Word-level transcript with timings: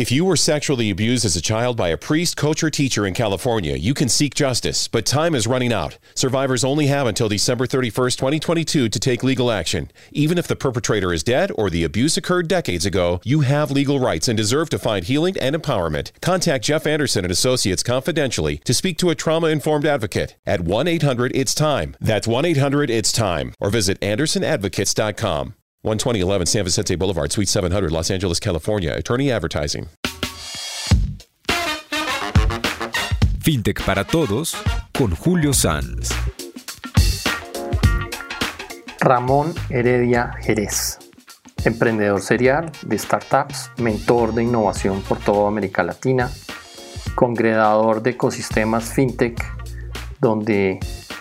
If 0.00 0.10
you 0.10 0.24
were 0.24 0.34
sexually 0.34 0.88
abused 0.88 1.26
as 1.26 1.36
a 1.36 1.42
child 1.42 1.76
by 1.76 1.90
a 1.90 1.98
priest, 1.98 2.34
coach, 2.34 2.64
or 2.64 2.70
teacher 2.70 3.04
in 3.06 3.12
California, 3.12 3.76
you 3.76 3.92
can 3.92 4.08
seek 4.08 4.34
justice, 4.34 4.88
but 4.88 5.04
time 5.04 5.34
is 5.34 5.46
running 5.46 5.74
out. 5.74 5.98
Survivors 6.14 6.64
only 6.64 6.86
have 6.86 7.06
until 7.06 7.28
December 7.28 7.66
31st, 7.66 8.16
2022 8.16 8.88
to 8.88 8.98
take 8.98 9.22
legal 9.22 9.50
action. 9.50 9.90
Even 10.10 10.38
if 10.38 10.48
the 10.48 10.56
perpetrator 10.56 11.12
is 11.12 11.22
dead 11.22 11.52
or 11.54 11.68
the 11.68 11.84
abuse 11.84 12.16
occurred 12.16 12.48
decades 12.48 12.86
ago, 12.86 13.20
you 13.24 13.40
have 13.40 13.70
legal 13.70 14.00
rights 14.00 14.26
and 14.26 14.38
deserve 14.38 14.70
to 14.70 14.78
find 14.78 15.04
healing 15.04 15.36
and 15.36 15.54
empowerment. 15.54 16.18
Contact 16.22 16.64
Jeff 16.64 16.86
Anderson 16.86 17.26
and 17.26 17.30
Associates 17.30 17.82
confidentially 17.82 18.56
to 18.64 18.72
speak 18.72 18.96
to 18.96 19.10
a 19.10 19.14
trauma-informed 19.14 19.84
advocate 19.84 20.34
at 20.46 20.60
1-800-ITS-TIME. 20.60 21.94
That's 22.00 22.26
1-800-ITS-TIME 22.26 23.52
or 23.60 23.68
visit 23.68 24.00
andersonadvocates.com. 24.00 25.56
12011 25.82 26.46
San 26.46 26.64
Vicente 26.64 26.96
Boulevard, 26.96 27.30
Suite 27.30 27.48
700, 27.48 27.90
Los 27.90 28.10
Angeles, 28.10 28.38
California. 28.38 28.94
Attorney 28.94 29.30
Advertising. 29.30 29.88
FinTech 33.40 33.82
para 33.86 34.04
Todos 34.04 34.54
con 34.92 35.16
Julio 35.16 35.54
Sanz. 35.54 36.10
Ramón 39.00 39.54
Heredia 39.70 40.34
Jerez, 40.42 40.98
emprendedor 41.64 42.20
serial 42.20 42.70
de 42.82 42.98
startups, 42.98 43.70
mentor 43.78 44.34
de 44.34 44.42
innovación 44.42 45.00
por 45.00 45.18
toda 45.18 45.48
América 45.48 45.82
Latina, 45.82 46.30
congregador 47.14 48.02
de 48.02 48.10
ecosistemas 48.10 48.92
FinTech, 48.92 49.42
donde 50.20 50.78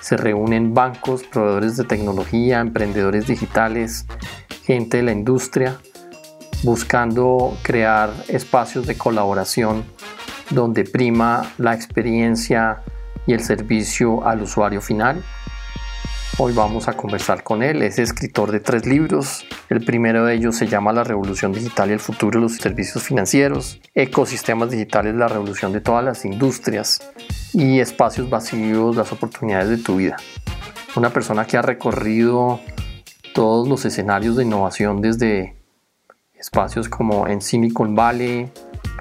se 0.09 0.17
reúnen 0.17 0.73
bancos, 0.73 1.21
proveedores 1.21 1.77
de 1.77 1.83
tecnología, 1.83 2.61
emprendedores 2.61 3.27
digitales, 3.27 4.07
gente 4.63 4.97
de 4.97 5.03
la 5.03 5.11
industria, 5.11 5.77
buscando 6.63 7.55
crear 7.61 8.09
espacios 8.27 8.87
de 8.87 8.97
colaboración 8.97 9.83
donde 10.49 10.83
prima 10.83 11.51
la 11.59 11.75
experiencia 11.75 12.81
y 13.27 13.33
el 13.33 13.41
servicio 13.41 14.27
al 14.27 14.41
usuario 14.41 14.81
final. 14.81 15.21
Hoy 16.41 16.53
vamos 16.53 16.87
a 16.87 16.93
conversar 16.93 17.43
con 17.43 17.63
él. 17.63 17.81
Es 17.81 17.99
escritor 17.99 18.53
de 18.53 18.61
tres 18.61 18.85
libros. 18.85 19.45
El 19.67 19.83
primero 19.83 20.23
de 20.23 20.35
ellos 20.35 20.55
se 20.55 20.67
llama 20.67 20.93
La 20.93 21.03
Revolución 21.03 21.51
Digital 21.51 21.89
y 21.89 21.93
el 21.93 21.99
futuro 21.99 22.39
de 22.39 22.43
los 22.43 22.55
servicios 22.55 23.03
financieros. 23.03 23.81
Ecosistemas 23.93 24.71
digitales, 24.71 25.15
la 25.15 25.27
revolución 25.27 25.73
de 25.73 25.81
todas 25.81 26.01
las 26.01 26.23
industrias. 26.23 27.01
Y 27.51 27.81
espacios 27.81 28.29
vacíos, 28.29 28.95
las 28.95 29.11
oportunidades 29.11 29.67
de 29.67 29.77
tu 29.79 29.97
vida. 29.97 30.15
Una 30.95 31.09
persona 31.09 31.43
que 31.43 31.57
ha 31.57 31.61
recorrido 31.61 32.61
todos 33.33 33.67
los 33.67 33.83
escenarios 33.83 34.37
de 34.37 34.45
innovación 34.45 35.01
desde 35.01 35.57
espacios 36.39 36.87
como 36.87 37.27
en 37.27 37.41
Silicon 37.41 37.95
Valley, 37.95 38.49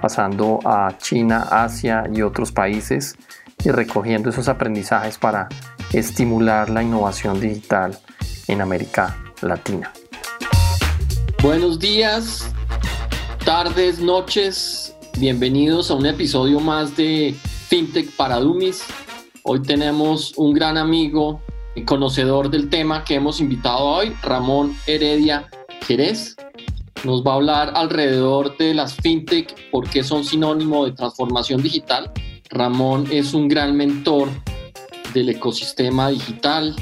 pasando 0.01 0.59
a 0.65 0.97
China, 0.97 1.47
Asia 1.49 2.03
y 2.13 2.21
otros 2.21 2.51
países 2.51 3.15
y 3.63 3.71
recogiendo 3.71 4.29
esos 4.29 4.49
aprendizajes 4.49 5.17
para 5.17 5.47
estimular 5.93 6.69
la 6.69 6.83
innovación 6.83 7.39
digital 7.39 7.97
en 8.47 8.61
América 8.61 9.17
Latina. 9.41 9.91
Buenos 11.41 11.79
días, 11.79 12.53
tardes, 13.45 13.99
noches, 13.99 14.95
bienvenidos 15.17 15.89
a 15.89 15.95
un 15.95 16.05
episodio 16.05 16.59
más 16.59 16.95
de 16.95 17.35
FinTech 17.67 18.11
para 18.15 18.37
Dummies. 18.37 18.83
Hoy 19.43 19.61
tenemos 19.61 20.33
un 20.37 20.53
gran 20.53 20.77
amigo 20.77 21.41
conocedor 21.85 22.49
del 22.49 22.69
tema 22.69 23.03
que 23.03 23.15
hemos 23.15 23.39
invitado 23.39 23.79
hoy, 23.79 24.13
Ramón 24.21 24.75
Heredia 24.85 25.47
Jerez. 25.87 26.35
Nos 27.05 27.23
va 27.23 27.31
a 27.31 27.35
hablar 27.35 27.71
alrededor 27.75 28.57
de 28.57 28.73
las 28.73 28.95
fintech, 28.95 29.55
por 29.71 29.89
qué 29.89 30.03
son 30.03 30.25
sinónimo 30.25 30.85
de 30.85 30.91
transformación 30.91 31.63
digital. 31.63 32.11
Ramón 32.49 33.07
es 33.09 33.33
un 33.33 33.47
gran 33.47 33.77
mentor 33.77 34.27
del 35.13 35.29
ecosistema 35.29 36.09
digital, 36.09 36.75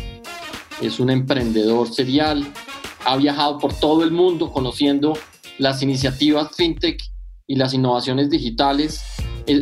es 0.81 0.99
un 0.99 1.09
emprendedor 1.09 1.91
serial, 1.91 2.45
ha 3.05 3.17
viajado 3.17 3.57
por 3.57 3.73
todo 3.73 4.03
el 4.03 4.11
mundo 4.11 4.51
conociendo 4.51 5.13
las 5.57 5.81
iniciativas 5.81 6.55
fintech 6.55 7.01
y 7.47 7.55
las 7.55 7.73
innovaciones 7.73 8.29
digitales. 8.29 9.01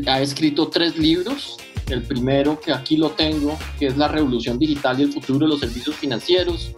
ha 0.07 0.21
escrito 0.21 0.67
tres 0.67 0.97
libros, 0.97 1.57
el 1.89 2.01
primero 2.01 2.59
que 2.59 2.73
aquí 2.73 2.97
lo 2.97 3.11
tengo, 3.11 3.57
que 3.79 3.87
es 3.87 3.97
la 3.97 4.07
revolución 4.07 4.57
digital 4.57 4.99
y 4.99 5.03
el 5.03 5.13
futuro 5.13 5.39
de 5.39 5.47
los 5.47 5.59
servicios 5.59 5.95
financieros. 5.95 6.73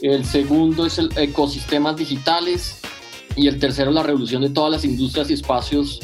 El 0.00 0.24
segundo 0.24 0.86
es 0.86 0.98
el 0.98 1.10
ecosistemas 1.16 1.96
digitales. 1.96 2.80
Y 3.34 3.48
el 3.48 3.58
tercero, 3.58 3.90
la 3.90 4.02
revolución 4.02 4.40
de 4.40 4.48
todas 4.48 4.72
las 4.72 4.84
industrias 4.84 5.28
y 5.28 5.34
espacios 5.34 6.00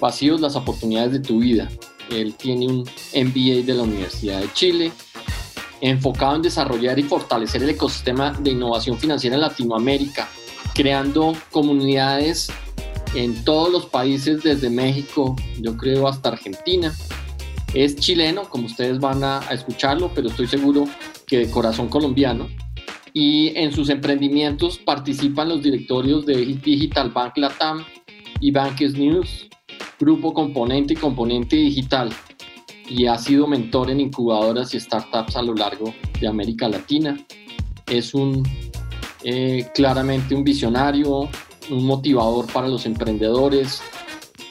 vacíos, 0.00 0.40
las 0.40 0.54
oportunidades 0.54 1.12
de 1.12 1.18
tu 1.18 1.40
vida. 1.40 1.68
Él 2.10 2.34
tiene 2.34 2.66
un 2.66 2.80
MBA 3.14 3.64
de 3.64 3.74
la 3.74 3.82
Universidad 3.82 4.40
de 4.40 4.52
Chile, 4.52 4.92
enfocado 5.80 6.36
en 6.36 6.42
desarrollar 6.42 6.98
y 6.98 7.02
fortalecer 7.02 7.62
el 7.62 7.70
ecosistema 7.70 8.32
de 8.32 8.50
innovación 8.50 8.98
financiera 8.98 9.36
en 9.36 9.42
Latinoamérica, 9.42 10.28
creando 10.74 11.34
comunidades 11.50 12.50
en 13.14 13.44
todos 13.44 13.72
los 13.72 13.86
países, 13.86 14.42
desde 14.42 14.68
México, 14.68 15.36
yo 15.60 15.76
creo, 15.76 16.06
hasta 16.06 16.30
Argentina, 16.30 16.94
es 17.74 17.96
chileno, 17.96 18.48
como 18.48 18.66
ustedes 18.66 18.98
van 18.98 19.22
a, 19.24 19.40
escucharlo, 19.50 20.10
pero 20.14 20.28
estoy 20.28 20.46
seguro 20.46 20.84
que 21.26 21.38
de 21.38 21.50
corazón 21.50 21.88
colombiano. 21.88 22.48
Y 23.12 23.56
en 23.56 23.72
sus 23.72 23.88
emprendimientos 23.88 24.78
participan 24.78 25.48
los 25.48 25.62
directorios 25.62 26.26
de 26.26 26.36
Digital 26.36 27.10
Bank 27.10 27.36
Latam 27.36 27.84
y 28.40 28.50
Bankes 28.50 28.94
News, 28.94 29.45
Grupo 29.98 30.32
Componente 30.34 30.94
y 30.94 30.96
Componente 30.96 31.56
Digital. 31.56 32.10
Y 32.88 33.06
ha 33.06 33.18
sido 33.18 33.46
mentor 33.46 33.90
en 33.90 34.00
incubadoras 34.00 34.72
y 34.74 34.80
startups 34.80 35.36
a 35.36 35.42
lo 35.42 35.54
largo 35.54 35.92
de 36.20 36.28
América 36.28 36.68
Latina. 36.68 37.16
Es 37.86 38.14
un 38.14 38.42
eh, 39.28 39.66
claramente 39.74 40.36
un 40.36 40.44
visionario, 40.44 41.28
un 41.68 41.84
motivador 41.84 42.46
para 42.52 42.68
los 42.68 42.86
emprendedores, 42.86 43.82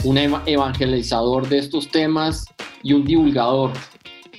un 0.03 0.17
evangelizador 0.17 1.47
de 1.47 1.59
estos 1.59 1.87
temas 1.89 2.45
y 2.83 2.91
un 2.91 3.05
divulgador, 3.05 3.71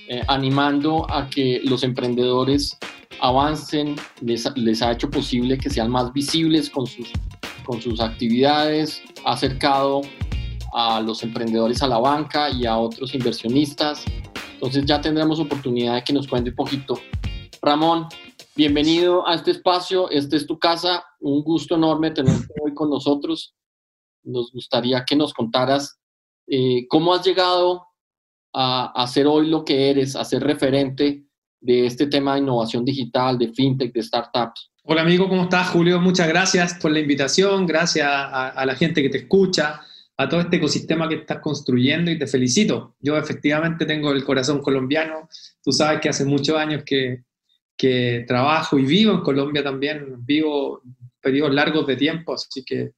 eh, 0.08 0.22
animando 0.28 1.10
a 1.10 1.30
que 1.30 1.62
los 1.64 1.82
emprendedores 1.82 2.76
avancen, 3.20 3.96
les, 4.20 4.46
les, 4.56 4.82
ha 4.82 4.92
hecho 4.92 5.10
posible 5.10 5.56
que 5.56 5.70
sean 5.70 5.90
más 5.90 6.12
visibles 6.12 6.68
con 6.68 6.86
sus, 6.86 7.10
con 7.64 7.80
sus 7.80 8.00
actividades, 8.00 9.00
ha 9.24 9.32
acercado 9.32 10.02
a 10.78 11.00
los 11.00 11.22
emprendedores 11.22 11.82
a 11.82 11.88
la 11.88 11.96
banca 11.96 12.50
y 12.50 12.66
a 12.66 12.76
otros 12.76 13.14
inversionistas. 13.14 14.04
Entonces 14.52 14.84
ya 14.84 15.00
tendremos 15.00 15.40
oportunidad 15.40 15.94
de 15.94 16.04
que 16.04 16.12
nos 16.12 16.28
cuente 16.28 16.50
un 16.50 16.56
poquito. 16.56 17.00
Ramón, 17.62 18.08
bienvenido 18.54 19.26
a 19.26 19.36
este 19.36 19.52
espacio, 19.52 20.10
esta 20.10 20.36
es 20.36 20.46
tu 20.46 20.58
casa, 20.58 21.02
un 21.20 21.42
gusto 21.42 21.76
enorme 21.76 22.10
tenerte 22.10 22.52
hoy 22.62 22.74
con 22.74 22.90
nosotros. 22.90 23.54
Nos 24.22 24.52
gustaría 24.52 25.02
que 25.06 25.16
nos 25.16 25.32
contaras 25.32 25.98
eh, 26.46 26.86
cómo 26.88 27.14
has 27.14 27.24
llegado 27.24 27.86
a, 28.52 29.02
hacer 29.02 29.26
hoy 29.26 29.48
lo 29.48 29.64
que 29.64 29.88
eres, 29.88 30.14
a 30.14 30.26
ser 30.26 30.42
referente 30.42 31.24
de 31.58 31.86
este 31.86 32.06
tema 32.06 32.34
de 32.34 32.40
innovación 32.40 32.84
digital, 32.84 33.38
de 33.38 33.48
fintech, 33.48 33.94
de 33.94 34.02
startups. 34.02 34.70
Hola 34.82 35.00
amigo, 35.00 35.26
¿cómo 35.26 35.44
estás 35.44 35.70
Julio? 35.70 35.98
Muchas 36.02 36.28
gracias 36.28 36.74
por 36.74 36.90
la 36.90 37.00
invitación, 37.00 37.66
gracias 37.66 38.06
a, 38.06 38.62
la 38.66 38.74
gente 38.74 39.00
que 39.02 39.08
te 39.08 39.18
escucha, 39.18 39.80
a 40.18 40.28
todo 40.28 40.40
este 40.40 40.56
ecosistema 40.56 41.08
que 41.08 41.16
estás 41.16 41.40
construyendo 41.40 42.10
y 42.10 42.18
te 42.18 42.26
felicito. 42.26 42.96
Yo 43.00 43.16
efectivamente 43.16 43.84
tengo 43.84 44.12
el 44.12 44.24
corazón 44.24 44.60
colombiano, 44.60 45.28
tú 45.62 45.72
sabes 45.72 46.00
que 46.00 46.08
hace 46.08 46.24
muchos 46.24 46.56
años 46.56 46.82
que, 46.84 47.24
que 47.76 48.24
trabajo 48.26 48.78
y 48.78 48.84
vivo 48.84 49.12
en 49.12 49.20
Colombia 49.20 49.62
también, 49.62 50.24
vivo 50.24 50.82
periodos 51.20 51.54
largos 51.54 51.86
de 51.86 51.96
tiempo, 51.96 52.34
así 52.34 52.64
que 52.64 52.92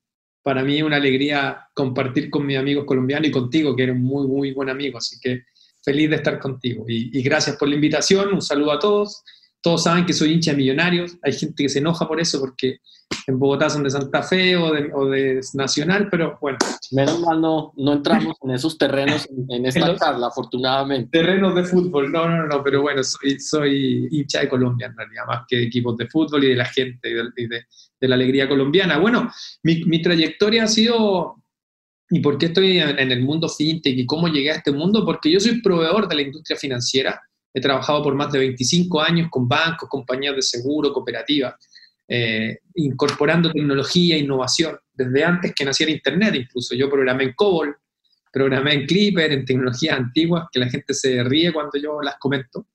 para 0.48 0.62
mí 0.62 0.78
es 0.78 0.82
una 0.82 0.96
alegría 0.96 1.68
compartir 1.74 2.30
con 2.30 2.46
mis 2.46 2.56
amigos 2.56 2.86
colombianos 2.86 3.28
y 3.28 3.30
contigo, 3.30 3.76
que 3.76 3.82
eres 3.82 3.96
muy, 3.96 4.26
muy 4.26 4.52
buen 4.52 4.70
amigo. 4.70 4.96
Así 4.96 5.18
que 5.20 5.42
feliz 5.82 6.08
de 6.08 6.16
estar 6.16 6.38
contigo. 6.38 6.86
Y, 6.88 7.22
gracias 7.22 7.56
por 7.56 7.68
la 7.68 7.74
invitación. 7.74 8.32
Un 8.32 8.40
saludo 8.40 8.72
a 8.72 8.78
todos. 8.78 9.22
Todos 9.60 9.84
saben 9.84 10.06
que 10.06 10.12
soy 10.12 10.32
hincha 10.32 10.52
de 10.52 10.58
Millonarios. 10.58 11.16
Hay 11.22 11.32
gente 11.32 11.64
que 11.64 11.68
se 11.68 11.80
enoja 11.80 12.06
por 12.06 12.20
eso 12.20 12.38
porque 12.40 12.78
en 13.26 13.38
Bogotá 13.38 13.68
son 13.68 13.84
de 13.84 13.90
Santa 13.90 14.22
Fe 14.22 14.56
o 14.56 14.72
de, 14.72 15.40
Nacional, 15.54 16.08
pero 16.10 16.38
bueno. 16.40 16.58
Menos 16.92 17.20
mal 17.20 17.40
no, 17.40 17.72
no 17.76 17.92
entramos 17.92 18.36
en 18.42 18.50
esos 18.52 18.78
terrenos 18.78 19.28
en, 19.48 19.66
esta 19.66 19.94
charla, 19.96 20.28
afortunadamente. 20.28 21.18
Terrenos 21.18 21.54
de 21.54 21.64
fútbol, 21.64 22.10
no, 22.10 22.28
no, 22.28 22.46
no, 22.46 22.62
pero 22.62 22.80
bueno, 22.82 23.02
soy, 23.02 23.38
soy 23.38 24.08
hincha 24.10 24.40
de 24.40 24.48
Colombia 24.48 24.86
en 24.86 24.96
realidad, 24.96 25.26
más 25.26 25.42
que 25.46 25.56
de 25.56 25.64
equipos 25.64 25.96
de 25.96 26.06
fútbol 26.06 26.44
y 26.44 26.48
de 26.48 26.56
la 26.56 26.64
gente 26.64 27.10
y 27.10 27.46
de, 27.46 27.64
de 28.00 28.08
la 28.08 28.14
alegría 28.14 28.48
colombiana. 28.48 28.98
Bueno, 28.98 29.30
mi, 29.62 29.84
mi, 29.84 30.00
trayectoria 30.00 30.64
ha 30.64 30.68
sido, 30.68 31.36
¿y 32.10 32.20
por 32.20 32.38
qué 32.38 32.46
estoy 32.46 32.78
en, 32.78 32.98
en, 32.98 33.12
el 33.12 33.22
mundo 33.22 33.48
fintech 33.48 33.98
y 33.98 34.06
cómo 34.06 34.28
llegué 34.28 34.52
a 34.52 34.56
este 34.56 34.72
mundo? 34.72 35.04
Porque 35.04 35.30
yo 35.30 35.40
soy 35.40 35.60
proveedor 35.60 36.08
de 36.08 36.14
la 36.14 36.22
industria 36.22 36.58
financiera, 36.58 37.20
he 37.52 37.60
trabajado 37.60 38.02
por 38.02 38.14
más 38.14 38.30
de 38.32 38.40
25 38.40 39.00
años 39.00 39.28
con 39.30 39.48
bancos, 39.48 39.88
compañías 39.88 40.36
de 40.36 40.42
seguro, 40.42 40.92
cooperativas. 40.92 41.54
eh, 42.10 42.60
incorporando 42.76 43.52
tecnología 43.52 44.16
e 44.16 44.20
innovación, 44.20 44.78
desde 44.94 45.24
antes 45.24 45.54
que 45.54 45.64
naciera 45.64 45.92
Internet 45.92 46.34
incluso. 46.36 46.74
Yo 46.74 46.88
programé 46.88 47.24
en 47.24 47.32
COBOL, 47.34 47.76
programé 48.32 48.72
en 48.74 48.86
Clipper, 48.86 49.30
en 49.30 49.44
tecnologías 49.44 49.98
antiguas, 49.98 50.46
que 50.50 50.58
la 50.58 50.70
gente 50.70 50.94
se 50.94 51.22
ríe 51.22 51.52
cuando 51.52 51.78
yo 51.78 52.00
las 52.00 52.16
comento. 52.18 52.66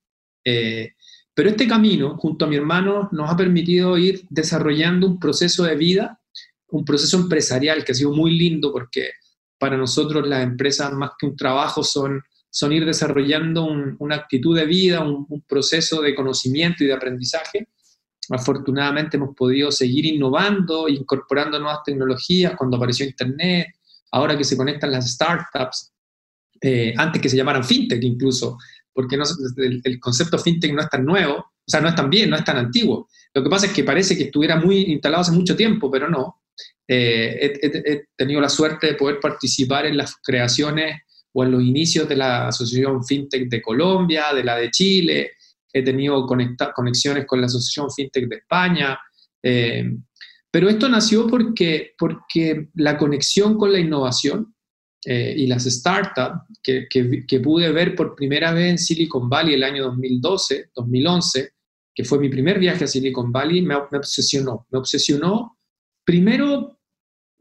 Eh, 0.46 0.92
pero 1.34 1.50
este 1.50 1.68
camino, 1.68 2.16
junto 2.18 2.46
a 2.46 2.48
mi 2.48 2.58
hermano, 2.58 3.10
nos 3.12 3.30
ha 3.30 3.36
permitido 3.36 3.98
ir 3.98 4.22
desarrollando 4.30 5.08
un 5.08 5.19
proceso 5.19 5.64
de 5.64 5.76
vida, 5.76 6.22
un 6.68 6.86
proceso 6.86 7.18
empresarial 7.18 7.84
que 7.84 7.92
ha 7.92 7.96
sido 7.96 8.12
muy 8.12 8.38
lindo 8.38 8.72
porque 8.72 9.12
para 9.58 9.78
nosotros 9.78 10.28
las 10.28 10.44
empresas 10.44 10.92
más 10.94 11.12
que 11.18 11.26
un 11.26 11.36
trabajo 11.36 11.84
son, 11.84 12.22
son 12.56 12.72
ir 12.72 12.86
desarrollando 12.86 13.66
una 13.98 14.16
actitud 14.16 14.56
de 14.56 14.68
vida, 14.68 15.02
un, 15.02 15.26
un, 15.28 15.42
proceso 15.42 16.04
de 16.04 16.14
conocimiento 16.14 16.84
y 16.84 16.88
de 16.88 16.94
aprendizaje. 16.94 17.70
Afortunadamente 18.30 19.18
hemos 19.18 19.36
podido 19.36 19.72
seguir 19.72 20.06
innovando, 20.06 20.88
incorporando 20.88 21.58
nuevas 21.58 21.80
tecnologías 21.84 22.54
cuando 22.56 22.78
apareció 22.78 23.08
Internet, 23.08 23.70
ahora 24.12 24.38
que 24.38 24.44
se 24.44 24.56
conectan 24.56 24.92
las 24.92 25.12
startups, 25.12 25.92
eh, 26.62 26.94
antes 26.96 27.20
que 27.20 27.28
se 27.28 27.38
llamaran 27.38 27.64
fintech 27.64 28.04
incluso, 28.04 28.60
porque 28.94 29.18
no, 29.18 29.24
el, 29.58 30.00
concepto 30.00 30.38
fintech 30.38 30.72
no 30.74 30.82
es 30.82 30.90
tan 30.90 31.04
nuevo, 31.04 31.38
o 31.38 31.66
sea, 31.66 31.82
no 31.82 31.90
es 31.90 31.96
tan 31.96 32.10
bien, 32.12 32.30
no 32.30 32.36
es 32.36 32.44
tan 32.46 32.58
antiguo. 32.58 33.10
Lo 33.34 33.44
que 33.44 33.50
pasa 33.50 33.66
es 33.66 33.74
que 33.74 33.84
parece 33.84 34.16
que 34.16 34.26
estuviera 34.26 34.58
muy 34.58 34.82
instalado 34.92 35.22
hace 35.22 35.32
mucho 35.32 35.56
tiempo, 35.56 35.90
pero 35.90 36.08
no. 36.08 36.44
Eh, 36.88 37.58
he, 37.64 38.04
tenido 38.16 38.40
la 38.40 38.50
suerte 38.50 38.86
de 38.88 38.94
poder 38.94 39.20
participar 39.20 39.88
en 39.88 39.98
las 39.98 40.18
creaciones 40.18 41.02
o 41.33 41.44
en 41.44 41.51
los 41.51 41.63
inicios 41.63 42.07
de 42.07 42.15
la 42.15 42.47
Asociación 42.47 43.03
FinTech 43.03 43.50
de 43.50 43.62
Colombia, 43.62 44.33
de 44.33 44.44
la 44.44 44.57
de 44.57 44.69
Chile, 44.69 45.31
he 45.71 45.81
tenido 45.81 46.25
conexiones 46.25 47.25
con 47.25 47.41
la 47.41 47.47
Asociación 47.47 47.91
FinTech 47.91 48.27
de 48.27 48.35
España, 48.35 49.00
eh, 49.41 49.91
pero 50.53 50.69
esto 50.69 50.88
nació 50.88 51.25
porque, 51.25 51.94
porque 51.97 52.69
la 52.75 52.95
conexión 52.95 53.57
con 53.57 53.74
la 53.74 53.80
innovación 53.80 54.53
eh, 55.03 55.33
y 55.35 55.47
las 55.47 55.63
startups 55.63 56.41
que, 56.62 57.39
pude 57.44 57.71
ver 57.71 57.95
por 57.95 58.15
primera 58.15 58.53
vez 58.53 58.69
en 58.69 58.77
Silicon 58.77 59.27
Valley 59.27 59.56
el 59.56 59.63
año 59.63 59.85
2012, 59.85 60.69
2011, 60.75 61.53
que 61.95 62.06
fue 62.06 62.19
mi 62.19 62.30
primer 62.30 62.59
viaje 62.59 62.83
a 62.83 62.88
Silicon 62.88 63.31
Valley, 63.31 63.63
me, 63.63 63.75
me 63.91 63.97
obsesionó. 63.97 64.68
Me 64.69 64.77
obsesionó, 64.77 65.57
primero, 66.06 66.80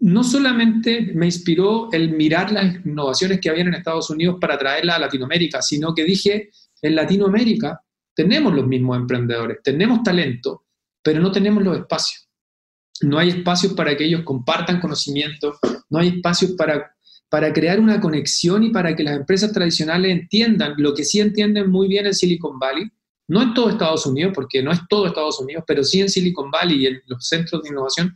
no 0.02 0.25
solamente 0.25 1.12
me 1.14 1.26
inspiró 1.26 1.88
el 1.93 2.10
mirar 2.10 2.50
las 2.50 2.84
innovaciones 2.84 3.40
que 3.40 3.49
habían 3.49 3.69
en 3.69 3.75
Estados 3.75 4.10
Unidos 4.10 4.37
para 4.40 4.58
traerlas 4.58 4.96
a 4.96 4.99
Latinoamérica, 4.99 5.62
sino 5.62 5.94
que 5.94 6.02
dije, 6.02 6.50
en 6.82 6.96
Latinoamérica 6.96 7.81
tenemos 8.12 8.52
los 8.52 8.66
mismos 8.66 8.96
emprendedores, 8.96 9.58
tenemos 9.62 10.02
talento, 10.02 10.64
pero 11.02 11.20
no 11.20 11.31
tenemos 11.31 11.62
los 11.62 11.78
espacios. 11.78 12.28
No 13.02 13.16
hay 13.16 13.28
espacios 13.28 13.75
para 13.75 13.96
que 13.96 14.04
ellos 14.04 14.22
compartan 14.25 14.81
conocimiento, 14.81 15.56
no 15.88 16.00
hay 16.00 16.08
espacios 16.08 16.52
para, 16.58 16.96
para 17.28 17.52
crear 17.52 17.78
una 17.78 18.00
conexión 18.00 18.64
y 18.64 18.70
para 18.70 18.96
que 18.96 19.04
las 19.04 19.16
empresas 19.16 19.52
tradicionales 19.52 20.10
entiendan 20.10 20.75
lo 20.78 20.94
que 20.94 21.04
sí 21.04 21.20
entienden 21.20 21.70
muy 21.70 21.87
bien 21.87 22.06
en 22.06 22.14
Silicon 22.14 22.58
Valley, 22.58 22.90
no 23.28 23.40
en 23.40 23.54
todo 23.54 23.70
Estados 23.70 24.04
Unidos, 24.04 24.32
porque 24.34 24.64
no 24.64 24.72
es 24.72 24.81
todo 24.88 25.06
Estados 25.06 25.38
Unidos, 25.38 25.62
pero 25.64 25.84
sí 25.84 26.00
en 26.00 26.08
Silicon 26.08 26.50
Valley 26.50 26.82
y 26.82 26.87
en 26.87 27.02
los 27.06 27.25
centros 27.25 27.62
de 27.62 27.69
innovación, 27.69 28.12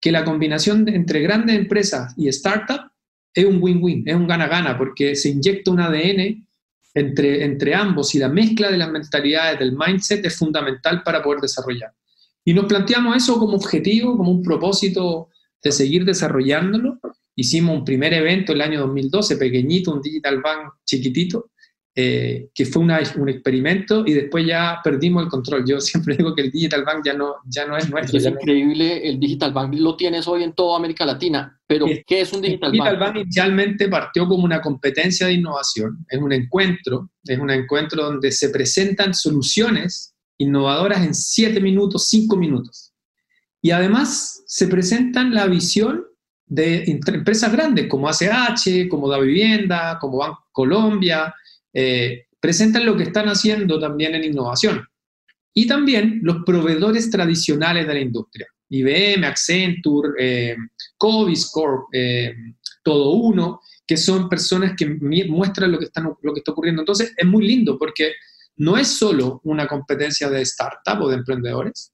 que 0.00 0.12
la 0.12 0.24
combinación 0.24 0.88
entre 0.88 1.20
grandes 1.20 1.56
empresas 1.56 2.14
y 2.16 2.30
startups 2.32 2.90
es 3.34 3.44
un 3.44 3.62
win-win, 3.62 4.08
es 4.08 4.14
un 4.14 4.26
gana-gana, 4.26 4.76
porque 4.76 5.14
se 5.14 5.28
inyecta 5.28 5.70
un 5.70 5.80
ADN 5.80 6.46
entre, 6.94 7.44
entre 7.44 7.74
ambos 7.74 8.14
y 8.14 8.18
la 8.18 8.28
mezcla 8.28 8.70
de 8.70 8.78
las 8.78 8.90
mentalidades, 8.90 9.58
del 9.58 9.76
mindset, 9.76 10.24
es 10.24 10.36
fundamental 10.36 11.02
para 11.02 11.22
poder 11.22 11.40
desarrollar. 11.40 11.92
Y 12.44 12.54
nos 12.54 12.64
planteamos 12.64 13.16
eso 13.16 13.38
como 13.38 13.56
objetivo, 13.56 14.16
como 14.16 14.30
un 14.30 14.42
propósito 14.42 15.28
de 15.62 15.72
seguir 15.72 16.04
desarrollándolo. 16.04 16.98
Hicimos 17.36 17.78
un 17.78 17.84
primer 17.84 18.12
evento 18.14 18.52
el 18.52 18.60
año 18.62 18.80
2012, 18.80 19.36
pequeñito, 19.36 19.92
un 19.92 20.02
Digital 20.02 20.40
Bank 20.40 20.72
chiquitito, 20.84 21.50
eh, 22.02 22.48
que 22.54 22.64
fue 22.64 22.82
un 22.82 23.28
experimento 23.28 24.04
y 24.06 24.14
después 24.14 24.46
ya 24.46 24.80
perdimos 24.82 25.24
el 25.24 25.28
control. 25.28 25.64
Yo 25.66 25.80
siempre 25.80 26.16
digo 26.16 26.34
que 26.34 26.42
el 26.42 26.50
Digital 26.50 26.82
Bank 26.82 27.02
ya 27.04 27.12
no, 27.12 27.34
ya 27.44 27.66
no 27.66 27.76
es 27.76 27.90
nuestro. 27.90 28.16
Es 28.16 28.24
increíble, 28.24 29.06
el 29.06 29.20
Digital 29.20 29.52
Bank 29.52 29.74
lo 29.74 29.96
tienes 29.96 30.26
hoy 30.26 30.44
en 30.44 30.54
toda 30.54 30.78
América 30.78 31.04
Latina, 31.04 31.60
pero 31.66 31.84
¿qué 32.06 32.22
es 32.22 32.32
un 32.32 32.40
Digital, 32.40 32.70
Bank? 32.70 32.74
El 32.74 32.80
Digital 32.80 32.96
Bank 32.96 33.16
inicialmente 33.16 33.88
partió 33.88 34.26
como 34.26 34.44
una 34.44 34.62
competencia 34.62 35.26
de 35.26 35.34
innovación, 35.34 36.06
es 36.08 36.18
un 36.18 36.32
encuentro, 36.32 37.10
es 37.22 37.38
un 37.38 37.50
encuentro 37.50 38.04
donde 38.04 38.32
se 38.32 38.48
presentan 38.48 39.12
soluciones 39.12 40.14
innovadoras 40.38 41.04
en 41.04 41.14
siete 41.14 41.60
minutos, 41.60 42.08
cinco 42.08 42.36
minutos. 42.36 42.94
Y 43.60 43.72
además 43.72 44.42
se 44.46 44.68
presentan 44.68 45.34
la 45.34 45.46
visión 45.46 46.06
de 46.46 46.84
empresas 46.86 47.52
grandes 47.52 47.88
como 47.88 48.08
ACH, 48.08 48.88
como 48.88 49.08
Da 49.08 49.18
Vivienda, 49.18 49.98
como 50.00 50.16
Banco 50.16 50.46
Colombia, 50.50 51.34
eh, 51.72 52.26
presentan 52.38 52.86
lo 52.86 52.96
que 52.96 53.04
están 53.04 53.28
haciendo 53.28 53.78
también 53.78 54.14
en 54.14 54.24
innovación. 54.24 54.86
Y 55.52 55.66
también 55.66 56.20
los 56.22 56.38
proveedores 56.44 57.10
tradicionales 57.10 57.86
de 57.86 57.94
la 57.94 58.00
industria, 58.00 58.46
IBM, 58.68 59.24
Accenture, 59.24 60.10
eh, 60.18 60.56
Coviscorp, 60.96 61.88
eh, 61.92 62.34
Todo 62.82 63.10
Uno, 63.10 63.60
que 63.86 63.96
son 63.96 64.28
personas 64.28 64.74
que 64.76 64.86
muestran 65.28 65.72
lo 65.72 65.78
que, 65.78 65.86
están, 65.86 66.04
lo 66.22 66.32
que 66.32 66.38
está 66.38 66.52
ocurriendo. 66.52 66.82
Entonces 66.82 67.12
es 67.16 67.26
muy 67.26 67.46
lindo 67.46 67.76
porque 67.76 68.12
no 68.56 68.76
es 68.76 68.88
solo 68.88 69.40
una 69.44 69.66
competencia 69.66 70.30
de 70.30 70.42
startup 70.42 71.00
o 71.00 71.08
de 71.08 71.16
emprendedores, 71.16 71.92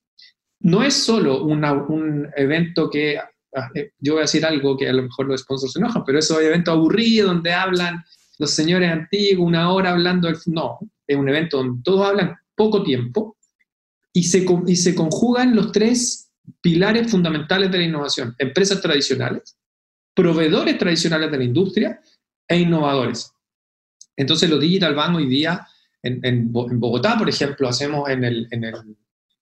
no 0.60 0.82
es 0.82 0.94
solo 0.94 1.44
un 1.44 2.28
evento 2.36 2.90
que, 2.90 3.18
ah, 3.18 3.70
eh, 3.74 3.92
yo 3.98 4.14
voy 4.14 4.20
a 4.20 4.22
decir 4.22 4.44
algo 4.44 4.76
que 4.76 4.88
a 4.88 4.92
lo 4.92 5.02
mejor 5.02 5.26
los 5.26 5.42
sponsors 5.42 5.72
se 5.72 5.78
enojan, 5.78 6.04
pero 6.04 6.18
es 6.18 6.30
un 6.30 6.42
evento 6.42 6.72
aburrido 6.72 7.28
donde 7.28 7.52
hablan 7.52 8.04
los 8.38 8.50
señores 8.50 8.90
antiguos 8.90 9.46
una 9.46 9.72
hora 9.72 9.90
hablando 9.90 10.28
del... 10.28 10.36
No, 10.46 10.78
es 11.06 11.16
un 11.16 11.28
evento 11.28 11.58
donde 11.58 11.82
todos 11.82 12.06
hablan 12.06 12.36
poco 12.54 12.82
tiempo 12.82 13.36
y 14.12 14.24
se, 14.24 14.46
y 14.66 14.76
se 14.76 14.94
conjugan 14.94 15.54
los 15.54 15.72
tres 15.72 16.30
pilares 16.60 17.10
fundamentales 17.10 17.70
de 17.70 17.78
la 17.78 17.84
innovación, 17.84 18.34
empresas 18.38 18.80
tradicionales, 18.80 19.56
proveedores 20.14 20.78
tradicionales 20.78 21.30
de 21.30 21.38
la 21.38 21.44
industria 21.44 22.00
e 22.48 22.58
innovadores. 22.58 23.32
Entonces 24.16 24.48
los 24.48 24.60
Digital 24.60 24.94
Bank 24.94 25.16
hoy 25.16 25.26
día 25.26 25.66
en, 26.02 26.52
Bogotá, 26.52 27.18
por 27.18 27.28
ejemplo, 27.28 27.68
hacemos 27.68 28.08
en 28.08 28.24
el, 28.24 28.46
en 28.50 28.64
el, 28.64 28.96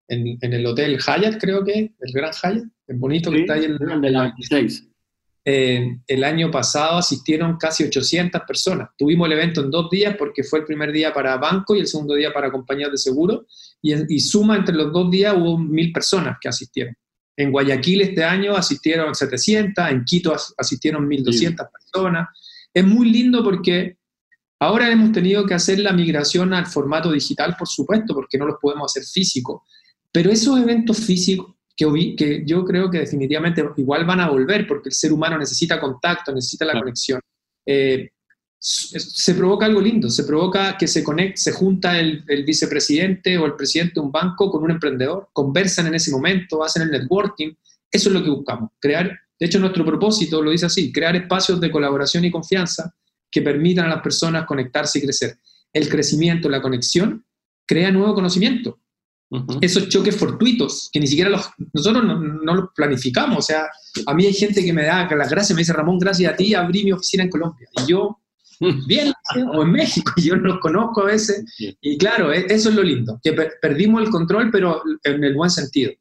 en, 0.08 0.52
el 0.52 0.66
Hotel 0.66 0.98
Hyatt, 0.98 1.38
creo 1.38 1.62
que, 1.62 1.94
el 1.98 2.12
Gran 2.12 2.32
Hyatt, 2.32 2.64
el 2.86 2.96
bonito 2.96 3.30
que 3.30 3.40
está 3.40 3.54
ahí 3.54 3.64
en 3.64 3.72
el 3.72 4.00
26. 4.00 4.88
Eh, 5.44 5.98
el 6.06 6.24
año 6.24 6.50
pasado 6.50 6.98
asistieron 6.98 7.56
casi 7.58 7.84
800 7.84 8.42
personas. 8.46 8.88
Tuvimos 8.96 9.26
el 9.26 9.32
evento 9.32 9.60
en 9.60 9.70
dos 9.70 9.90
días 9.90 10.16
porque 10.18 10.42
fue 10.42 10.60
el 10.60 10.64
primer 10.64 10.90
día 10.90 11.12
para 11.12 11.36
banco 11.36 11.76
y 11.76 11.80
el 11.80 11.86
segundo 11.86 12.14
día 12.14 12.32
para 12.32 12.50
compañías 12.50 12.90
de 12.90 12.98
seguro 12.98 13.46
y, 13.82 14.14
y 14.14 14.20
suma 14.20 14.56
entre 14.56 14.74
los 14.74 14.92
dos 14.92 15.10
días 15.10 15.34
hubo 15.36 15.58
mil 15.58 15.92
personas 15.92 16.38
que 16.40 16.48
asistieron. 16.48 16.94
En 17.36 17.50
Guayaquil 17.50 18.00
este 18.00 18.24
año 18.24 18.56
asistieron 18.56 19.14
700, 19.14 19.90
en 19.90 20.04
Quito 20.04 20.34
asistieron 20.56 21.06
1.200 21.08 21.68
personas. 21.70 22.28
Es 22.72 22.84
muy 22.84 23.10
lindo 23.10 23.42
porque 23.44 23.98
Ahora 24.64 24.90
hemos 24.90 25.12
tenido 25.12 25.44
que 25.44 25.52
hacer 25.52 25.78
la 25.80 25.92
migración 25.92 26.54
al 26.54 26.66
formato 26.66 27.12
digital, 27.12 27.54
por 27.58 27.68
supuesto, 27.68 28.14
porque 28.14 28.38
no 28.38 28.46
los 28.46 28.56
podemos 28.60 28.90
hacer 28.90 29.04
físicos, 29.04 29.60
pero 30.10 30.30
esos 30.30 30.58
eventos 30.58 30.98
físicos 31.00 31.54
que, 31.76 32.14
que 32.16 32.42
yo 32.44 32.64
creo 32.64 32.90
que 32.90 32.98
definitivamente 32.98 33.64
igual 33.76 34.04
van 34.04 34.20
a 34.20 34.30
volver, 34.30 34.66
porque 34.66 34.88
el 34.90 34.94
ser 34.94 35.12
humano 35.12 35.38
necesita 35.38 35.80
contacto, 35.80 36.32
necesita 36.32 36.64
la 36.64 36.78
conexión. 36.78 37.20
Eh, 37.66 38.10
se 38.66 39.34
provoca 39.34 39.66
algo 39.66 39.80
lindo, 39.80 40.08
se 40.08 40.24
provoca 40.24 40.78
que 40.78 40.86
se 40.86 41.04
conecte, 41.04 41.36
se 41.36 41.52
junta 41.52 41.98
el, 42.00 42.24
el, 42.28 42.44
vicepresidente 42.44 43.36
o 43.36 43.44
el 43.44 43.56
presidente 43.56 43.94
de 43.96 44.00
un 44.00 44.10
banco 44.10 44.50
con 44.50 44.62
un 44.62 44.70
emprendedor, 44.70 45.28
conversan 45.34 45.86
en 45.88 45.96
ese 45.96 46.10
momento, 46.10 46.64
hacen 46.64 46.84
el 46.84 46.90
networking, 46.90 47.52
eso 47.90 48.08
es 48.08 48.14
lo 48.14 48.22
que 48.24 48.30
buscamos, 48.30 48.70
crear, 48.80 49.06
de 49.38 49.46
hecho 49.46 49.58
nuestro 49.58 49.84
propósito 49.84 50.40
lo 50.40 50.50
dice 50.50 50.64
así, 50.64 50.90
crear 50.90 51.14
espacios 51.14 51.60
de 51.60 51.70
colaboración 51.70 52.24
y 52.24 52.30
confianza 52.30 52.94
que 53.30 53.42
permitan 53.42 53.86
a 53.86 53.96
las 53.96 54.02
personas 54.02 54.46
conectarse 54.46 54.98
y 54.98 55.02
crecer. 55.02 55.36
El 55.72 55.88
crecimiento, 55.88 56.48
la 56.48 56.62
conexión, 56.62 57.26
crea 57.66 57.90
nuevo 57.90 58.14
conocimiento. 58.14 58.78
Esos 59.60 59.88
choques 59.88 60.16
fortuitos, 60.16 60.90
que 60.92 61.00
ni 61.00 61.06
siquiera 61.06 61.30
los, 61.30 61.48
nosotros 61.72 62.04
no, 62.04 62.54
los 62.54 62.66
planificamos. 62.74 63.38
O 63.38 63.42
sea, 63.42 63.66
a 64.06 64.14
mí 64.14 64.26
hay 64.26 64.34
gente 64.34 64.64
que 64.64 64.72
me 64.72 64.84
da 64.84 65.08
las 65.16 65.30
gracias, 65.30 65.56
me 65.56 65.62
dice, 65.62 65.72
Ramón, 65.72 65.98
gracias 65.98 66.32
a 66.32 66.36
ti 66.36 66.54
abrí 66.54 66.84
mi 66.84 66.92
oficina 66.92 67.24
en 67.24 67.30
Colombia. 67.30 67.68
Y 67.82 67.90
yo, 67.90 68.20
bien, 68.86 69.12
o 69.52 69.62
en 69.62 69.72
México, 69.72 70.12
y 70.16 70.22
yo 70.28 70.36
no 70.36 70.42
los 70.42 70.60
conozco 70.60 71.02
a 71.02 71.06
veces. 71.06 71.44
Y 71.58 71.98
claro, 71.98 72.32
e, 72.32 72.46
eso 72.48 72.68
es 72.68 72.74
lo 72.74 72.82
lindo, 72.82 73.18
que 73.22 73.32
perdimos 73.60 74.02
el 74.02 74.10
control, 74.10 74.50
pero 74.50 74.82
en 75.02 75.24
el 75.24 75.34
buen 75.34 75.50
sentido. 75.50 75.92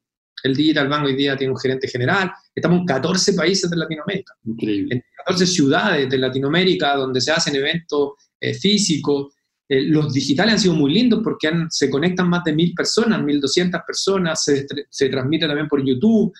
El 0.43 0.55
Digital 0.55 0.89
Bank 0.89 1.05
hoy 1.05 1.15
día 1.15 1.37
tiene 1.37 1.53
un 1.53 1.59
gerente 1.59 1.87
general, 1.87 2.29
estamos 2.53 2.79
en 2.79 2.85
14 2.85 3.33
países 3.33 3.69
de 3.69 3.77
Latinoamérica. 3.77 4.33
Increíble. 4.45 4.95
En 4.95 5.03
14 5.25 5.47
ciudades 5.47 6.09
de 6.09 6.17
Latinoamérica 6.17 6.97
donde 6.97 7.21
se 7.21 7.31
hacen 7.31 7.55
eventos 7.55 8.11
eh, 8.41 8.53
físicos. 8.53 9.33
Eh, 9.69 9.83
los 9.83 10.13
digitales 10.13 10.53
han 10.53 10.59
sido 10.59 10.73
muy 10.75 10.93
lindos 10.93 11.21
porque 11.23 11.51
se 11.69 11.89
conectan 11.89 12.29
más 12.29 12.43
de 12.43 12.53
mil 12.53 12.73
personas, 12.73 13.23
mil 13.23 13.39
doscientas 13.39 13.83
personas, 13.85 14.43
se, 14.43 14.65
se, 14.89 15.09
transmite 15.09 15.47
también 15.47 15.67
por 15.67 15.83
YouTube. 15.83 16.33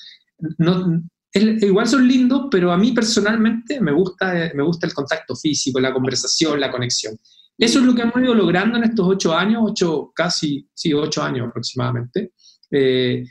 No, 0.58 1.02
igual 1.34 1.88
son 1.88 2.08
lindos, 2.08 2.48
pero 2.52 2.72
a 2.72 2.78
mí 2.78 2.92
personalmente 2.92 3.80
me 3.80 3.92
gusta, 3.92 4.52
me 4.54 4.64
gusta 4.64 4.88
el 4.88 4.94
contacto 4.94 5.36
físico, 5.36 5.80
la 5.80 5.94
conversación, 5.94 6.60
la 6.60 6.72
conexión. 6.72 7.18
Eso 7.58 7.80
es 7.80 7.86
lo 7.86 7.96
que 7.96 8.02
hemos 8.02 8.18
ido 8.18 8.34
logrando 8.34 8.78
en 8.78 8.84
estos 8.84 9.08
ocho 9.08 9.34
años, 9.34 9.62
ocho, 9.64 10.12
casi, 10.14 10.68
sí, 10.74 10.94
ocho 10.94 11.24
años 11.24 11.48
aproximadamente. 11.48 12.34
Eh, 12.70 13.24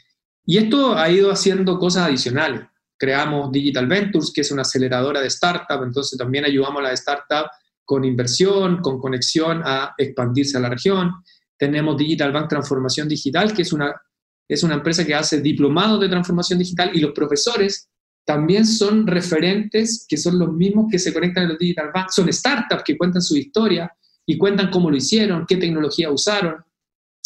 y 0.44 0.58
esto 0.58 0.96
ha 0.96 1.10
ido 1.10 1.30
haciendo 1.30 1.78
cosas 1.78 2.08
adicionales. 2.08 2.62
Creamos 2.96 3.50
Digital 3.50 3.86
Ventures, 3.86 4.32
que 4.32 4.42
es 4.42 4.50
una 4.52 4.62
aceleradora 4.62 5.20
de 5.20 5.26
startup, 5.26 5.82
entonces 5.82 6.16
también 6.16 6.44
ayudamos 6.44 6.80
a 6.80 6.82
la 6.84 6.92
startup 6.92 7.46
con 7.84 8.04
inversión, 8.04 8.78
con 8.78 8.98
conexión 8.98 9.62
a 9.64 9.94
expandirse 9.98 10.56
a 10.56 10.60
la 10.60 10.70
región. 10.70 11.12
Tenemos 11.56 11.96
Digital 11.96 12.32
Bank 12.32 12.48
Transformación 12.48 13.08
Digital, 13.08 13.52
que 13.52 13.62
es 13.62 13.72
una, 13.72 13.94
es 14.48 14.62
una 14.62 14.74
empresa 14.74 15.04
que 15.04 15.14
hace 15.14 15.40
diplomados 15.40 16.00
de 16.00 16.08
transformación 16.08 16.58
digital 16.58 16.90
y 16.94 17.00
los 17.00 17.12
profesores 17.12 17.88
también 18.24 18.64
son 18.66 19.06
referentes 19.06 20.06
que 20.08 20.16
son 20.16 20.38
los 20.38 20.52
mismos 20.52 20.86
que 20.90 20.98
se 20.98 21.12
conectan 21.12 21.44
en 21.44 21.50
los 21.50 21.58
Digital 21.58 21.90
Bank. 21.92 22.10
Son 22.10 22.32
startups 22.32 22.84
que 22.84 22.96
cuentan 22.96 23.22
su 23.22 23.36
historia 23.36 23.92
y 24.24 24.38
cuentan 24.38 24.70
cómo 24.70 24.90
lo 24.90 24.96
hicieron, 24.96 25.44
qué 25.46 25.56
tecnología 25.56 26.10
usaron. 26.10 26.56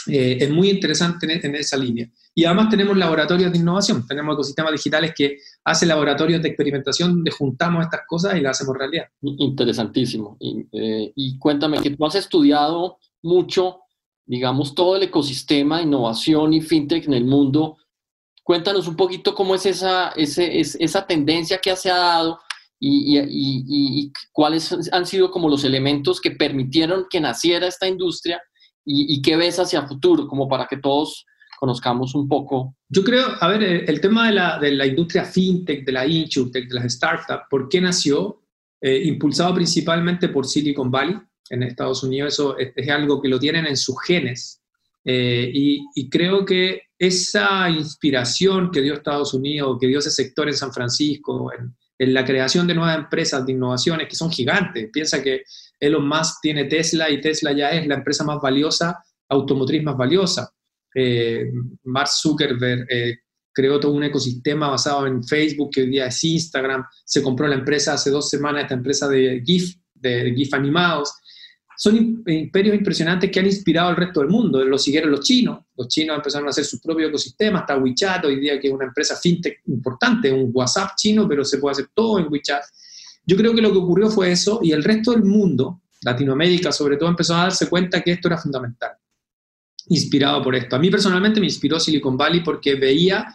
Eh, 0.07 0.39
es 0.41 0.51
muy 0.51 0.71
interesante 0.71 1.41
en, 1.47 1.55
esa 1.55 1.77
línea. 1.77 2.09
Y 2.39 2.45
además 2.45 2.69
tenemos 2.69 2.95
laboratorios 2.99 3.51
de 3.51 3.57
innovación, 3.57 4.07
tenemos 4.07 4.35
ecosistemas 4.35 4.73
digitales 4.73 5.15
que 5.17 5.39
hacen 5.65 5.89
laboratorios 5.89 6.43
de 6.43 6.49
experimentación 6.49 7.15
donde 7.15 7.31
juntamos 7.31 7.83
estas 7.83 8.03
cosas 8.07 8.37
y 8.37 8.41
las 8.41 8.61
hacemos 8.61 8.77
realidad. 8.77 9.07
Interesantísimo. 9.23 10.37
Y, 10.39 10.67
eh, 10.71 11.13
y 11.17 11.39
cuéntame, 11.39 11.81
que 11.81 11.97
tú 11.97 12.05
has 12.05 12.15
estudiado 12.15 12.99
mucho, 13.23 13.81
digamos, 14.27 14.75
todo 14.75 14.97
el 14.97 15.05
ecosistema 15.05 15.81
innovación 15.81 16.53
y 16.53 16.61
fintech 16.61 17.07
en 17.07 17.15
el 17.15 17.25
mundo. 17.25 17.79
Cuéntanos 18.43 18.87
un 18.87 18.97
poquito 18.97 19.35
cómo 19.35 19.55
es 19.55 19.65
esa, 19.65 20.11
ese, 20.11 20.61
esa 20.61 21.07
tendencia 21.07 21.57
que 21.57 21.75
se 21.75 21.91
ha 21.91 21.97
dado 21.97 22.39
y, 22.79 23.19
y, 23.19 23.65
y, 23.67 24.13
cuáles 24.31 24.75
han 24.93 25.07
sido 25.07 25.31
como 25.31 25.49
los 25.49 25.65
elementos 25.65 26.21
que 26.21 26.33
permitieron 26.33 27.07
que 27.09 27.19
naciera 27.19 27.67
esta 27.67 27.89
industria 27.89 28.43
y, 28.85 29.23
qué 29.23 29.37
ves 29.37 29.59
hacia 29.59 29.89
futuro, 29.89 30.29
como 30.29 30.49
para 30.49 30.67
que 30.67 30.77
todos 30.77 31.25
conozcamos 31.59 32.15
un 32.15 32.29
poco. 32.29 32.77
Yo 32.89 33.03
creo, 33.03 33.27
a 33.41 33.49
ver, 33.49 33.63
el, 33.63 34.01
tema 34.01 34.29
de 34.29 34.35
la, 34.35 34.59
de 34.59 34.73
la, 34.73 34.87
industria 34.87 35.25
fintech, 35.25 35.85
de 35.85 35.93
la 35.93 36.07
insurtech, 36.07 36.69
de 36.69 36.75
las 36.75 36.93
startups, 36.93 37.45
¿por 37.51 37.69
qué 37.69 37.81
nació? 37.81 38.43
Eh, 38.81 39.03
impulsado 39.05 39.55
principalmente 39.55 40.29
por 40.29 40.47
Silicon 40.47 40.91
Valley 40.91 41.17
en 41.51 41.63
Estados 41.63 42.03
Unidos, 42.03 42.35
eso 42.35 42.57
es, 42.59 42.89
algo 42.91 43.21
que 43.23 43.29
lo 43.29 43.39
tienen 43.39 43.67
en 43.67 43.77
sus 43.77 43.97
genes. 44.05 44.63
Eh, 45.05 45.51
y, 45.53 45.85
y, 45.95 46.11
creo 46.11 46.45
que 46.45 46.83
esa 46.99 47.71
inspiración 47.71 48.71
que 48.71 48.83
dio 48.83 48.95
Estados 48.95 49.35
Unidos, 49.35 49.79
que 49.81 49.87
dio 49.87 50.01
ese 50.01 50.11
sector 50.11 50.49
en 50.49 50.55
San 50.55 50.73
Francisco, 50.73 51.53
en, 51.57 51.77
en 51.99 52.15
la 52.15 52.25
creación 52.25 52.67
de 52.67 52.75
nuevas 52.75 52.97
empresas 52.97 53.45
de 53.47 53.53
innovaciones 53.53 54.09
que 54.09 54.17
son 54.17 54.31
gigantes. 54.31 54.91
Piensa 54.93 55.23
que 55.23 55.43
Elon 55.81 56.07
Musk 56.07 56.41
tiene 56.43 56.65
Tesla 56.65 57.11
y 57.11 57.21
Tesla 57.21 57.53
ya 57.53 57.71
es 57.71 57.87
la 57.87 57.95
empresa 57.95 58.25
más 58.25 58.41
valiosa, 58.41 59.03
automotriz 59.29 59.83
más 59.83 59.97
valiosa. 59.97 60.53
Eh, 60.99 61.53
Mark 61.85 62.09
Zuckerberg 62.09 62.87
eh, 62.89 63.19
creó 63.53 63.79
todo 63.79 63.93
un 63.93 64.05
ecosistema 64.05 64.69
basado 64.71 65.07
en 65.07 65.23
Facebook, 65.23 65.71
que 65.73 65.83
hoy 65.83 65.91
día 65.91 66.07
es 66.07 66.25
Instagram. 66.25 66.85
Se 67.05 67.23
compró 67.23 67.47
la 67.47 67.57
empresa 67.57 67.93
hace 67.93 68.11
dos 68.11 68.31
semanas, 68.31 68.63
esta 68.63 68.75
empresa 68.75 69.09
de 69.09 69.43
GIF, 69.45 69.77
de 69.95 70.33
GIF 70.35 70.55
animados 70.55 71.13
son 71.77 72.23
imperios 72.27 72.75
impresionantes 72.75 73.31
que 73.31 73.39
han 73.39 73.47
inspirado 73.47 73.91
al 73.91 73.97
resto 73.97 74.21
del 74.21 74.31
mundo. 74.31 74.65
Lo 74.65 74.79
siguieron 74.79 75.11
los 75.11 75.21
chinos. 75.21 75.61
Los 75.77 75.89
chinos 75.89 76.17
empezaron 76.17 76.49
a 76.49 76.51
hacer 76.51 76.65
su 76.65 76.81
propio 76.81 77.09
ecosistema. 77.09 77.61
Está 77.61 77.77
WeChat 77.77 78.25
hoy 78.25 78.41
día, 78.41 78.59
que 78.59 78.69
es 78.69 78.73
una 78.73 78.87
empresa 78.87 79.15
fintech 79.17 79.61
importante, 79.67 80.33
un 80.33 80.51
WhatsApp 80.55 80.93
chino, 80.97 81.29
pero 81.29 81.45
se 81.45 81.59
puede 81.59 81.73
hacer 81.73 81.89
todo 81.95 82.19
en 82.19 82.29
WeChat. 82.31 82.63
Yo 83.27 83.37
creo 83.37 83.55
que 83.55 83.61
lo 83.61 83.73
que 83.73 83.79
ocurrió 83.79 84.09
fue 84.09 84.33
eso 84.33 84.61
y 84.63 84.73
el 84.73 84.83
resto 84.83 85.13
del 85.13 85.25
mundo, 85.25 85.83
Latinoamérica 86.03 86.73
sobre 86.73 86.97
todo, 86.97 87.11
empezó 87.11 87.35
a 87.35 87.43
darse 87.43 87.69
cuenta 87.69 88.01
que 88.01 88.13
esto 88.13 88.29
era 88.29 88.39
fundamental. 88.39 88.93
Inspirado 89.89 90.43
por 90.43 90.55
esto. 90.55 90.77
A 90.77 90.79
mí 90.79 90.91
personalmente 90.91 91.41
me 91.41 91.47
inspiró 91.47 91.79
Silicon 91.79 92.17
Valley 92.17 92.41
porque 92.41 92.75
veía 92.75 93.35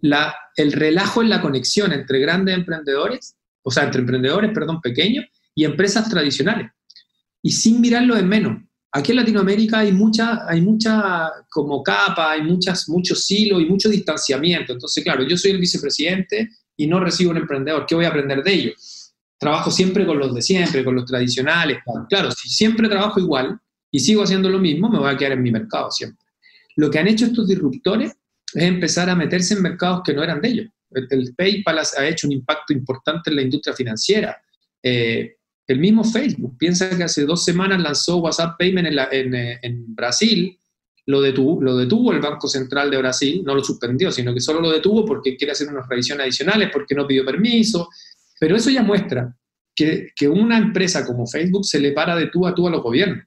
la, 0.00 0.34
el 0.56 0.72
relajo 0.72 1.22
en 1.22 1.30
la 1.30 1.40
conexión 1.40 1.92
entre 1.92 2.20
grandes 2.20 2.54
emprendedores, 2.54 3.36
o 3.62 3.70
sea, 3.70 3.84
entre 3.84 4.00
emprendedores, 4.00 4.50
perdón, 4.52 4.80
pequeños 4.80 5.24
y 5.54 5.64
empresas 5.64 6.08
tradicionales 6.08 6.70
y 7.42 7.52
sin 7.52 7.80
mirarlo 7.80 8.16
en 8.16 8.28
menos. 8.28 8.62
Aquí 8.92 9.12
en 9.12 9.18
Latinoamérica 9.18 9.80
hay 9.80 9.92
mucha, 9.92 10.48
hay 10.48 10.60
mucha 10.60 11.30
como 11.50 11.82
capa, 11.82 12.32
hay 12.32 12.42
muchas, 12.42 12.88
muchos 12.88 13.30
hilos 13.30 13.60
y 13.60 13.66
mucho 13.66 13.88
distanciamiento. 13.88 14.72
Entonces, 14.72 15.04
claro, 15.04 15.22
yo 15.22 15.36
soy 15.36 15.52
el 15.52 15.58
vicepresidente 15.58 16.48
y 16.76 16.86
no 16.86 16.98
recibo 16.98 17.30
un 17.30 17.36
emprendedor. 17.36 17.86
¿Qué 17.86 17.94
voy 17.94 18.04
a 18.04 18.08
aprender 18.08 18.42
de 18.42 18.52
ellos? 18.52 19.14
Trabajo 19.38 19.70
siempre 19.70 20.06
con 20.06 20.18
los 20.18 20.34
de 20.34 20.42
siempre, 20.42 20.84
con 20.84 20.94
los 20.94 21.04
tradicionales. 21.04 21.78
Claro, 22.08 22.30
si 22.32 22.48
siempre 22.48 22.88
trabajo 22.88 23.20
igual 23.20 23.60
y 23.96 24.00
sigo 24.00 24.24
haciendo 24.24 24.50
lo 24.50 24.58
mismo, 24.58 24.90
me 24.90 24.98
voy 24.98 25.10
a 25.10 25.16
quedar 25.16 25.32
en 25.32 25.42
mi 25.42 25.50
mercado 25.50 25.90
siempre. 25.90 26.22
Lo 26.76 26.90
que 26.90 26.98
han 26.98 27.08
hecho 27.08 27.24
estos 27.24 27.48
disruptores 27.48 28.12
es 28.52 28.62
empezar 28.62 29.08
a 29.08 29.14
meterse 29.14 29.54
en 29.54 29.62
mercados 29.62 30.02
que 30.04 30.12
no 30.12 30.22
eran 30.22 30.42
de 30.42 30.48
ellos. 30.48 30.66
El 30.90 31.34
PayPal 31.34 31.78
ha 31.78 32.06
hecho 32.06 32.26
un 32.26 32.34
impacto 32.34 32.74
importante 32.74 33.30
en 33.30 33.36
la 33.36 33.42
industria 33.42 33.74
financiera. 33.74 34.36
Eh, 34.82 35.36
el 35.66 35.78
mismo 35.78 36.04
Facebook, 36.04 36.58
piensa 36.58 36.94
que 36.94 37.04
hace 37.04 37.24
dos 37.24 37.42
semanas 37.42 37.80
lanzó 37.80 38.18
WhatsApp 38.18 38.58
Payment 38.58 38.86
en, 39.12 39.94
Brasil, 39.94 40.60
lo 41.06 41.22
detuvo, 41.22 41.62
lo 41.62 41.74
detuvo 41.78 42.12
el 42.12 42.20
Banco 42.20 42.48
Central 42.48 42.90
de 42.90 42.98
Brasil, 42.98 43.42
no 43.46 43.54
lo 43.54 43.64
suspendió, 43.64 44.12
sino 44.12 44.34
que 44.34 44.40
solo 44.40 44.60
lo 44.60 44.70
detuvo 44.72 45.06
porque 45.06 45.38
quiere 45.38 45.52
hacer 45.52 45.68
unas 45.68 45.88
revisiones 45.88 46.24
adicionales, 46.24 46.68
porque 46.70 46.94
no 46.94 47.06
pidió 47.06 47.24
permiso, 47.24 47.88
pero 48.38 48.56
eso 48.56 48.68
ya 48.68 48.82
muestra 48.82 49.34
que, 49.74 50.10
que 50.14 50.28
una 50.28 50.58
empresa 50.58 51.06
como 51.06 51.26
Facebook 51.26 51.64
se 51.64 51.80
le 51.80 51.92
para 51.92 52.14
de 52.14 52.26
tú 52.26 52.46
a 52.46 52.54
tú 52.54 52.68
a 52.68 52.70
los 52.70 52.82
gobiernos, 52.82 53.24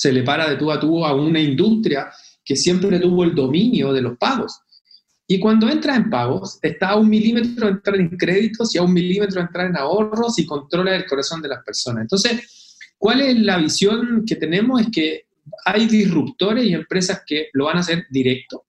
se 0.00 0.12
le 0.12 0.22
para 0.22 0.48
de 0.48 0.56
tú 0.56 0.72
a 0.72 0.80
tú 0.80 1.04
a 1.04 1.14
una 1.14 1.38
industria 1.38 2.10
que 2.42 2.56
siempre 2.56 2.98
tuvo 2.98 3.22
el 3.22 3.34
dominio 3.34 3.92
de 3.92 4.00
los 4.00 4.16
pagos. 4.16 4.58
Y 5.26 5.38
cuando 5.38 5.68
entras 5.68 5.98
en 5.98 6.08
pagos, 6.08 6.58
está 6.62 6.88
a 6.88 6.96
un 6.96 7.10
milímetro 7.10 7.66
de 7.66 7.72
entrar 7.72 7.96
en 7.96 8.16
créditos 8.16 8.74
y 8.74 8.78
a 8.78 8.82
un 8.82 8.94
milímetro 8.94 9.34
de 9.34 9.46
entrar 9.46 9.66
en 9.66 9.76
ahorros 9.76 10.38
y 10.38 10.46
controla 10.46 10.96
el 10.96 11.04
corazón 11.04 11.42
de 11.42 11.48
las 11.48 11.62
personas. 11.62 12.00
Entonces, 12.00 12.78
¿cuál 12.96 13.20
es 13.20 13.38
la 13.40 13.58
visión 13.58 14.24
que 14.26 14.36
tenemos? 14.36 14.80
Es 14.80 14.86
que 14.90 15.26
hay 15.66 15.86
disruptores 15.86 16.64
y 16.64 16.72
empresas 16.72 17.20
que 17.26 17.50
lo 17.52 17.66
van 17.66 17.76
a 17.76 17.80
hacer 17.80 18.06
directo, 18.08 18.64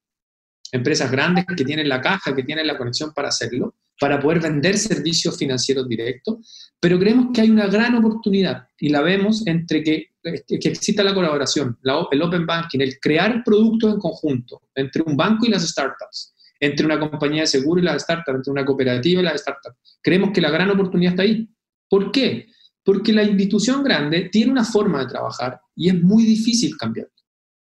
empresas 0.74 1.10
grandes 1.10 1.46
que 1.46 1.64
tienen 1.64 1.88
la 1.88 2.02
caja, 2.02 2.36
que 2.36 2.44
tienen 2.44 2.68
la 2.68 2.78
conexión 2.78 3.14
para 3.14 3.30
hacerlo, 3.30 3.76
para 3.98 4.20
poder 4.20 4.42
vender 4.42 4.78
servicios 4.78 5.38
financieros 5.38 5.88
directos, 5.88 6.72
pero 6.78 7.00
creemos 7.00 7.28
que 7.34 7.40
hay 7.40 7.50
una 7.50 7.68
gran 7.68 7.96
oportunidad 7.96 8.68
y 8.78 8.90
la 8.90 9.02
vemos 9.02 9.48
entre 9.48 9.82
que, 9.82 10.11
que 10.24 10.70
exista 10.70 11.04
la 11.04 11.13
colaboración, 11.13 11.78
el 12.12 12.22
open 12.22 12.46
banking, 12.46 12.80
el 12.80 13.00
crear 13.00 13.44
productos 13.44 13.94
en 13.94 14.00
conjunto 14.00 14.62
entre 14.75 15.01
un 15.04 15.18
banco 15.18 15.46
y 15.46 15.50
las 15.50 15.68
startups 15.68 16.34
entre 16.62 16.86
una 16.86 17.00
compañía 17.00 17.42
de 17.42 17.48
seguro 17.48 17.82
y 17.82 17.84
la 17.84 17.96
startup, 17.96 18.36
entre 18.36 18.51
una 18.51 18.63
cooperativa 18.63 19.20
y 19.20 19.25
la 19.25 19.32
startup. 19.32 19.74
Creemos 20.01 20.30
que 20.32 20.42
la 20.42 20.51
gran 20.51 20.70
oportunidad 20.70 21.13
está 21.13 21.24
ahí. 21.24 21.50
¿Por 21.90 22.12
qué? 22.12 22.48
Porque 22.84 23.12
la 23.12 23.24
institución 23.24 23.84
grande 23.84 24.30
tiene 24.32 24.51
una 24.51 24.63
forma 24.63 25.00
de 25.00 25.08
trabajar 25.08 25.60
y 25.75 25.90
es 25.90 26.01
muy 26.01 26.24
difícil 26.24 26.78
cambiar. 26.78 27.10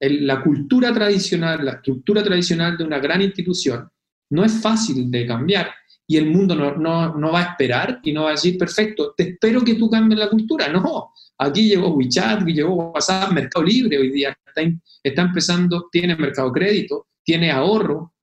la 0.02 0.42
cultura 0.42 0.94
tradicional, 0.94 1.64
la 1.64 1.74
estructura 1.74 2.24
tradicional 2.24 2.78
de 2.78 2.86
una 2.86 3.00
gran 3.00 3.22
institución 3.22 3.88
no 4.32 4.46
es 4.46 4.54
fácil 4.62 5.12
de 5.12 5.28
cambiar 5.28 5.72
y 6.08 6.18
el 6.18 6.28
mundo 6.28 6.56
no, 6.56 6.76
no, 6.76 7.16
no, 7.16 7.32
va 7.32 7.40
a 7.42 7.52
esperar 7.52 8.00
y 8.02 8.14
no 8.14 8.24
va 8.24 8.30
a 8.30 8.32
decir, 8.32 8.58
perfecto, 8.58 9.14
te 9.16 9.32
espero 9.32 9.62
que 9.62 9.76
tú 9.76 9.90
cambies 9.90 10.20
la 10.20 10.30
cultura. 10.30 10.70
No, 10.70 11.12
aquí 11.40 11.68
llegó 11.68 11.96
WeChat, 11.96 12.44
aquí 12.44 12.54
llegó 12.54 12.92
WhatsApp, 12.92 13.32
Mercado 13.32 13.66
Libre 13.66 13.98
hoy 13.98 14.12
día 14.12 14.38
está, 14.46 14.62
está 15.02 15.22
empezando, 15.24 15.88
tiene 15.92 16.16
mercado 16.16 16.52
crédito, 16.52 17.08
tiene 17.24 17.52
ahorro, 17.52 18.14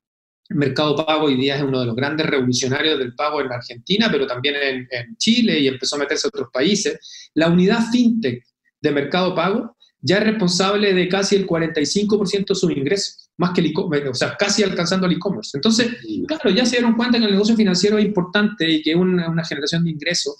Mercado 0.50 0.94
Pago 0.94 1.26
hoy 1.26 1.36
día 1.36 1.56
es 1.56 1.62
uno 1.62 1.80
de 1.80 1.86
los 1.86 1.96
grandes 1.96 2.26
revolucionarios 2.26 2.98
del 2.98 3.14
pago 3.14 3.40
en 3.40 3.50
Argentina, 3.52 4.08
pero 4.10 4.26
también 4.26 4.54
en, 4.90 5.16
Chile 5.16 5.58
y 5.58 5.66
empezó 5.66 5.96
a 5.96 6.00
meterse 6.00 6.26
a 6.26 6.28
otros 6.28 6.48
países. 6.52 7.30
La 7.34 7.48
unidad 7.48 7.90
fintech 7.90 8.44
de 8.80 8.90
Mercado 8.92 9.34
Pago 9.34 9.76
ya 10.00 10.18
es 10.18 10.24
responsable 10.24 10.94
de 10.94 11.08
casi 11.08 11.34
el 11.34 11.46
45% 11.46 12.46
de 12.46 12.54
sus 12.54 12.70
ingresos, 12.70 13.30
más 13.38 13.50
que 13.50 13.60
el 13.60 13.72
o 13.76 14.14
sea, 14.14 14.36
casi 14.36 14.62
alcanzando 14.62 15.06
el 15.06 15.14
e-commerce. 15.14 15.56
Entonces, 15.56 15.96
claro, 16.28 16.50
ya 16.50 16.64
se 16.64 16.76
dieron 16.76 16.94
cuenta 16.94 17.18
que 17.18 17.24
el 17.24 17.32
negocio 17.32 17.56
financiero 17.56 17.98
es 17.98 18.04
importante 18.04 18.70
y 18.70 18.82
que 18.82 18.92
es 18.92 18.96
una, 18.96 19.28
una 19.28 19.44
generación 19.44 19.82
de 19.82 19.90
ingresos. 19.90 20.36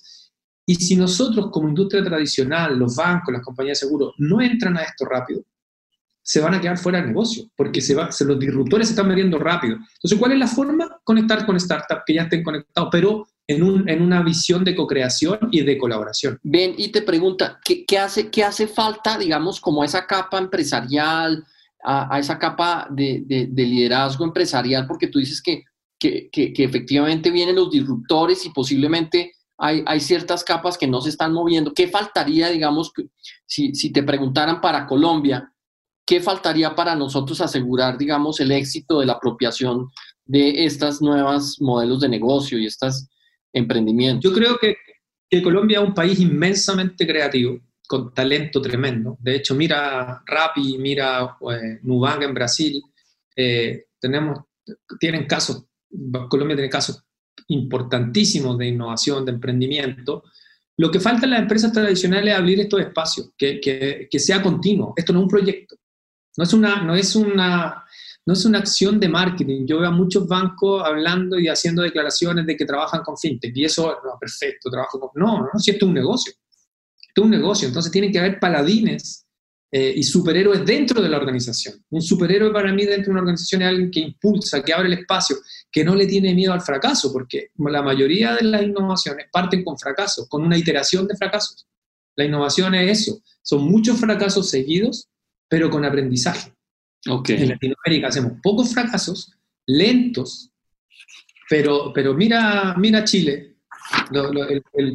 Y 0.66 0.74
si 0.74 0.96
nosotros 0.96 1.48
como 1.52 1.68
industria 1.68 2.02
tradicional, 2.02 2.76
los 2.76 2.96
bancos, 2.96 3.32
las 3.32 3.42
compañías 3.42 3.78
de 3.80 3.86
seguro, 3.86 4.12
no 4.18 4.40
entran 4.40 4.76
a 4.76 4.82
esto 4.82 5.04
rápido, 5.04 5.44
se 6.26 6.40
van 6.40 6.54
a 6.54 6.60
quedar 6.60 6.76
fuera 6.76 6.98
del 6.98 7.08
negocio, 7.08 7.48
porque 7.56 7.80
se 7.80 7.94
va, 7.94 8.10
se, 8.10 8.24
los 8.24 8.36
disruptores 8.36 8.88
se 8.88 8.94
están 8.94 9.06
metiendo 9.06 9.38
rápido. 9.38 9.76
Entonces, 9.76 10.18
¿cuál 10.18 10.32
es 10.32 10.38
la 10.38 10.48
forma? 10.48 10.98
Conectar 11.04 11.46
con 11.46 11.58
startups 11.58 12.02
que 12.04 12.14
ya 12.14 12.22
estén 12.22 12.42
conectados, 12.42 12.88
pero 12.90 13.28
en, 13.46 13.62
un, 13.62 13.88
en 13.88 14.02
una 14.02 14.22
visión 14.22 14.64
de 14.64 14.74
co-creación 14.74 15.38
y 15.52 15.60
de 15.60 15.78
colaboración. 15.78 16.40
Ven 16.42 16.74
y 16.76 16.88
te 16.88 17.02
pregunta, 17.02 17.60
¿qué, 17.64 17.84
qué 17.84 17.98
hace, 17.98 18.28
¿qué 18.28 18.42
hace 18.42 18.66
falta, 18.66 19.16
digamos, 19.16 19.60
como 19.60 19.84
esa 19.84 20.04
capa 20.04 20.38
empresarial, 20.38 21.44
a, 21.84 22.12
a 22.12 22.18
esa 22.18 22.40
capa 22.40 22.88
de, 22.90 23.22
de, 23.24 23.46
de, 23.46 23.62
liderazgo 23.64 24.24
empresarial? 24.24 24.88
Porque 24.88 25.06
tú 25.06 25.20
dices 25.20 25.40
que, 25.40 25.62
que, 25.96 26.28
que, 26.32 26.52
que, 26.52 26.64
efectivamente 26.64 27.30
vienen 27.30 27.54
los 27.54 27.70
disruptores 27.70 28.44
y 28.44 28.50
posiblemente 28.50 29.35
hay, 29.58 30.00
ciertas 30.00 30.44
capas 30.44 30.76
que 30.76 30.86
no 30.86 31.00
se 31.00 31.08
están 31.08 31.32
moviendo. 31.32 31.72
¿Qué 31.72 31.88
faltaría, 31.88 32.50
digamos, 32.50 32.92
si, 33.46 33.92
te 33.92 34.02
preguntaran 34.02 34.60
para 34.60 34.86
Colombia, 34.86 35.52
qué 36.04 36.20
faltaría 36.20 36.74
para 36.74 36.94
nosotros 36.94 37.40
asegurar, 37.40 37.96
digamos, 37.96 38.40
el 38.40 38.52
éxito 38.52 39.00
de 39.00 39.06
la 39.06 39.14
apropiación 39.14 39.88
de 40.24 40.64
estas 40.64 41.00
nuevas 41.00 41.56
modelos 41.60 42.00
de 42.00 42.08
negocio 42.08 42.58
y 42.58 42.66
estos 42.66 43.08
emprendimientos? 43.52 44.30
Yo 44.30 44.36
creo 44.36 44.58
que, 44.58 44.76
que 45.28 45.42
Colombia 45.42 45.80
es 45.80 45.88
un 45.88 45.94
país 45.94 46.20
inmensamente 46.20 47.06
creativo, 47.06 47.58
con 47.88 48.12
talento 48.12 48.60
tremendo. 48.60 49.16
De 49.20 49.36
hecho, 49.36 49.54
mira 49.54 50.22
Rappi, 50.26 50.76
mira 50.76 51.36
eh, 51.52 51.78
Nubank 51.82 52.22
en 52.22 52.34
Brasil, 52.34 52.82
eh, 53.34 53.86
tenemos, 53.98 54.40
tienen 54.98 55.26
casos, 55.26 55.64
Colombia 56.28 56.56
tiene 56.56 56.68
casos 56.68 57.05
importantísimos 57.48 58.58
de 58.58 58.68
innovación, 58.68 59.24
de 59.24 59.32
emprendimiento. 59.32 60.24
Lo 60.78 60.90
que 60.90 61.00
falta 61.00 61.24
en 61.24 61.30
las 61.30 61.40
empresas 61.40 61.72
tradicionales 61.72 62.34
es 62.34 62.38
abrir 62.38 62.60
estos 62.60 62.80
espacios, 62.80 63.30
que, 63.36 63.60
que, 63.60 64.08
que 64.10 64.18
sea 64.18 64.42
continuo. 64.42 64.92
Esto 64.96 65.12
no 65.12 65.20
es 65.20 65.22
un 65.24 65.30
proyecto, 65.30 65.76
no 66.36 66.44
es 66.44 66.52
una, 66.52 66.82
no 66.82 66.94
es 66.94 67.16
una 67.16 67.82
no 68.26 68.32
es 68.32 68.44
una 68.44 68.58
acción 68.58 68.98
de 68.98 69.08
marketing. 69.08 69.66
Yo 69.66 69.78
veo 69.78 69.88
a 69.88 69.92
muchos 69.92 70.26
bancos 70.26 70.82
hablando 70.84 71.38
y 71.38 71.46
haciendo 71.46 71.82
declaraciones 71.82 72.44
de 72.44 72.56
que 72.56 72.64
trabajan 72.64 73.02
con 73.02 73.16
fintech 73.16 73.56
y 73.56 73.64
eso, 73.64 73.96
perfecto, 74.18 74.68
trabajo 74.68 74.98
con... 74.98 75.10
No, 75.14 75.42
no, 75.42 75.60
si 75.60 75.70
esto 75.70 75.84
es 75.84 75.88
un 75.88 75.94
negocio. 75.94 76.32
Esto 76.32 77.20
es 77.20 77.24
un 77.24 77.30
negocio, 77.30 77.68
entonces 77.68 77.92
tienen 77.92 78.10
que 78.10 78.18
haber 78.18 78.40
paladines 78.40 79.25
eh, 79.70 79.94
y 79.96 80.02
superhéroes 80.04 80.64
dentro 80.64 81.02
de 81.02 81.08
la 81.08 81.16
organización. 81.16 81.84
Un 81.90 82.00
superhéroe 82.00 82.52
para 82.52 82.72
mí 82.72 82.84
dentro 82.84 83.06
de 83.06 83.10
una 83.10 83.20
organización 83.20 83.62
es 83.62 83.68
alguien 83.68 83.90
que 83.90 84.00
impulsa, 84.00 84.62
que 84.62 84.72
abre 84.72 84.86
el 84.86 84.94
espacio, 85.00 85.36
que 85.72 85.84
no 85.84 85.94
le 85.94 86.06
tiene 86.06 86.34
miedo 86.34 86.52
al 86.52 86.60
fracaso, 86.60 87.12
porque 87.12 87.50
la 87.56 87.82
mayoría 87.82 88.36
de 88.36 88.44
las 88.44 88.62
innovaciones 88.62 89.26
parten 89.32 89.64
con 89.64 89.76
fracasos, 89.76 90.28
con 90.28 90.44
una 90.44 90.56
iteración 90.56 91.06
de 91.08 91.16
fracasos. 91.16 91.66
La 92.14 92.24
innovación 92.24 92.74
es 92.76 93.02
eso, 93.02 93.20
son 93.42 93.64
muchos 93.64 93.98
fracasos 93.98 94.48
seguidos, 94.48 95.08
pero 95.48 95.68
con 95.68 95.84
aprendizaje. 95.84 96.52
Okay. 97.08 97.42
En 97.42 97.50
Latinoamérica 97.50 98.08
hacemos 98.08 98.32
pocos 98.42 98.72
fracasos, 98.72 99.32
lentos, 99.66 100.50
pero, 101.48 101.92
pero 101.92 102.14
mira, 102.14 102.74
mira 102.78 103.04
Chile, 103.04 103.55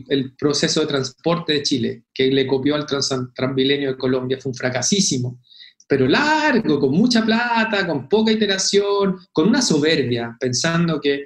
el, 0.09 0.35
proceso 0.35 0.81
de 0.81 0.87
transporte 0.87 1.53
de 1.53 1.63
Chile, 1.63 2.03
que 2.13 2.27
le 2.27 2.47
copió 2.47 2.75
al 2.75 2.85
trans, 2.85 3.09
de 3.09 3.95
Colombia, 3.97 4.37
fue 4.41 4.51
un 4.51 4.55
fracasísimo, 4.55 5.41
pero 5.87 6.07
largo, 6.07 6.79
con 6.79 6.91
mucha 6.91 7.25
plata, 7.25 7.85
con 7.85 8.07
poca 8.07 8.31
iteración, 8.31 9.17
con 9.31 9.49
una 9.49 9.61
soberbia, 9.61 10.35
pensando 10.39 10.99
que 10.99 11.25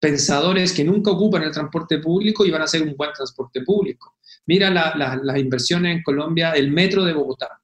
pensadores 0.00 0.72
que 0.72 0.84
nunca 0.84 1.10
ocupan 1.10 1.42
el 1.42 1.50
transporte 1.50 1.98
público 1.98 2.44
iban 2.44 2.60
a 2.60 2.64
hacer 2.64 2.82
un 2.82 2.94
buen 2.96 3.12
transporte 3.12 3.62
público. 3.62 4.16
Mira 4.46 4.70
la, 4.70 4.94
la, 4.96 5.18
las 5.22 5.38
inversiones 5.38 5.96
en 5.96 6.02
Colombia, 6.02 6.52
el 6.52 6.70
metro 6.70 7.04
de 7.04 7.12
Bogotá 7.12 7.58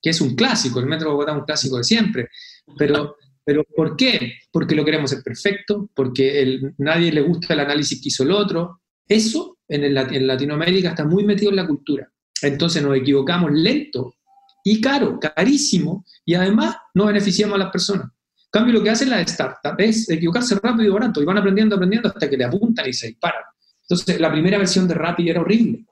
que 0.00 0.10
es 0.10 0.20
un 0.20 0.34
clásico, 0.34 0.80
el 0.80 0.86
Metro 0.86 1.08
de 1.08 1.14
Bogotá 1.14 1.32
es 1.32 1.38
un 1.38 1.44
clásico 1.44 1.76
de 1.78 1.84
siempre. 1.84 2.28
Pero, 2.76 3.16
pero 3.48 3.64
¿por 3.64 3.96
qué? 3.96 4.34
Porque 4.52 4.74
lo 4.74 4.84
queremos 4.84 5.08
ser 5.08 5.22
perfecto, 5.22 5.88
porque 5.94 6.42
el, 6.42 6.74
nadie 6.76 7.10
le 7.10 7.22
gusta 7.22 7.54
el 7.54 7.60
análisis 7.60 7.98
que 7.98 8.10
hizo 8.10 8.22
el 8.22 8.32
otro. 8.32 8.82
Eso 9.06 9.56
en, 9.66 9.94
Latinoamérica 9.94 10.90
está 10.90 11.06
muy 11.06 11.24
metido 11.24 11.48
en 11.48 11.56
la 11.56 11.66
cultura. 11.66 12.12
Entonces 12.42 12.82
nos 12.82 12.94
equivocamos 12.94 13.50
lento 13.52 14.16
y 14.62 14.82
caro, 14.82 15.18
carísimo, 15.18 16.04
y 16.26 16.34
además 16.34 16.76
no 16.92 17.06
beneficiamos 17.06 17.54
a 17.54 17.60
las 17.60 17.70
personas. 17.70 18.08
En 18.08 18.50
cambio, 18.50 18.74
lo 18.74 18.82
que 18.82 18.90
hacen 18.90 19.08
las 19.08 19.32
startups 19.32 19.82
es 19.82 20.10
equivocarse 20.10 20.54
rápido 20.56 20.84
y 20.84 20.92
barato, 20.92 21.22
y 21.22 21.24
van 21.24 21.38
aprendiendo, 21.38 21.76
aprendiendo 21.76 22.10
hasta 22.10 22.28
que 22.28 22.36
le 22.36 22.44
apuntan 22.44 22.86
y 22.86 22.92
se 22.92 23.06
disparan. 23.06 23.44
Entonces, 23.80 24.20
la 24.20 24.30
primera 24.30 24.58
versión 24.58 24.86
de 24.86 24.92
Rappi 24.92 25.30
era 25.30 25.40
horrible. 25.40 25.86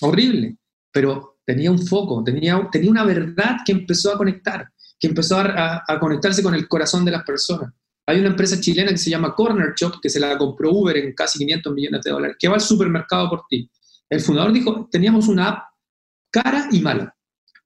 Horrible. 0.00 0.56
Pero 0.90 1.38
tenía 1.46 1.70
un 1.70 1.78
foco, 1.78 2.24
tenía 2.24 2.56
una 2.88 3.04
verdad 3.04 3.58
que 3.64 3.70
empezó 3.70 4.12
a 4.12 4.18
conectar, 4.18 4.68
que 5.00 5.08
empezó 5.08 5.38
a, 5.38 5.82
a, 5.88 5.98
conectarse 5.98 6.42
con 6.42 6.54
el 6.54 6.68
corazón 6.68 7.04
de 7.04 7.10
las 7.10 7.24
personas. 7.24 7.72
Hay 8.06 8.20
una 8.20 8.28
empresa 8.28 8.60
chilena 8.60 8.90
que 8.90 8.98
se 8.98 9.08
llama 9.10 9.34
Corner 9.34 9.72
Shop, 9.74 9.94
que 10.00 10.10
se 10.10 10.20
la 10.20 10.36
compró 10.36 10.70
Uber 10.70 10.96
en 10.98 11.14
casi 11.14 11.38
500 11.38 11.72
millones 11.72 12.02
de 12.02 12.10
dólares, 12.10 12.36
que 12.38 12.48
va 12.48 12.54
al 12.54 12.60
supermercado 12.60 13.30
por 13.30 13.44
ti. 13.48 13.70
El 14.10 14.20
fundador 14.20 14.52
dijo, 14.52 14.88
teníamos 14.90 15.28
una 15.28 15.48
app 15.48 15.64
cara 16.30 16.68
y 16.70 16.80
mala, 16.80 17.14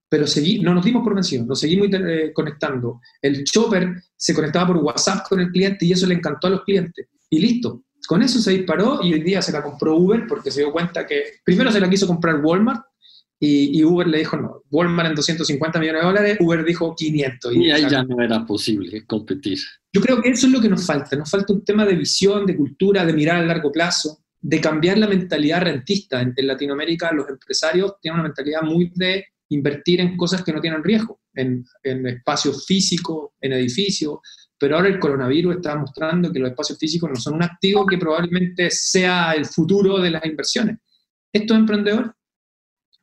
pero 0.08 0.26
seguí, 0.26 0.60
no 0.60 0.74
nos 0.74 0.84
dimos 0.84 1.02
por 1.02 1.14
vencidos, 1.14 1.46
nos 1.46 1.58
seguimos 1.58 1.88
eh, 1.92 2.30
conectando. 2.32 3.00
El 3.20 3.42
shopper 3.42 4.00
se 4.16 4.32
conectaba 4.32 4.68
por 4.68 4.76
WhatsApp 4.76 5.26
con 5.28 5.40
el 5.40 5.50
cliente 5.50 5.86
y 5.86 5.92
eso 5.92 6.06
le 6.06 6.14
encantó 6.14 6.46
a 6.46 6.50
los 6.50 6.62
clientes. 6.62 7.08
Y 7.30 7.40
listo, 7.40 7.82
con 8.06 8.22
eso 8.22 8.38
se 8.38 8.52
disparó 8.52 9.00
y 9.02 9.12
hoy 9.12 9.22
día 9.22 9.42
se 9.42 9.50
la 9.50 9.62
compró 9.62 9.96
Uber 9.96 10.26
porque 10.28 10.50
se 10.50 10.60
dio 10.60 10.70
cuenta 10.70 11.06
que 11.06 11.40
primero 11.42 11.72
se 11.72 11.80
la 11.80 11.90
quiso 11.90 12.06
comprar 12.06 12.44
Walmart 12.44 12.84
y, 13.44 13.78
y, 13.78 13.84
Uber 13.84 14.06
le 14.06 14.18
dijo, 14.18 14.36
no, 14.36 14.62
Walmart 14.70 15.10
en 15.10 15.16
250 15.16 15.78
millones 15.78 16.00
de 16.00 16.06
dólares, 16.06 16.36
Uber 16.40 16.64
dijo 16.64 16.94
500. 16.96 17.54
Y, 17.54 17.66
y 17.66 17.70
ahí 17.70 17.86
ya 17.90 18.02
no 18.02 18.22
era 18.22 18.46
posible 18.46 19.04
competir. 19.06 19.58
Yo 19.92 20.00
creo 20.00 20.22
que 20.22 20.30
eso 20.30 20.46
es 20.46 20.52
lo 20.52 20.60
que 20.60 20.68
nos 20.68 20.86
falta, 20.86 21.14
nos 21.16 21.30
falta 21.30 21.52
un 21.52 21.64
tema 21.64 21.84
de 21.84 21.94
visión, 21.94 22.46
de 22.46 22.56
cultura, 22.56 23.04
de 23.04 23.12
mirar 23.12 23.36
a 23.36 23.46
largo 23.46 23.70
plazo, 23.70 24.24
de 24.40 24.60
cambiar 24.60 24.96
la 24.96 25.06
mentalidad 25.06 25.60
rentista. 25.60 26.22
En, 26.22 26.32
en 26.34 26.46
Latinoamérica 26.46 27.12
los 27.12 27.28
empresarios 27.28 27.94
tienen 28.00 28.20
una 28.20 28.28
mentalidad 28.28 28.62
muy 28.62 28.90
de 28.94 29.26
invertir 29.50 30.00
en 30.00 30.16
cosas 30.16 30.42
que 30.42 30.52
no 30.52 30.60
tienen 30.60 30.82
riesgo, 30.82 31.20
en, 31.34 31.64
en 31.82 32.06
espacios 32.06 32.64
físicos, 32.64 33.32
en 33.40 33.52
edificios, 33.52 34.18
pero 34.58 34.76
ahora 34.76 34.88
el 34.88 34.98
coronavirus 34.98 35.56
está 35.56 35.76
mostrando 35.76 36.32
que 36.32 36.38
los 36.38 36.50
espacios 36.50 36.78
físicos 36.78 37.10
no 37.10 37.16
son 37.16 37.34
un 37.34 37.42
activo 37.42 37.84
que 37.86 37.98
probablemente 37.98 38.70
sea 38.70 39.32
el 39.32 39.44
futuro 39.44 39.98
de 39.98 40.10
las 40.10 40.24
inversiones. 40.24 40.78
Estos 41.32 41.58
emprendedores 41.58 42.12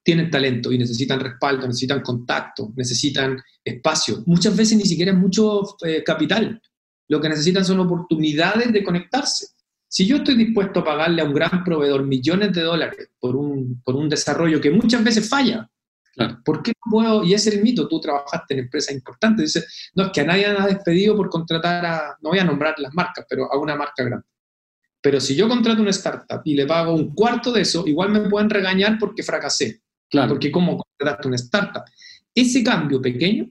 tienen 0.03 0.29
talento 0.31 0.71
y 0.71 0.77
necesitan 0.77 1.19
respaldo, 1.19 1.67
necesitan 1.67 2.01
contacto, 2.01 2.73
necesitan 2.75 3.41
espacio. 3.63 4.23
Muchas 4.25 4.55
veces 4.55 4.77
ni 4.77 4.85
siquiera 4.85 5.11
es 5.11 5.17
mucho 5.17 5.77
eh, 5.85 6.03
capital. 6.03 6.61
Lo 7.07 7.21
que 7.21 7.29
necesitan 7.29 7.65
son 7.65 7.79
oportunidades 7.79 8.71
de 8.71 8.83
conectarse. 8.83 9.47
Si 9.87 10.05
yo 10.05 10.17
estoy 10.17 10.35
dispuesto 10.35 10.79
a 10.79 10.85
pagarle 10.85 11.21
a 11.21 11.25
un 11.25 11.33
gran 11.33 11.63
proveedor 11.63 12.05
millones 12.05 12.53
de 12.53 12.61
dólares 12.61 13.09
por 13.19 13.35
un, 13.35 13.81
por 13.83 13.95
un 13.95 14.07
desarrollo 14.07 14.61
que 14.61 14.71
muchas 14.71 15.03
veces 15.03 15.27
falla, 15.27 15.69
claro. 16.13 16.39
¿por 16.45 16.63
qué 16.63 16.71
no 16.71 16.91
puedo? 16.91 17.23
Y 17.25 17.33
ese 17.33 17.49
es 17.49 17.55
el 17.57 17.63
mito, 17.63 17.87
tú 17.87 17.99
trabajaste 17.99 18.53
en 18.53 18.61
empresas 18.61 18.95
importantes. 18.95 19.53
Dices, 19.53 19.91
no, 19.93 20.05
es 20.05 20.11
que 20.13 20.21
a 20.21 20.25
nadie 20.25 20.45
ha 20.45 20.65
despedido 20.65 21.15
por 21.15 21.29
contratar 21.29 21.85
a, 21.85 22.17
no 22.21 22.29
voy 22.29 22.39
a 22.39 22.45
nombrar 22.45 22.75
las 22.79 22.93
marcas, 22.93 23.25
pero 23.29 23.51
a 23.51 23.57
una 23.57 23.75
marca 23.75 24.03
grande. 24.03 24.25
Pero 25.01 25.19
si 25.19 25.35
yo 25.35 25.49
contrato 25.49 25.81
una 25.81 25.89
startup 25.89 26.41
y 26.45 26.53
le 26.53 26.65
pago 26.65 26.93
un 26.93 27.13
cuarto 27.13 27.51
de 27.51 27.61
eso, 27.61 27.85
igual 27.87 28.11
me 28.11 28.29
pueden 28.29 28.49
regañar 28.49 28.97
porque 28.99 29.23
fracasé. 29.23 29.81
Claro. 30.11 30.29
Porque 30.29 30.51
¿cómo 30.51 30.77
contrataste 30.77 31.27
una 31.27 31.37
startup? 31.37 31.83
Ese 32.35 32.63
cambio 32.63 33.01
pequeño, 33.01 33.49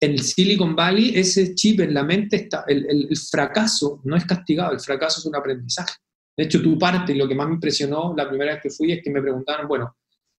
en 0.00 0.12
el 0.12 0.20
Silicon 0.20 0.76
Valley, 0.76 1.12
ese 1.16 1.54
chip 1.54 1.80
en 1.80 1.94
la 1.94 2.02
mente 2.02 2.36
está, 2.36 2.64
el, 2.68 2.86
el, 2.88 3.06
el, 3.10 3.16
fracaso 3.16 4.00
no 4.04 4.16
es 4.16 4.24
castigado, 4.26 4.72
el 4.72 4.80
fracaso 4.80 5.20
es 5.20 5.26
un 5.26 5.34
aprendizaje. 5.34 5.94
De 6.36 6.44
hecho, 6.44 6.60
tu 6.60 6.78
parte, 6.78 7.12
y 7.12 7.16
lo 7.16 7.26
que 7.26 7.34
más 7.34 7.48
me 7.48 7.54
impresionó 7.54 8.14
la 8.16 8.28
primera 8.28 8.52
vez 8.52 8.62
que 8.62 8.70
fui 8.70 8.92
es 8.92 9.02
que 9.02 9.10
me 9.10 9.22
preguntaron, 9.22 9.66
bueno, 9.66 9.96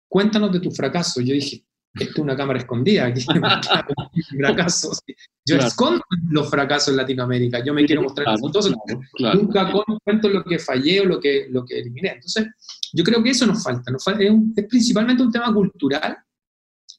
cuéntanos 0.07 0.51
de 0.51 0.59
tu 0.59 0.71
fracaso. 0.71 1.21
Yo 1.21 1.33
dije, 1.33 1.65
esto 1.95 2.13
es 2.13 2.19
una 2.19 2.35
cámara 2.35 2.59
escondida, 2.59 3.05
aquí 3.05 3.21
fracasos. 4.37 5.01
Yo 5.45 5.55
claro. 5.55 5.67
escondo 5.67 6.03
los 6.29 6.49
fracasos 6.49 6.89
en 6.89 6.97
Latinoamérica, 6.97 7.63
yo 7.63 7.73
me 7.73 7.81
sí, 7.81 7.87
quiero 7.87 8.01
mostrar 8.03 8.25
claro, 8.25 8.39
exitoso, 8.39 8.75
claro, 9.13 9.39
nunca 9.39 9.71
cuento 10.03 10.29
lo 10.29 10.43
que 10.43 10.59
fallé 10.59 11.01
o 11.01 11.05
lo 11.05 11.19
que, 11.19 11.47
lo 11.49 11.63
que 11.63 11.79
eliminé. 11.79 12.09
Entonces, 12.09 12.47
yo 12.95 13.03
creo 13.03 13.21
que 13.21 13.31
eso 13.31 13.45
nos 13.45 13.63
falta, 13.63 13.91
es, 13.91 14.65
principalmente 14.67 15.23
un 15.23 15.31
tema 15.31 15.53
cultural, 15.53 16.17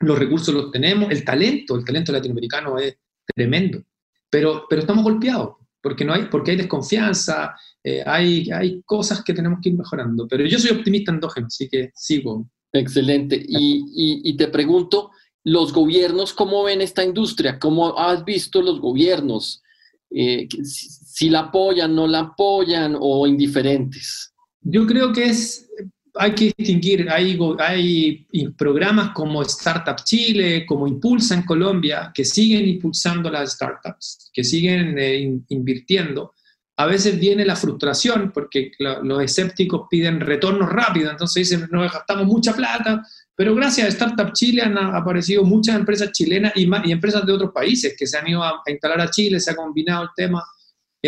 los 0.00 0.18
recursos 0.18 0.54
los 0.54 0.70
tenemos, 0.70 1.10
el 1.10 1.24
talento, 1.24 1.76
el 1.76 1.84
talento 1.84 2.12
latinoamericano 2.12 2.78
es 2.78 2.96
tremendo, 3.34 3.82
pero, 4.30 4.66
pero 4.68 4.82
estamos 4.82 5.02
golpeados, 5.02 5.56
porque, 5.80 6.04
no 6.04 6.12
hay, 6.12 6.26
porque 6.26 6.50
hay 6.52 6.56
desconfianza, 6.58 7.54
eh, 7.82 8.02
hay, 8.04 8.50
hay 8.50 8.82
cosas 8.84 9.22
que 9.24 9.32
tenemos 9.32 9.60
que 9.62 9.70
ir 9.70 9.76
mejorando, 9.76 10.28
pero 10.28 10.44
yo 10.44 10.58
soy 10.58 10.72
optimista 10.76 11.12
endógeno, 11.12 11.46
así 11.46 11.68
que 11.68 11.90
sigo 11.94 12.48
Excelente. 12.78 13.42
Y, 13.48 14.20
y, 14.24 14.36
te 14.36 14.48
pregunto, 14.48 15.10
¿los 15.44 15.72
gobiernos 15.72 16.32
cómo 16.32 16.64
ven 16.64 16.80
esta 16.80 17.04
industria? 17.04 17.58
¿Cómo 17.58 17.98
has 17.98 18.24
visto 18.24 18.62
los 18.62 18.80
gobiernos? 18.80 19.62
Eh, 20.10 20.48
si, 20.62 21.30
la 21.30 21.40
apoyan, 21.40 21.94
no 21.94 22.06
la 22.06 22.20
apoyan 22.20 22.96
o 22.98 23.26
indiferentes? 23.26 24.32
Yo 24.68 24.86
creo 24.86 25.12
que 25.12 25.26
es, 25.26 25.68
hay 26.14 26.34
que 26.34 26.52
distinguir, 26.56 27.08
hay, 27.08 27.38
hay 27.58 28.26
programas 28.56 29.10
como 29.10 29.42
Startup 29.42 29.96
Chile, 30.04 30.66
como 30.66 30.88
Impulsa 30.88 31.34
en 31.34 31.42
Colombia, 31.42 32.10
que 32.12 32.24
siguen 32.24 32.66
impulsando 32.66 33.30
las 33.30 33.52
startups, 33.52 34.30
que 34.32 34.42
siguen 34.42 34.98
eh, 34.98 35.40
invirtiendo, 35.48 36.32
a 36.78 36.86
veces 36.86 37.18
viene 37.18 37.44
la 37.44 37.56
frustración 37.56 38.32
porque 38.32 38.70
los 38.78 39.22
escépticos 39.22 39.86
piden 39.88 40.20
retornos 40.20 40.70
rápidos, 40.70 41.12
entonces 41.12 41.48
dicen, 41.48 41.68
nos 41.70 41.90
gastamos 41.90 42.26
mucha 42.26 42.52
plata, 42.52 43.02
pero 43.34 43.54
gracias 43.54 43.86
a 43.86 43.90
Startup 43.90 44.32
Chile 44.32 44.62
han 44.62 44.76
aparecido 44.76 45.42
muchas 45.42 45.76
empresas 45.76 46.12
chilenas 46.12 46.52
y, 46.54 46.68
y 46.84 46.92
empresas 46.92 47.24
de 47.24 47.32
otros 47.32 47.52
países 47.52 47.94
que 47.98 48.06
se 48.06 48.18
han 48.18 48.28
ido 48.28 48.42
a, 48.42 48.62
instalar 48.66 49.00
a 49.00 49.10
Chile, 49.10 49.40
se 49.40 49.52
ha 49.52 49.56
combinado 49.56 50.02
el 50.04 50.10
tema. 50.14 50.44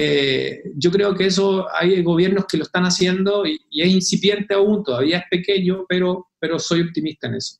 Eh, 0.00 0.62
yo 0.76 0.92
creo 0.92 1.14
que 1.14 1.26
eso 1.26 1.66
hay 1.74 2.02
gobiernos 2.02 2.44
que 2.46 2.56
lo 2.56 2.62
están 2.62 2.84
haciendo 2.84 3.44
y, 3.44 3.58
es 3.70 3.88
incipiente 3.88 4.54
aún, 4.54 4.84
todavía 4.84 5.18
es 5.18 5.24
pequeño, 5.30 5.84
pero, 5.88 6.28
pero 6.38 6.58
soy 6.58 6.82
optimista 6.82 7.26
en 7.26 7.34
eso. 7.34 7.56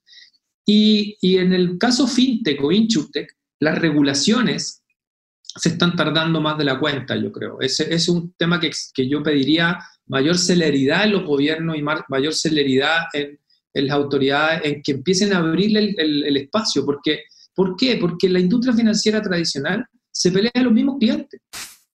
Y, 0.65 1.17
y 1.21 1.39
en 1.39 1.53
el 1.53 1.79
caso 1.79 2.07
FinTech 2.07 2.63
o 2.63 2.71
InsurTech, 2.71 3.29
las 3.61 3.79
regulaciones 3.79 4.85
se 5.43 5.71
están 5.71 5.97
tardando 5.97 6.41
más 6.41 6.57
de 6.59 6.65
la 6.65 6.79
cuenta, 6.79 7.17
yo 7.17 7.33
creo. 7.33 7.61
Ese 7.61 7.93
es 7.93 8.09
un 8.09 8.33
tema 8.35 8.61
que, 8.61 8.71
que 8.95 9.09
yo 9.09 9.23
pediría 9.23 9.79
mayor 10.07 10.39
celeridad 10.39 11.05
en 11.05 11.13
los 11.13 11.25
gobiernos 11.25 11.77
y 11.77 11.83
mayor 11.83 12.35
celeridad 12.35 13.05
en, 13.13 13.39
en, 13.75 13.87
las 13.87 13.97
autoridades, 13.97 14.61
en 14.65 14.83
que 14.83 14.93
empiecen 14.93 15.33
a 15.33 15.39
abrir 15.39 15.77
el, 15.77 15.95
el, 15.99 16.37
espacio. 16.37 16.85
Porque, 16.85 17.25
¿Por 17.55 17.75
qué? 17.77 17.97
Porque 17.97 18.29
la 18.29 18.39
industria 18.39 18.75
financiera 18.75 19.21
tradicional 19.21 19.85
se 20.13 20.31
pelea 20.31 20.53
a 20.55 20.63
los 20.63 20.73
mismos 20.73 20.99
clientes. 21.01 21.41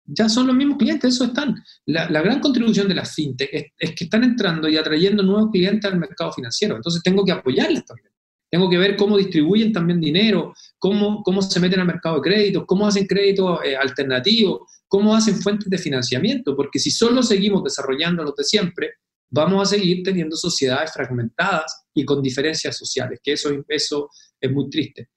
Ya 0.06 0.28
son 0.28 0.48
los 0.48 0.56
mismos 0.56 0.78
clientes, 0.78 1.16
eso 1.16 1.26
están. 1.26 1.56
La, 1.86 2.08
gran 2.08 2.40
contribución 2.40 2.88
de 2.88 2.96
las 2.96 3.14
fintech 3.16 3.74
es, 3.78 3.96
que 3.96 4.04
están 4.04 4.24
entrando 4.24 4.68
y 4.68 4.78
atrayendo 4.78 5.24
nuevos 5.24 5.50
clientes 5.52 5.90
al 5.90 6.00
mercado 6.00 6.32
financiero. 6.34 6.76
Entonces 6.76 7.02
tengo 7.02 7.24
que 7.24 7.32
apoyarles 7.32 7.86
también. 7.86 8.10
Tengo 8.52 8.70
que 8.70 8.78
ver 8.78 8.96
cómo 8.96 9.18
distribuyen 9.18 9.72
también 9.72 10.00
dinero, 10.00 10.54
cómo, 10.78 11.24
cómo 11.24 11.42
se 11.42 11.60
meten 11.60 11.80
al 11.80 11.88
mercado 11.88 12.18
de 12.18 12.22
créditos, 12.22 12.66
cómo 12.68 12.86
hacen 12.86 13.08
créditos 13.08 13.60
eh, 13.66 13.76
alternativos, 13.76 14.62
cómo 14.88 15.16
hacen 15.16 15.42
fuentes 15.42 15.70
de 15.70 15.78
financiamiento, 15.80 16.56
porque 16.56 16.78
si 16.78 16.92
solo 16.92 17.24
seguimos 17.24 17.64
desarrollando 17.64 18.24
lo 18.24 18.32
de 18.38 18.44
siempre, 18.44 18.92
vamos 19.32 19.64
a 19.64 19.76
seguir 19.76 20.04
teniendo 20.04 20.36
sociedades 20.36 20.94
fragmentadas 20.94 21.86
y 21.96 22.06
con 22.06 22.22
diferencias 22.22 22.78
sociales, 22.78 23.20
que 23.24 23.34
eso, 23.34 23.50
eso 23.68 24.10
es 24.40 24.52
muy 24.52 24.70
triste. 24.70 25.10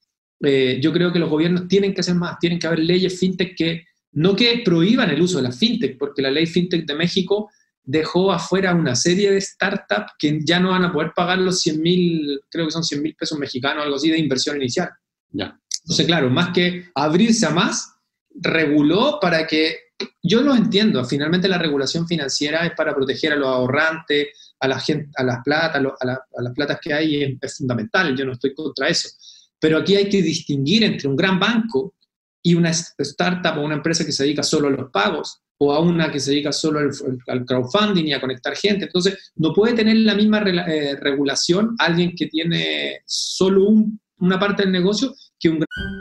Eh, 0.43 0.79
yo 0.83 0.91
creo 0.93 1.13
que 1.13 1.19
los 1.19 1.29
gobiernos 1.29 1.69
tienen 1.69 1.93
que 1.93 2.01
hacer 2.01 2.15
más, 2.15 2.39
tienen 2.39 2.59
que 2.59 2.67
haber 2.67 2.79
leyes 2.79 3.19
fintech 3.19 3.55
que 3.55 3.85
no 4.17 4.35
que 4.35 4.63
prohíban 4.65 5.11
el 5.11 5.21
uso 5.21 5.37
de 5.37 5.45
la 5.45 5.53
fintech, 5.53 5.99
porque 5.99 6.23
la 6.23 6.31
ley 6.31 6.47
fintech 6.47 6.87
de 6.87 6.95
México 6.95 7.51
dejó 7.85 8.33
afuera 8.33 8.75
una 8.75 8.97
serie 8.97 9.31
de 9.31 9.41
startups 9.41 10.13
que 10.19 10.41
ya 10.43 10.59
no 10.59 10.71
van 10.71 10.85
a 10.85 10.93
poder 10.93 11.13
pagar 11.15 11.39
los 11.39 11.61
100 11.61 11.83
mil, 11.83 12.41
creo 12.51 12.65
que 12.65 12.73
son 12.73 12.83
100 12.83 13.03
mil 13.03 13.15
pesos 13.15 13.39
mexicanos, 13.39 13.85
algo 13.85 13.97
así 13.97 14.11
de 14.11 14.19
inversión 14.19 14.57
inicial. 14.57 14.89
Ya. 15.31 15.61
Entonces, 15.83 16.07
claro, 16.07 16.31
más 16.31 16.53
que 16.55 16.87
abrirse 16.95 17.45
a 17.45 17.51
más, 17.51 17.93
reguló 18.35 19.21
para 19.21 19.47
que, 19.47 19.77
yo 20.23 20.41
lo 20.41 20.55
entiendo, 20.55 21.05
finalmente 21.05 21.47
la 21.47 21.59
regulación 21.59 22.09
financiera 22.09 22.67
es 22.67 22.73
para 22.75 22.95
proteger 22.95 23.35
a 23.35 23.37
los 23.37 23.49
ahorrantes, 23.49 24.29
a 24.59 24.67
la 24.67 24.81
gente, 24.81 25.11
a 25.15 25.25
las 25.25 25.43
plata, 25.45 25.79
a, 25.79 26.43
las 26.43 26.53
platas 26.55 26.79
que 26.81 26.95
hay, 26.95 27.23
es, 27.23 27.37
es 27.39 27.59
fundamental, 27.59 28.17
yo 28.17 28.25
no 28.25 28.33
estoy 28.33 28.55
contra 28.55 28.89
eso. 28.89 29.11
Pero 29.61 29.77
aquí 29.77 29.95
hay 29.95 30.09
que 30.09 30.23
distinguir 30.23 30.85
entre 30.85 31.07
un 31.07 31.17
gran 31.17 31.39
banco 31.39 31.96
y 32.47 32.55
una 32.55 32.71
startup 32.71 33.59
o 33.59 33.65
una 33.65 33.75
empresa 33.75 34.05
que 34.07 34.13
se 34.13 34.23
dedica 34.23 34.45
solo 34.45 34.69
a 34.69 34.71
los 34.71 34.89
pagos 34.93 35.41
o 35.59 35.73
a 35.73 35.81
una 35.81 36.13
que 36.13 36.21
se 36.21 36.31
dedica 36.31 36.53
solo 36.53 36.79
al, 36.79 37.45
crowdfunding 37.45 38.07
y 38.07 38.13
a 38.13 38.21
conectar 38.21 38.55
gente. 38.55 38.85
Entonces, 38.85 39.33
no 39.35 39.53
puede 39.53 39.75
tener 39.75 39.97
la 39.97 40.15
misma 40.15 40.45
eh, 40.47 40.95
regulación 41.01 41.75
alguien 41.81 42.15
que 42.15 42.27
tiene 42.27 43.01
solo 43.05 43.65
un, 43.65 44.01
una 44.19 44.39
parte 44.39 44.63
del 44.63 44.71
negocio 44.71 45.13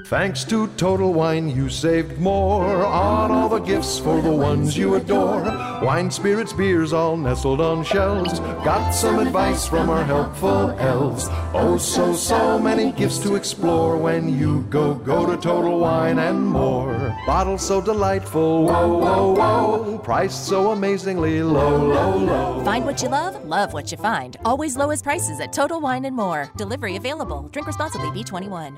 Thanks 0.06 0.44
to 0.46 0.68
Total 0.78 1.12
Wine, 1.12 1.50
you 1.50 1.68
saved 1.68 2.20
more 2.20 2.86
on 2.86 3.32
all 3.32 3.50
the 3.50 3.60
gifts 3.60 4.00
for 4.00 4.22
the 4.22 4.32
ones 4.32 4.78
you 4.78 4.96
adore. 4.96 5.42
Wine, 5.82 6.12
spirits, 6.12 6.54
beers, 6.54 6.94
all 6.94 7.18
nestled 7.18 7.60
on 7.60 7.84
shelves. 7.84 8.40
Got 8.40 8.92
some 8.92 9.20
advice 9.20 9.68
from 9.68 9.90
our 9.90 10.04
helpful 10.04 10.72
elves. 10.80 11.28
Oh, 11.54 11.78
so, 11.78 12.14
so 12.14 12.60
many 12.60 12.92
gifts 12.92 13.20
to 13.20 13.36
explore 13.36 13.98
when 13.98 14.30
you 14.30 14.62
go, 14.70 14.94
go 14.94 15.26
to 15.26 15.38
Total 15.42 15.80
Wine 15.80 16.20
and 16.20 16.46
more. 16.46 17.16
Bottles 17.26 17.66
so 17.66 17.82
delightful, 17.82 18.66
whoa, 18.66 18.98
whoa, 18.98 19.34
whoa. 19.34 19.98
Priced 20.00 20.48
so 20.48 20.72
amazingly 20.72 21.42
low, 21.42 21.78
low, 21.78 22.18
low. 22.18 22.64
Find 22.64 22.86
what 22.86 23.02
you 23.02 23.10
love, 23.10 23.44
love 23.46 23.74
what 23.74 23.92
you 23.92 23.98
find. 23.98 24.38
Always 24.46 24.78
lowest 24.78 25.04
prices 25.04 25.40
at 25.40 25.52
Total 25.52 25.82
Wine 25.82 26.06
and 26.06 26.16
More. 26.16 26.52
Delivery 26.58 26.96
available. 26.96 27.50
Drink 27.52 27.68
responsibly, 27.68 28.10
B21. 28.10 28.78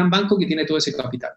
gran 0.00 0.10
banco 0.10 0.38
que 0.38 0.46
tiene 0.46 0.64
todo 0.64 0.78
ese 0.78 0.94
capital. 0.94 1.30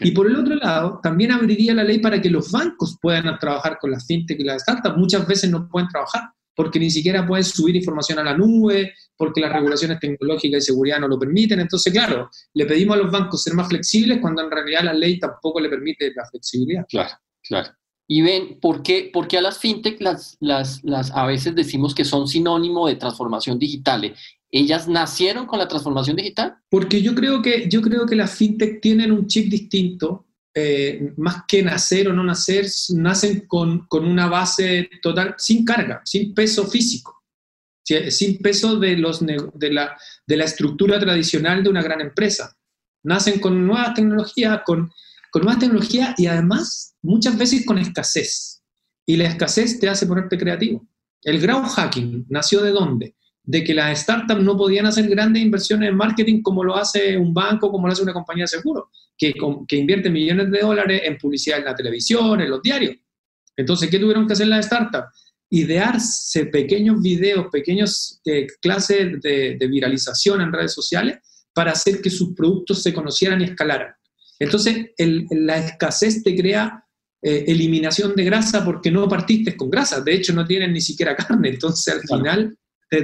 Y 0.00 0.12
por 0.12 0.26
el 0.26 0.36
otro 0.36 0.54
lado, 0.56 1.00
también 1.02 1.32
abriría 1.32 1.74
la 1.74 1.82
ley 1.84 1.98
para 1.98 2.20
que 2.20 2.30
los 2.30 2.50
bancos 2.52 2.98
puedan 3.00 3.38
trabajar 3.38 3.78
con 3.80 3.90
las 3.90 4.06
fintech 4.06 4.38
y 4.38 4.44
las 4.44 4.62
startups. 4.62 4.96
Muchas 4.96 5.26
veces 5.26 5.50
no 5.50 5.68
pueden 5.68 5.88
trabajar 5.88 6.30
porque 6.54 6.78
ni 6.78 6.90
siquiera 6.90 7.26
pueden 7.26 7.44
subir 7.44 7.76
información 7.76 8.18
a 8.18 8.24
la 8.24 8.36
nube, 8.36 8.92
porque 9.16 9.40
las 9.40 9.52
regulaciones 9.52 9.98
tecnológicas 9.98 10.62
y 10.62 10.66
seguridad 10.66 11.00
no 11.00 11.08
lo 11.08 11.18
permiten. 11.18 11.60
Entonces, 11.60 11.92
claro, 11.92 12.30
le 12.54 12.66
pedimos 12.66 12.96
a 12.96 13.00
los 13.00 13.10
bancos 13.10 13.42
ser 13.42 13.54
más 13.54 13.68
flexibles 13.68 14.18
cuando 14.20 14.42
en 14.42 14.50
realidad 14.50 14.84
la 14.84 14.92
ley 14.92 15.18
tampoco 15.18 15.60
le 15.60 15.68
permite 15.68 16.12
la 16.14 16.26
flexibilidad. 16.26 16.84
Claro, 16.88 17.14
claro. 17.42 17.70
Y 18.06 18.20
ven, 18.20 18.60
¿por 18.60 18.82
qué, 18.82 19.10
por 19.12 19.26
qué 19.26 19.38
a 19.38 19.40
las 19.40 19.58
fintech 19.58 20.00
las, 20.00 20.36
las, 20.40 20.84
las, 20.84 21.10
a 21.12 21.24
veces 21.24 21.54
decimos 21.54 21.94
que 21.94 22.04
son 22.04 22.28
sinónimo 22.28 22.86
de 22.86 22.96
transformación 22.96 23.58
digital? 23.58 24.14
¿Ellas 24.54 24.86
nacieron 24.86 25.46
con 25.46 25.58
la 25.58 25.66
transformación 25.66 26.14
digital? 26.16 26.56
Porque 26.68 27.00
yo 27.00 27.14
creo 27.14 27.40
que, 27.40 27.70
yo 27.70 27.80
creo 27.80 28.04
que 28.04 28.14
las 28.14 28.34
fintech 28.34 28.82
tienen 28.82 29.10
un 29.10 29.26
chip 29.26 29.50
distinto. 29.50 30.26
Eh, 30.54 31.14
más 31.16 31.44
que 31.48 31.62
nacer 31.62 32.08
o 32.08 32.12
no 32.12 32.22
nacer, 32.22 32.66
nacen 32.90 33.46
con, 33.46 33.86
con, 33.86 34.04
una 34.04 34.26
base 34.26 34.90
total, 35.00 35.34
sin 35.38 35.64
carga, 35.64 36.02
sin 36.04 36.34
peso 36.34 36.66
físico, 36.66 37.24
sin 38.10 38.36
peso 38.36 38.76
de, 38.76 38.98
los, 38.98 39.24
de, 39.24 39.72
la, 39.72 39.96
de 40.26 40.36
la 40.36 40.44
estructura 40.44 41.00
tradicional 41.00 41.62
de 41.62 41.70
una 41.70 41.82
gran 41.82 42.02
empresa. 42.02 42.54
Nacen 43.02 43.40
con 43.40 43.66
nuevas 43.66 43.94
tecnologías, 43.94 44.60
con, 44.66 44.92
con 45.30 45.42
nuevas 45.42 45.60
tecnologías 45.60 46.14
y 46.20 46.26
además 46.26 46.94
muchas 47.00 47.38
veces 47.38 47.64
con 47.64 47.78
escasez. 47.78 48.62
Y 49.06 49.16
la 49.16 49.24
escasez 49.24 49.80
te 49.80 49.88
hace 49.88 50.06
ponerte 50.06 50.36
creativo. 50.36 50.86
El 51.22 51.40
ground 51.40 51.68
hacking 51.68 52.26
nació 52.28 52.60
de 52.60 52.72
dónde? 52.72 53.16
De 53.44 53.64
que 53.64 53.74
las 53.74 54.00
startups 54.00 54.42
no 54.42 54.56
podían 54.56 54.86
hacer 54.86 55.08
grandes 55.08 55.42
inversiones 55.42 55.88
en 55.88 55.96
marketing 55.96 56.42
como 56.42 56.62
lo 56.62 56.76
hace 56.76 57.16
un 57.16 57.34
banco, 57.34 57.70
como 57.70 57.86
lo 57.86 57.92
hace 57.92 58.02
una 58.02 58.12
compañía 58.12 58.44
de 58.44 58.48
seguro, 58.48 58.90
que, 59.18 59.34
que 59.66 59.76
invierte 59.76 60.10
millones 60.10 60.50
de 60.50 60.60
dólares 60.60 61.02
en 61.04 61.18
publicidad 61.18 61.58
en 61.58 61.64
la 61.64 61.74
televisión, 61.74 62.40
en 62.40 62.50
los 62.50 62.62
diarios. 62.62 62.96
Entonces, 63.56 63.90
¿qué 63.90 63.98
tuvieron 63.98 64.26
que 64.26 64.32
hacer 64.32 64.46
las 64.46 64.66
startups? 64.66 65.08
Idearse 65.50 66.46
pequeños 66.46 67.02
videos, 67.02 67.46
pequeñas 67.52 68.20
eh, 68.24 68.46
clases 68.60 69.20
de, 69.20 69.58
viralización 69.68 70.40
en 70.40 70.52
redes 70.52 70.72
sociales 70.72 71.18
para 71.52 71.72
hacer 71.72 72.00
que 72.00 72.08
sus 72.08 72.34
productos 72.34 72.82
se 72.82 72.94
conocieran 72.94 73.40
y 73.40 73.44
escalaran. 73.44 73.92
Entonces, 74.38 74.90
la 74.98 75.58
escasez 75.58 76.22
te 76.22 76.34
crea 76.34 76.84
eh, 77.20 77.44
eliminación 77.46 78.14
de 78.16 78.24
grasa 78.24 78.64
porque 78.64 78.90
no 78.90 79.06
partiste 79.08 79.56
con 79.56 79.68
grasa. 79.68 80.00
De 80.00 80.14
hecho, 80.14 80.32
no 80.32 80.46
tienen 80.46 80.72
ni 80.72 80.80
siquiera 80.80 81.14
carne. 81.14 81.50
Entonces, 81.50 81.94
al 81.94 82.00
final, 82.00 82.56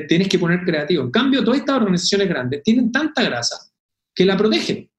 tienes 0.06 0.28
que 0.28 0.38
poner 0.38 0.64
creativo. 0.64 1.04
En 1.04 1.10
cambio, 1.10 1.42
todas 1.42 1.60
estas 1.60 1.76
organizaciones 1.76 2.28
grandes 2.28 2.62
tienen 2.62 2.92
tanta 2.92 3.22
grasa 3.22 3.70
que 4.14 4.24
la 4.24 4.36
protegen. 4.36 4.90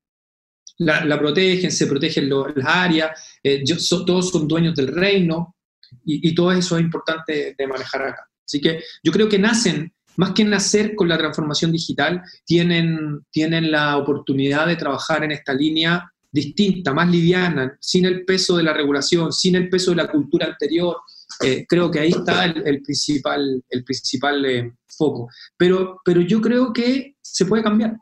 La, 0.80 1.20
protegen, 1.20 1.72
se 1.72 1.88
protegen 1.88 2.30
las 2.30 2.66
áreas, 2.66 3.12
eh, 3.44 3.64
todos 4.06 4.30
son 4.30 4.48
dueños 4.48 4.74
del 4.76 4.88
reino 4.88 5.58
y, 6.06 6.34
todo 6.34 6.54
eso 6.54 6.78
es 6.78 6.84
importante 6.84 7.54
de 7.58 7.68
manejar 7.68 8.04
acá. 8.04 8.30
Así 8.46 8.62
que 8.62 8.82
yo 9.04 9.12
creo 9.12 9.28
que 9.28 9.38
nacen, 9.38 9.94
más 10.16 10.32
que 10.32 10.46
nacer 10.46 10.96
con 10.96 11.10
la 11.10 11.18
transformación 11.18 11.74
digital, 11.74 12.24
tienen, 12.46 13.26
tienen 13.30 13.72
la 13.72 13.98
oportunidad 13.98 14.68
de 14.68 14.78
trabajar 14.78 15.26
en 15.26 15.32
esta 15.32 15.54
línea 15.54 16.10
distinta, 16.32 16.94
más 16.94 17.10
liviana, 17.10 17.78
sin 17.82 18.06
el 18.06 18.24
peso 18.24 18.56
de 18.56 18.64
la 18.64 18.74
regulación, 18.74 19.34
sin 19.34 19.56
el 19.56 19.70
peso 19.70 19.92
de 19.92 19.98
la 19.98 20.10
cultura 20.10 20.48
anterior, 20.48 20.96
eh, 21.44 21.66
creo 21.68 21.90
que 21.90 22.00
ahí 22.00 22.10
está 22.10 22.46
el, 22.46 22.82
principal, 22.82 23.64
el 23.70 23.84
principal 23.84 24.46
eh, 24.46 24.74
foco. 24.88 25.30
Pero, 25.58 26.02
pero 26.04 26.22
yo 26.22 26.42
creo 26.42 26.74
que 26.74 27.16
se 27.22 27.46
puede 27.46 27.64
cambiar. 27.64 27.98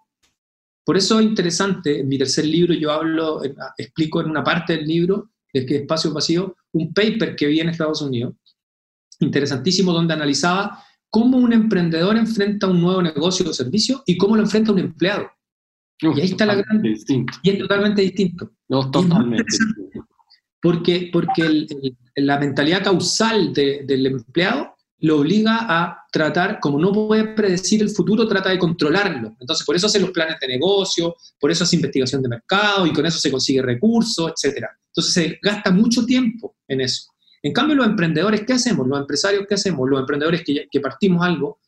Por 0.86 0.98
eso 0.98 1.20
es 1.20 1.26
interesante, 1.26 2.00
en 2.00 2.08
mi 2.08 2.18
tercer 2.18 2.46
libro 2.46 2.74
yo 2.74 2.92
hablo, 2.92 3.42
explico 3.78 4.22
en 4.22 4.30
una 4.30 4.44
parte 4.44 4.78
del 4.78 4.88
libro 4.88 5.32
que 5.66 5.76
es 5.76 5.82
Espacio 5.82 6.14
Vacío, 6.14 6.56
un 6.74 6.94
paper 6.94 7.36
que 7.36 7.48
vi 7.48 7.60
en 7.60 7.70
Estados 7.70 8.02
Unidos, 8.02 8.36
interesantísimo, 9.20 9.94
donde 9.94 10.14
analizaba 10.14 10.84
cómo 11.10 11.38
un 11.38 11.54
emprendedor 11.54 12.18
enfrenta 12.18 12.68
un 12.68 12.82
nuevo 12.82 13.02
negocio 13.02 13.50
o 13.50 13.54
servicio 13.54 14.04
y 14.06 14.18
cómo 14.18 14.36
lo 14.36 14.44
enfrenta 14.44 14.72
un 14.72 14.80
empleado. 14.80 15.30
y 16.02 16.20
ahí 16.20 16.32
está 16.32 16.46
la 16.46 16.56
gran... 16.56 16.82
Distinto. 16.82 17.34
Y 17.42 17.52
es 17.52 17.60
totalmente 17.60 18.02
distinto. 18.02 18.52
No, 18.70 18.92
totalmente 18.92 19.46
distinto. 19.46 20.07
Porque, 20.62 21.10
porque 21.14 21.42
el- 21.44 21.68
el- 22.16 22.26
la 22.26 22.40
mentalidad 22.40 22.84
causal 22.84 23.54
de- 23.54 23.84
del 23.86 24.06
empleado 24.08 24.76
lo 25.00 25.20
obliga 25.20 25.60
a 25.70 26.06
tratar, 26.12 26.60
como 26.60 26.80
no 26.80 26.92
puede 26.92 27.36
predecir 27.36 27.84
el 27.84 27.90
futuro, 27.92 28.28
trata 28.28 28.50
de 28.50 28.58
controlarlo. 28.58 29.36
Entonces, 29.40 29.64
por 29.64 29.76
eso 29.76 29.86
hace 29.86 30.00
los 30.00 30.10
planes 30.10 30.38
de 30.42 30.48
negocio, 30.48 31.16
por 31.40 31.52
eso 31.52 31.64
hace 31.64 31.76
investigación 31.76 32.24
de 32.24 32.30
mercado 32.30 32.88
y 32.88 32.94
con 32.94 33.06
eso 33.06 33.20
se 33.20 33.30
consigue 33.30 33.62
recursos, 33.62 34.32
etc. 34.32 34.66
Entonces, 34.88 35.14
se 35.14 35.40
gasta 35.44 35.70
mucho 35.72 36.04
tiempo 36.04 36.56
en 36.68 36.82
eso. 36.82 37.12
En 37.44 37.54
cambio, 37.54 37.76
los 37.76 37.86
emprendedores, 37.86 38.42
¿qué 38.48 38.54
hacemos? 38.54 38.88
Los 38.88 39.00
empresarios, 39.00 39.46
¿qué 39.48 39.54
hacemos? 39.54 39.88
Los 39.88 40.00
emprendedores 40.00 40.44
que, 40.44 40.68
que 40.72 40.80
partimos 40.80 41.24
algo, 41.24 41.60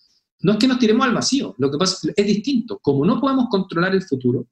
no 0.42 0.54
es 0.54 0.58
que 0.58 0.68
nos 0.68 0.80
tiremos 0.80 1.06
al 1.06 1.14
vacío, 1.14 1.54
lo 1.60 1.70
que 1.70 1.78
pasa 1.78 2.10
es 2.16 2.26
distinto. 2.26 2.80
Como 2.82 3.06
no 3.06 3.22
podemos 3.22 3.46
controlar 3.52 3.94
el 3.94 4.02
futuro, 4.02 4.48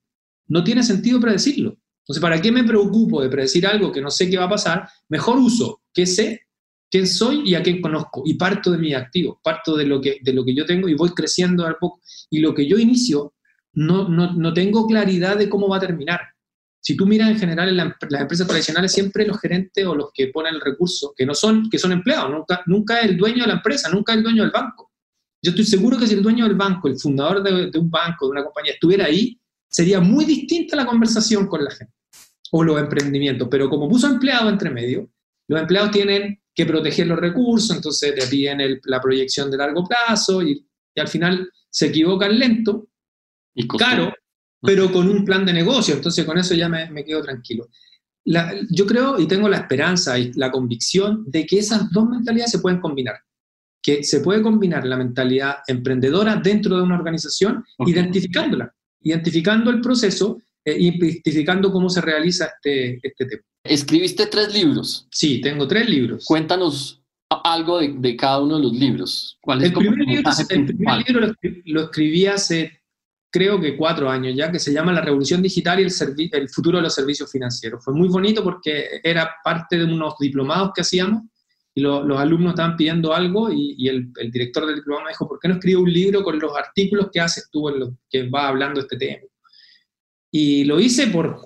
no 0.50 0.64
tiene 0.64 0.84
sentido 0.84 1.20
predecirlo. 1.20 1.76
Entonces, 2.08 2.22
¿para 2.22 2.42
qué 2.42 2.54
me 2.54 2.64
preocupo 2.64 3.22
de 3.22 3.28
predecir 3.30 3.68
algo 3.68 3.92
que 3.92 4.00
no 4.02 4.10
sé 4.10 4.30
qué 4.30 4.38
va 4.38 4.46
a 4.46 4.50
pasar? 4.50 4.88
Mejor 5.10 5.38
uso 5.40 5.82
qué 5.94 6.06
sé, 6.06 6.42
quién 6.90 7.06
soy 7.06 7.42
y 7.50 7.56
a 7.56 7.62
quién 7.62 7.82
conozco. 7.82 8.22
Y 8.26 8.36
parto 8.36 8.72
de 8.72 8.78
mis 8.78 8.96
activos, 8.96 9.40
parto 9.44 9.76
de 9.76 9.86
lo 9.86 10.00
que, 10.00 10.20
de 10.22 10.32
lo 10.32 10.46
que 10.46 10.56
yo 10.56 10.66
tengo 10.66 10.88
y 10.88 10.94
voy 10.94 11.10
creciendo 11.10 11.68
a 11.68 11.78
poco. 11.78 12.00
Y 12.30 12.40
lo 12.40 12.54
que 12.54 12.66
yo 12.66 12.78
inicio, 12.78 13.34
no, 13.74 14.08
no, 14.08 14.32
no 14.34 14.54
tengo 14.54 14.88
claridad 14.88 15.38
de 15.38 15.50
cómo 15.50 15.68
va 15.68 15.78
a 15.78 15.82
terminar. 15.82 16.22
Si 16.80 16.96
tú 16.96 17.06
miras 17.06 17.30
en 17.30 17.40
general 17.40 17.68
en 17.68 17.76
la- 17.78 17.98
las 18.10 18.22
empresas 18.22 18.48
tradicionales, 18.48 18.94
siempre 18.94 19.28
los 19.28 19.42
gerentes 19.42 19.86
o 19.86 19.94
los 19.94 20.12
que 20.14 20.28
ponen 20.28 20.54
el 20.56 20.62
recurso, 20.62 21.14
que 21.18 21.26
no 21.26 21.34
son, 21.34 21.70
que 21.70 21.78
son 21.78 21.92
empleados, 21.92 22.32
nunca, 22.32 22.62
nunca 22.68 23.02
es 23.02 23.10
el 23.10 23.18
dueño 23.18 23.42
de 23.42 23.48
la 23.48 23.54
empresa, 23.56 23.90
nunca 23.90 24.14
es 24.14 24.20
el 24.20 24.24
dueño 24.24 24.44
del 24.44 24.52
banco. 24.52 24.92
Yo 25.42 25.50
estoy 25.50 25.66
seguro 25.66 25.98
que 25.98 26.08
si 26.08 26.14
el 26.14 26.24
dueño 26.24 26.46
del 26.46 26.56
banco, 26.56 26.88
el 26.88 26.98
fundador 26.98 27.44
de 27.44 27.78
un 27.78 27.90
banco, 27.92 28.28
de 28.28 28.32
una 28.32 28.46
compañía, 28.46 28.74
estuviera 28.74 29.06
ahí, 29.06 29.38
sería 29.68 30.00
muy 30.00 30.24
distinta 30.24 30.78
la 30.78 30.86
conversación 30.86 31.48
con 31.48 31.66
la 31.66 31.72
gente 31.72 31.97
o 32.52 32.64
los 32.64 32.80
emprendimientos. 32.80 33.48
Pero 33.50 33.70
como 33.70 33.88
puso 33.90 34.08
empleado 34.08 34.50
entre 34.50 34.70
medio, 34.70 35.10
los 35.48 35.62
empleados 35.62 35.92
tienen 35.92 36.42
que 36.54 36.66
proteger 36.66 37.08
los 37.08 37.20
recursos, 37.20 37.76
entonces 37.76 38.16
te 38.16 38.28
piden 38.28 38.62
el- 38.62 38.82
la 38.86 39.00
proyección 39.00 39.52
de 39.52 39.58
largo 39.58 39.84
plazo 39.86 40.42
y, 40.42 40.66
y 40.96 41.00
al 41.00 41.08
final 41.08 41.50
se 41.70 41.88
equivocan 41.88 42.38
lento, 42.38 42.90
Y 43.54 43.68
caro, 43.68 44.14
pero 44.62 44.92
con 44.92 45.08
un 45.10 45.24
plan 45.26 45.46
de 45.46 45.54
negocio. 45.54 45.96
Entonces 45.96 46.26
con 46.26 46.38
eso 46.38 46.54
ya 46.56 46.68
me, 46.70 46.90
me 46.92 47.04
quedo 47.06 47.22
tranquilo. 47.22 47.68
La- 48.26 48.54
yo 48.70 48.86
creo 48.86 49.20
y 49.20 49.28
tengo 49.28 49.48
la 49.48 49.58
esperanza 49.58 50.18
y 50.18 50.34
la 50.34 50.52
convicción 50.52 51.24
de 51.28 51.46
que 51.46 51.60
esas 51.60 51.92
dos 51.92 52.08
mentalidades 52.10 52.52
se 52.52 52.60
pueden 52.60 52.80
combinar. 52.80 53.16
Que 53.82 54.04
se 54.04 54.20
puede 54.22 54.42
combinar 54.42 54.86
la 54.86 54.98
mentalidad 54.98 55.58
emprendedora 55.68 56.36
dentro 56.38 56.76
de 56.76 56.82
una 56.84 56.98
organización, 56.98 57.64
Ok. 57.78 57.88
identificándola, 57.90 58.74
identificando 59.02 59.70
el 59.72 59.80
proceso, 59.82 60.42
identificando 60.76 61.72
cómo 61.72 61.90
se 61.90 62.02
realiza 62.02 62.46
este, 62.46 63.00
este 63.02 63.26
tema. 63.26 63.42
Escribiste 63.64 64.28
tres 64.28 64.54
libros. 64.54 65.08
Sí, 65.12 65.42
tengo 65.42 65.68
tres 65.68 65.90
libros. 65.90 66.26
Cuéntanos 66.26 67.02
algo 67.44 67.80
de, 67.80 67.94
de 67.98 68.16
cada 68.16 68.40
uno 68.42 68.58
de 68.58 68.64
los 68.64 68.74
libros. 68.74 69.38
¿Cuál 69.42 69.60
es 69.60 69.66
El 69.66 69.74
primer, 69.74 69.98
libro, 70.08 70.32
el 70.50 70.66
primer 70.66 71.06
libro 71.08 71.28
lo, 71.28 71.34
lo 71.66 71.82
escribí 71.84 72.26
hace, 72.26 72.80
creo 73.30 73.60
que 73.60 73.76
cuatro 73.76 74.10
años 74.10 74.34
ya, 74.36 74.50
que 74.52 74.60
se 74.60 74.72
llama 74.72 74.94
La 74.94 75.02
Revolución 75.02 75.42
Digital 75.42 75.80
y 75.80 75.84
el, 75.84 75.90
servi- 75.90 76.30
el 76.32 76.48
futuro 76.50 76.78
de 76.78 76.84
los 76.84 76.94
servicios 76.96 77.30
financieros. 77.30 77.84
Fue 77.84 77.94
muy 77.94 78.08
bonito 78.08 78.44
porque 78.44 79.02
era 79.04 79.30
parte 79.44 79.78
de 79.78 79.84
unos 79.84 80.16
diplomados 80.20 80.72
que 80.74 80.82
hacíamos 80.82 81.24
y 81.76 81.82
lo- 81.82 82.04
los 82.04 82.18
alumnos 82.18 82.52
estaban 82.52 82.78
pidiendo 82.78 83.14
algo 83.14 83.52
y, 83.52 83.76
y 83.78 83.90
el, 83.90 84.10
el 84.16 84.32
director 84.32 84.66
del 84.66 84.78
diplomado 84.78 85.06
me 85.06 85.12
dijo, 85.12 85.28
¿por 85.28 85.38
qué 85.40 85.50
no 85.50 85.56
escribes 85.56 85.84
un 85.84 85.92
libro 85.94 86.24
con 86.24 86.40
los 86.40 86.56
artículos 86.58 87.10
que 87.12 87.20
haces 87.20 87.50
tú 87.52 87.68
en 87.70 87.80
los 87.82 87.90
que 88.10 88.30
va 88.30 88.48
hablando 88.48 88.80
este 88.80 88.96
tema? 88.98 89.24
Y 90.32 90.66
lo 90.66 90.80
hice 90.80 91.08
por, 91.08 91.42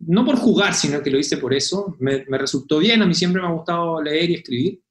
no 0.00 0.24
por 0.24 0.36
jugar, 0.36 0.74
sino 0.74 1.02
que 1.02 1.10
lo 1.10 1.18
hice 1.18 1.36
por 1.36 1.52
eso. 1.52 1.96
Me, 2.00 2.24
me 2.28 2.38
resultó 2.38 2.78
bien, 2.78 3.02
a 3.02 3.06
mí 3.06 3.14
siempre 3.14 3.42
me 3.42 3.48
ha 3.48 3.52
gustado 3.52 4.02
leer 4.02 4.30
y 4.30 4.34
escribir 4.34 4.82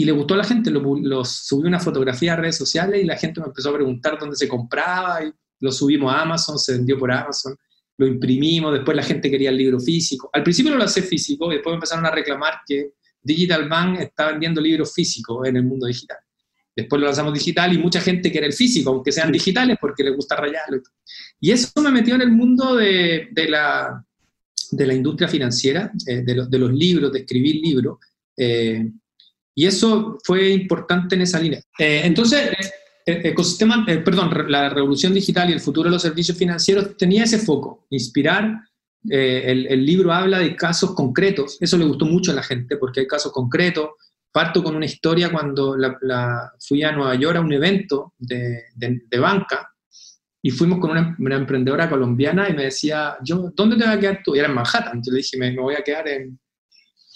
y 0.00 0.04
le 0.06 0.12
gustó 0.12 0.32
a 0.32 0.38
la 0.38 0.44
gente, 0.44 0.70
lo, 0.70 0.80
lo 0.96 1.24
subí 1.26 1.68
una 1.68 1.78
fotografía 1.78 2.32
a 2.32 2.36
redes 2.36 2.56
sociales 2.56 3.02
y 3.02 3.04
la 3.04 3.18
gente 3.18 3.38
me 3.38 3.48
empezó 3.48 3.68
a 3.68 3.74
preguntar 3.74 4.18
dónde 4.18 4.34
se 4.34 4.48
compraba 4.48 5.22
y 5.22 5.30
lo 5.60 5.70
subimos 5.70 6.10
a 6.10 6.22
Amazon, 6.22 6.58
se 6.58 6.72
vendió 6.72 6.98
por 6.98 7.12
Amazon, 7.12 7.54
lo 7.98 8.06
imprimimos, 8.06 8.72
después 8.72 8.96
la 8.96 9.02
gente 9.02 9.30
quería 9.30 9.50
el 9.50 9.58
libro 9.58 9.78
físico. 9.78 10.30
Al 10.32 10.42
principio 10.42 10.72
lo 10.72 10.78
lancé 10.78 11.02
físico 11.02 11.50
y 11.50 11.56
después 11.56 11.72
me 11.72 11.76
empezaron 11.76 12.06
a 12.06 12.10
reclamar 12.10 12.60
que 12.66 12.92
Digital 13.20 13.68
Bank 13.68 14.00
está 14.00 14.30
vendiendo 14.30 14.60
libros 14.62 14.94
físicos 14.94 15.46
en 15.46 15.56
el 15.56 15.64
mundo 15.64 15.86
digital. 15.86 16.16
Después 16.74 16.98
lo 16.98 17.06
lanzamos 17.06 17.34
digital 17.34 17.70
y 17.74 17.76
mucha 17.76 18.00
gente 18.00 18.32
quiere 18.32 18.46
el 18.46 18.54
físico, 18.54 18.88
aunque 18.88 19.12
sean 19.12 19.30
digitales, 19.30 19.76
porque 19.78 20.02
les 20.02 20.16
gusta 20.16 20.36
rayarlo. 20.36 20.80
Y 21.40 21.50
eso 21.52 21.80
me 21.80 21.90
metió 21.90 22.14
en 22.14 22.20
el 22.22 22.30
mundo 22.30 22.76
de, 22.76 23.28
la, 23.48 24.04
de 24.70 24.86
la 24.86 24.94
industria 24.94 25.26
financiera, 25.26 25.90
eh, 26.06 26.22
de, 26.22 26.34
los- 26.34 26.72
libros, 26.72 27.12
de 27.12 27.20
escribir 27.20 27.56
libros. 27.56 27.98
eh, 28.36 28.90
y 29.52 29.66
eso 29.66 30.18
fue 30.24 30.50
importante 30.50 31.16
en 31.16 31.22
esa 31.22 31.40
línea. 31.40 31.60
Eh, 31.78 32.02
entonces, 32.04 32.50
ecosistema, 33.04 33.84
perdón, 33.84 34.30
la 34.48 34.68
revolución 34.70 35.12
digital 35.12 35.50
y 35.50 35.52
el 35.52 35.60
futuro 35.60 35.88
de 35.90 35.94
los 35.94 36.02
servicios 36.02 36.38
financieros 36.38 36.96
tenía 36.96 37.24
ese 37.24 37.38
foco, 37.38 37.86
inspirar. 37.90 38.60
el, 39.08 39.84
libro 39.84 40.12
habla 40.12 40.38
de 40.38 40.54
casos 40.54 40.94
concretos, 40.94 41.58
eso 41.60 41.76
le 41.76 41.84
gustó 41.84 42.06
mucho 42.06 42.30
a 42.30 42.34
la 42.34 42.42
gente 42.42 42.76
porque 42.76 43.00
hay 43.00 43.06
casos 43.06 43.32
concretos. 43.32 43.90
Parto 44.32 44.62
con 44.62 44.76
una 44.76 44.86
historia 44.86 45.32
cuando 45.32 45.76
fui 46.60 46.82
a 46.84 46.92
Nueva 46.92 47.16
York 47.16 47.36
a 47.36 47.40
un 47.40 47.52
evento 47.52 48.14
de 48.18 49.18
banca 49.18 49.70
y 50.42 50.50
fuimos 50.50 50.78
con 50.80 50.92
una, 50.92 51.16
una 51.18 51.36
emprendedora 51.36 51.88
colombiana 51.88 52.48
y 52.48 52.54
me 52.54 52.64
decía, 52.64 53.16
yo, 53.22 53.52
¿dónde 53.54 53.76
te 53.76 53.84
vas 53.84 53.96
a 53.96 54.00
quedar 54.00 54.20
tú? 54.24 54.34
Y 54.34 54.38
era 54.38 54.48
en 54.48 54.54
Manhattan. 54.54 55.02
Yo 55.04 55.12
le 55.12 55.18
dije, 55.18 55.36
me, 55.38 55.50
me 55.52 55.60
voy 55.60 55.74
a 55.74 55.82
quedar 55.84 56.08
en, 56.08 56.38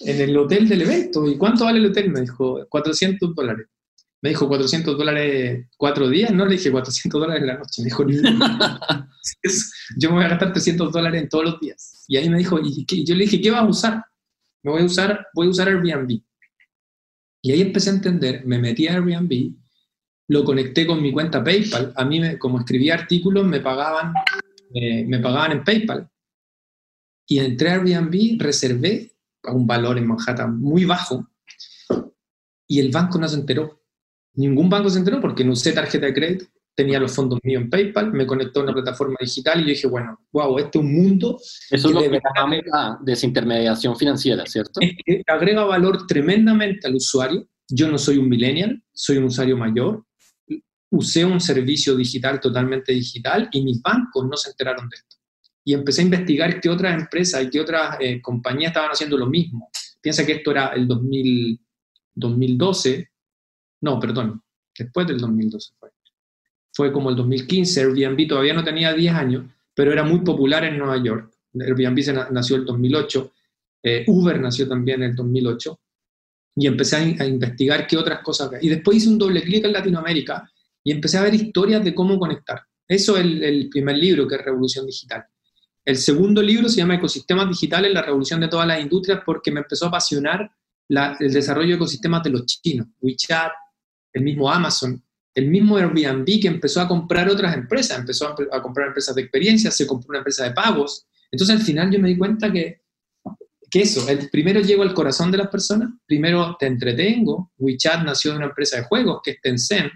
en 0.01 0.21
el 0.21 0.37
hotel 0.37 0.69
del 0.69 0.83
evento. 0.83 1.27
¿Y 1.27 1.37
cuánto 1.39 1.65
vale 1.65 1.79
el 1.79 1.87
hotel? 1.87 2.11
Me 2.11 2.21
dijo, 2.23 2.67
400 2.69 3.35
dólares. 3.35 3.67
Me 4.21 4.31
dijo, 4.31 4.49
400 4.49 4.97
dólares 4.97 5.67
cuatro 5.77 6.09
días. 6.09 6.33
No, 6.33 6.45
le 6.47 6.53
dije 6.57 6.71
400 6.71 7.21
dólares 7.21 7.43
en 7.43 7.47
la 7.49 7.59
noche. 7.59 7.83
Me 7.83 7.85
dijo, 7.87 8.05
"No, 8.05 8.11
es- 9.43 9.73
yo 9.99 10.11
me 10.11 10.17
voy 10.17 10.25
a 10.25 10.29
gastar 10.29 10.53
300 10.53 10.93
dólares 10.93 11.23
en 11.23 11.29
todos 11.29 11.45
los 11.45 11.61
días. 11.61 12.05
Y 12.09 12.17
ahí 12.17 12.29
me 12.29 12.39
dijo, 12.39 12.59
¿y 12.63 12.85
qué? 12.85 13.05
yo 13.05 13.15
le 13.15 13.25
dije, 13.25 13.41
¿qué 13.41 13.51
vas 13.51 13.63
a 13.63 13.67
usar? 13.67 14.05
Me 14.63 14.71
voy 14.71 14.83
a 14.83 14.85
usar, 14.87 15.27
voy 15.35 15.47
a 15.47 15.51
usar 15.51 15.69
Airbnb. 15.69 16.21
Y 17.43 17.53
ahí 17.53 17.61
empecé 17.61 17.91
a 17.91 17.95
entender, 17.95 18.45
me 18.47 18.59
metí 18.59 18.87
a 18.89 18.95
Airbnb, 18.95 19.55
lo 20.29 20.45
conecté 20.45 20.87
con 20.87 21.03
mi 21.03 21.13
cuenta 21.13 21.43
PayPal. 21.45 21.93
A 21.97 22.05
mí, 22.05 22.21
me- 22.21 22.39
como 22.39 22.59
escribía 22.59 22.95
artículos, 22.95 23.45
me 23.47 23.61
pagaban, 23.61 24.13
eh, 24.75 25.05
me 25.07 25.19
pagaban 25.19 25.53
en 25.53 25.65
PayPal. 25.65 26.09
Y 27.27 27.39
entré 27.39 27.71
a 27.71 27.75
Airbnb, 27.75 28.41
reservé 28.43 29.13
a 29.45 29.53
un 29.53 29.67
valor 29.67 29.99
en 29.99 30.07
Manhattan 30.07 30.59
muy 30.61 30.85
bajo 30.85 31.27
y 32.67 32.81
el 32.81 32.91
banco 32.91 33.19
no 33.19 33.29
se 33.29 33.37
enteró. 33.37 33.81
Ningún 34.35 34.69
banco 34.69 34.91
se 34.91 34.99
enteró 34.99 35.21
porque 35.21 35.45
no 35.45 35.53
usé 35.53 35.73
tarjeta 35.73 36.07
de 36.07 36.15
crédito, 36.15 36.47
tenía 36.75 36.99
los 36.99 37.13
fondos 37.13 37.39
míos 37.43 37.63
en 37.63 37.71
PayPal, 37.71 38.13
me 38.13 38.27
conectó 38.27 38.61
a 38.61 38.63
una 38.65 38.73
plataforma 38.73 39.17
digital 39.21 39.61
y 39.61 39.63
yo 39.65 39.69
dije, 39.69 39.87
bueno, 39.87 40.19
wow, 40.33 40.59
este 40.59 40.79
es 40.79 40.85
un 40.85 40.93
mundo 40.95 41.39
Eso 41.71 41.89
es 41.89 41.95
lo 41.95 42.01
que 42.01 42.21
llamamos 42.35 42.59
la 42.67 42.99
desintermediación 43.03 43.97
financiera, 43.97 44.45
¿cierto? 44.47 44.81
es 44.81 44.93
que 45.05 45.23
agrega 45.27 45.65
valor 45.65 46.07
tremendamente 46.07 46.87
al 46.87 46.97
usuario. 46.97 47.47
Yo 47.69 47.89
no 47.89 47.97
soy 47.97 48.19
un 48.19 48.29
millennial, 48.29 48.83
soy 48.93 49.19
un 49.19 49.25
usuario 49.25 49.57
mayor. 49.57 50.05
Usé 50.95 51.25
un 51.25 51.41
servicio 51.41 51.97
digital 51.97 52.39
totalmente 52.41 52.93
digital 52.93 53.49
y 53.53 53.63
mis 53.63 53.83
bancos 53.83 54.27
no 54.29 54.37
se 54.37 54.51
enteraron 54.51 54.89
de 54.89 54.97
esto. 54.97 55.17
Y 55.65 55.75
empecé 55.75 56.03
a 56.03 56.05
investigar 56.05 56.61
qué 56.61 56.69
otras 56.69 57.01
empresas 57.01 57.43
y 57.43 57.51
qué 57.51 57.61
otras 57.61 57.97
eh, 58.01 58.21
compañías 58.23 58.71
estaban 58.71 58.91
haciendo 58.91 59.17
lo 59.17 59.27
mismo. 59.27 59.71
Piensa 60.01 60.25
que 60.27 60.33
esto 60.35 60.51
era 60.51 60.69
el 60.69 60.87
2000, 60.87 61.59
2012, 62.15 63.11
no, 63.83 63.99
perdón, 63.99 64.43
después 64.79 65.07
del 65.07 65.19
2012 65.19 65.73
fue. 65.79 65.91
Fue 66.73 66.93
como 66.93 67.11
el 67.11 67.17
2015, 67.17 67.81
Airbnb 67.81 68.27
todavía 68.29 68.53
no 68.55 68.65
tenía 68.65 68.93
10 68.93 69.15
años, 69.15 69.45
pero 69.75 69.93
era 69.93 70.03
muy 70.05 70.21
popular 70.21 70.65
en 70.65 70.79
Nueva 70.79 71.03
York. 71.03 71.33
Airbnb 71.59 72.03
se 72.03 72.13
na- 72.13 72.29
nació 72.31 72.57
en 72.57 72.63
el 72.63 72.67
2008, 72.67 73.33
eh, 73.83 74.05
Uber 74.09 74.41
nació 74.41 74.69
también 74.69 75.03
en 75.03 75.11
el 75.11 75.17
2008, 75.17 75.81
y 76.57 76.67
empecé 76.67 76.97
a, 76.97 77.05
in- 77.05 77.21
a 77.23 77.27
investigar 77.27 77.87
qué 77.87 77.97
otras 77.97 78.21
cosas. 78.23 78.51
Y 78.61 78.69
después 78.69 78.97
hice 78.99 79.09
un 79.09 79.19
doble 79.19 79.43
clic 79.43 79.65
en 79.65 79.73
Latinoamérica 79.73 80.51
y 80.85 80.93
empecé 80.93 81.19
a 81.19 81.23
ver 81.23 81.35
historias 81.35 81.83
de 81.83 81.95
cómo 81.95 82.19
conectar. 82.19 82.61
Eso 82.87 83.17
es 83.17 83.25
el, 83.25 83.69
primer 83.71 83.97
libro, 83.97 84.29
que 84.29 84.37
es 84.37 84.45
Revolución 84.45 84.87
Digital. 84.87 85.25
El 85.85 85.97
segundo 85.97 86.43
libro 86.43 86.69
se 86.69 86.77
llama 86.77 86.97
Ecosistemas 86.97 87.49
Digitales, 87.49 87.93
la 87.93 88.03
revolución 88.03 88.41
de 88.41 88.49
todas 88.49 88.67
las 88.67 88.81
industrias, 88.81 89.21
porque 89.25 89.51
me 89.51 89.61
empezó 89.61 89.87
a 89.87 89.89
apasionar 89.89 90.51
el 90.89 91.33
desarrollo 91.33 91.71
de 91.71 91.75
ecosistemas 91.75 92.23
de 92.23 92.31
los 92.31 92.47
chinos, 92.47 92.89
WeChat, 93.01 93.53
el 94.13 94.23
mismo 94.23 94.51
Amazon, 94.51 95.03
el 95.35 95.49
mismo 95.49 95.77
Airbnb 95.77 96.27
que 96.41 96.47
empezó 96.47 96.81
a 96.81 96.87
comprar 96.87 97.29
otras 97.29 97.55
empresas, 97.55 97.99
empezó 97.99 98.29
a, 98.29 98.57
a 98.57 98.63
comprar 98.63 98.89
empresas 98.89 99.15
de 99.15 99.23
experiencia, 99.23 99.71
se 99.71 99.87
compró 99.87 100.11
una 100.11 100.19
empresa 100.19 100.45
de 100.45 100.53
pagos. 100.53 101.07
Entonces 101.31 101.57
al 101.57 101.63
final 101.63 101.91
yo 101.91 101.99
me 101.99 102.09
di 102.09 102.17
cuenta 102.17 102.53
que, 102.53 102.83
que 103.71 103.81
eso, 103.81 104.09
el, 104.09 104.31
primero 104.31 104.61
llego 104.61 104.83
al 104.83 104.95
corazón 104.95 105.33
de 105.33 105.39
las 105.39 105.49
personas, 105.49 105.91
primero 106.07 106.57
te 106.59 106.67
entretengo. 106.67 107.53
WeChat 107.59 108.05
nació 108.05 108.31
de 108.31 108.37
una 108.37 108.47
empresa 108.47 108.77
de 108.77 108.85
juegos 108.85 109.21
que 109.25 109.33
es 109.33 109.41
Tencent. 109.41 109.91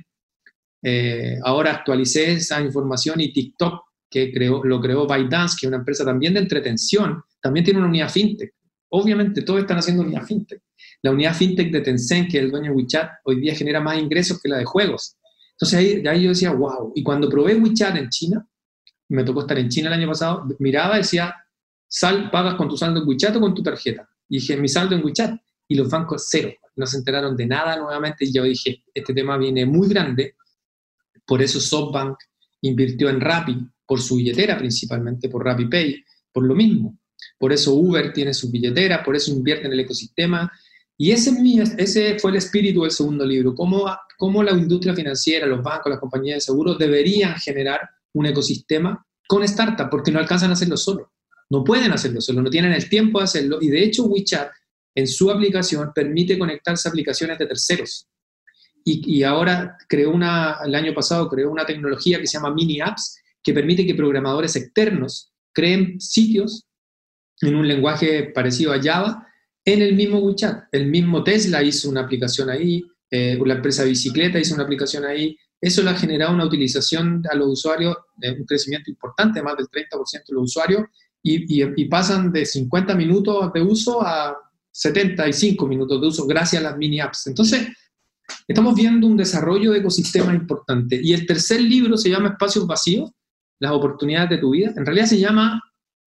Eh, 0.82 1.38
ahora 1.44 1.72
actualicé 1.72 2.32
esa 2.32 2.60
información 2.60 3.20
y 3.20 3.32
TikTok, 3.32 3.82
que 4.10 4.32
creó, 4.32 4.64
lo 4.64 4.80
creó 4.80 5.06
ByteDance, 5.06 5.56
que 5.58 5.66
es 5.66 5.68
una 5.68 5.78
empresa 5.78 6.04
también 6.04 6.34
de 6.34 6.40
entretención, 6.40 7.22
también 7.42 7.64
tiene 7.64 7.80
una 7.80 7.88
unidad 7.88 8.10
fintech. 8.10 8.52
Obviamente 8.90 9.42
todos 9.42 9.60
están 9.60 9.78
haciendo 9.78 10.02
unidad 10.02 10.24
fintech. 10.24 10.62
La 11.02 11.10
unidad 11.10 11.34
fintech 11.34 11.70
de 11.70 11.80
Tencent, 11.80 12.30
que 12.30 12.38
es 12.38 12.44
el 12.44 12.50
dueño 12.50 12.70
de 12.70 12.76
WeChat, 12.76 13.10
hoy 13.24 13.40
día 13.40 13.54
genera 13.54 13.80
más 13.80 13.98
ingresos 13.98 14.40
que 14.40 14.48
la 14.48 14.58
de 14.58 14.64
juegos. 14.64 15.16
Entonces 15.52 15.78
ahí, 15.78 16.06
ahí 16.06 16.22
yo 16.22 16.30
decía, 16.30 16.52
wow. 16.52 16.92
Y 16.94 17.02
cuando 17.02 17.28
probé 17.28 17.54
WeChat 17.56 17.96
en 17.96 18.08
China, 18.08 18.48
me 19.08 19.24
tocó 19.24 19.40
estar 19.40 19.58
en 19.58 19.68
China 19.68 19.88
el 19.88 19.94
año 19.94 20.08
pasado, 20.08 20.46
miraba 20.58 20.96
y 20.96 20.98
decía, 20.98 21.34
sal, 21.86 22.30
pagas 22.30 22.54
con 22.54 22.68
tu 22.68 22.76
saldo 22.76 23.00
en 23.00 23.08
WeChat 23.08 23.36
o 23.36 23.40
con 23.40 23.54
tu 23.54 23.62
tarjeta. 23.62 24.08
Y 24.28 24.38
dije, 24.38 24.56
mi 24.56 24.68
saldo 24.68 24.94
en 24.94 25.04
WeChat. 25.04 25.38
Y 25.70 25.74
los 25.74 25.90
bancos 25.90 26.26
cero. 26.30 26.50
No 26.76 26.86
se 26.86 26.96
enteraron 26.96 27.36
de 27.36 27.46
nada 27.46 27.76
nuevamente. 27.76 28.24
Y 28.24 28.32
yo 28.32 28.44
dije, 28.44 28.84
este 28.94 29.12
tema 29.12 29.36
viene 29.36 29.66
muy 29.66 29.86
grande. 29.86 30.36
Por 31.28 31.42
eso 31.42 31.60
SoftBank 31.60 32.16
invirtió 32.62 33.10
en 33.10 33.20
Rappi, 33.20 33.54
por 33.86 34.00
su 34.00 34.16
billetera 34.16 34.56
principalmente, 34.56 35.28
por 35.28 35.44
RappiPay, 35.44 36.02
por 36.32 36.44
lo 36.44 36.54
mismo. 36.54 36.98
Por 37.38 37.52
eso 37.52 37.74
Uber 37.74 38.14
tiene 38.14 38.32
su 38.32 38.50
billetera, 38.50 39.04
por 39.04 39.14
eso 39.14 39.30
invierte 39.30 39.66
en 39.66 39.74
el 39.74 39.80
ecosistema. 39.80 40.50
Y 40.96 41.10
ese, 41.10 41.32
ese 41.76 42.18
fue 42.18 42.30
el 42.30 42.38
espíritu 42.38 42.82
del 42.82 42.92
segundo 42.92 43.26
libro, 43.26 43.54
cómo, 43.54 43.84
cómo 44.16 44.42
la 44.42 44.52
industria 44.52 44.94
financiera, 44.94 45.46
los 45.46 45.62
bancos, 45.62 45.90
las 45.90 46.00
compañías 46.00 46.36
de 46.36 46.40
seguros 46.40 46.78
deberían 46.78 47.34
generar 47.36 47.80
un 48.14 48.24
ecosistema 48.24 49.06
con 49.28 49.46
startups, 49.46 49.90
porque 49.90 50.10
no 50.10 50.18
alcanzan 50.20 50.48
a 50.50 50.54
hacerlo 50.54 50.78
solo. 50.78 51.12
No 51.50 51.62
pueden 51.62 51.92
hacerlo 51.92 52.22
solo, 52.22 52.40
no 52.40 52.48
tienen 52.48 52.72
el 52.72 52.88
tiempo 52.88 53.18
de 53.18 53.24
hacerlo. 53.24 53.58
Y 53.60 53.68
de 53.68 53.84
hecho, 53.84 54.04
WeChat 54.06 54.50
en 54.94 55.06
su 55.06 55.30
aplicación 55.30 55.92
permite 55.94 56.38
conectarse 56.38 56.88
a 56.88 56.90
aplicaciones 56.90 57.38
de 57.38 57.46
terceros. 57.46 58.08
Y, 58.84 59.22
ahora 59.22 59.76
creó 59.86 60.10
una, 60.10 60.58
el 60.64 60.74
año 60.74 60.94
pasado 60.94 61.28
creó 61.28 61.50
una 61.50 61.66
tecnología 61.66 62.18
que 62.18 62.26
se 62.26 62.38
llama 62.38 62.54
Mini 62.54 62.80
Apps, 62.80 63.20
que 63.42 63.52
permite 63.52 63.86
que 63.86 63.94
programadores 63.94 64.56
externos 64.56 65.32
creen 65.52 66.00
sitios 66.00 66.66
en 67.42 67.54
un 67.54 67.68
lenguaje 67.68 68.30
parecido 68.34 68.72
a 68.72 68.82
Java 68.82 69.26
en 69.64 69.82
el 69.82 69.94
mismo 69.94 70.18
WeChat. 70.18 70.64
El 70.72 70.86
mismo 70.86 71.22
Tesla 71.22 71.62
hizo 71.62 71.90
una 71.90 72.00
aplicación 72.00 72.48
ahí, 72.48 72.82
eh, 73.10 73.38
la 73.44 73.54
empresa 73.54 73.84
bicicleta 73.84 74.38
hizo 74.38 74.54
una 74.54 74.64
aplicación 74.64 75.04
ahí. 75.04 75.36
Eso 75.60 75.82
le 75.82 75.90
ha 75.90 75.94
generado 75.94 76.32
una 76.34 76.46
utilización 76.46 77.22
a 77.30 77.34
los 77.34 77.48
usuarios, 77.48 77.96
de 78.16 78.32
un 78.32 78.44
crecimiento 78.44 78.90
importante, 78.90 79.42
más 79.42 79.56
del 79.56 79.68
30% 79.68 80.28
de 80.28 80.34
los 80.34 80.44
usuarios, 80.44 80.82
y, 81.22 81.84
pasan 81.86 82.32
de 82.32 82.46
50 82.46 82.94
minutos 82.94 83.52
de 83.52 83.60
uso 83.60 84.00
a 84.02 84.36
75 84.70 85.66
minutos 85.66 86.00
de 86.00 86.06
uso 86.06 86.26
gracias 86.26 86.62
a 86.62 86.70
las 86.70 86.78
mini 86.78 87.00
apps. 87.00 87.26
Entonces, 87.26 87.68
estamos 88.46 88.74
viendo 88.74 89.06
un 89.06 89.16
desarrollo 89.16 89.72
de 89.72 89.78
ecosistemas 89.78 90.34
importante. 90.34 91.00
Y 91.02 91.12
el 91.12 91.26
tercer 91.26 91.60
libro 91.60 91.96
se 91.96 92.10
llama 92.10 92.30
Espacios 92.30 92.66
Vacíos, 92.66 93.10
las 93.60 93.72
oportunidades 93.72 94.30
de 94.30 94.38
tu 94.38 94.50
vida. 94.50 94.72
En 94.76 94.86
realidad 94.86 95.06
se 95.06 95.18
llama 95.18 95.62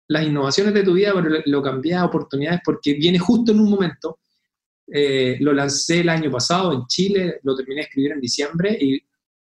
Las 0.08 0.24
innovaciones 0.24 0.74
de 0.74 0.82
tu 0.82 0.94
vida, 0.94 1.12
pero 1.14 1.42
lo 1.44 1.62
cambié 1.62 1.94
a 1.94 2.04
oportunidades 2.04 2.60
porque 2.64 2.94
viene 2.94 3.18
justo 3.18 3.52
en 3.52 3.60
un 3.60 3.70
momento. 3.70 4.18
Eh, 4.92 5.36
lo 5.40 5.52
lancé 5.52 6.00
el 6.00 6.08
año 6.08 6.30
pasado 6.30 6.72
en 6.72 6.86
Chile, 6.86 7.40
lo 7.42 7.56
terminé 7.56 7.80
de 7.80 7.86
escribir 7.86 8.12
en 8.12 8.20
diciembre 8.20 8.78
y 8.80 9.00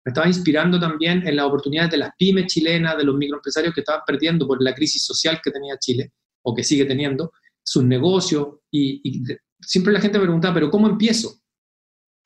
me 0.04 0.12
estaba 0.12 0.28
inspirando 0.28 0.80
también 0.80 1.26
en 1.28 1.36
las 1.36 1.46
oportunidades 1.46 1.92
de 1.92 1.98
las 1.98 2.12
pymes 2.18 2.48
chilenas, 2.48 2.98
de 2.98 3.04
los 3.04 3.16
microempresarios 3.16 3.74
que 3.74 3.82
estaban 3.82 4.02
perdiendo 4.06 4.48
por 4.48 4.62
la 4.62 4.74
crisis 4.74 5.04
social 5.06 5.40
que 5.44 5.52
tenía 5.52 5.78
Chile, 5.78 6.14
o 6.44 6.56
que 6.56 6.64
sigue 6.64 6.86
teniendo, 6.86 7.32
sus 7.64 7.84
negocios. 7.84 8.48
Y, 8.72 9.24
siempre 9.62 9.92
la 9.92 10.00
gente 10.00 10.18
me 10.18 10.24
preguntaba, 10.24 10.54
¿pero 10.54 10.72
cómo 10.72 10.88
empiezo? 10.88 11.42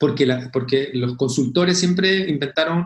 Porque, 0.04 0.26
la, 0.26 0.50
porque 0.52 0.89
los 0.94 1.16
consultores 1.16 1.80
siempre 1.80 2.30
inventaron 2.30 2.86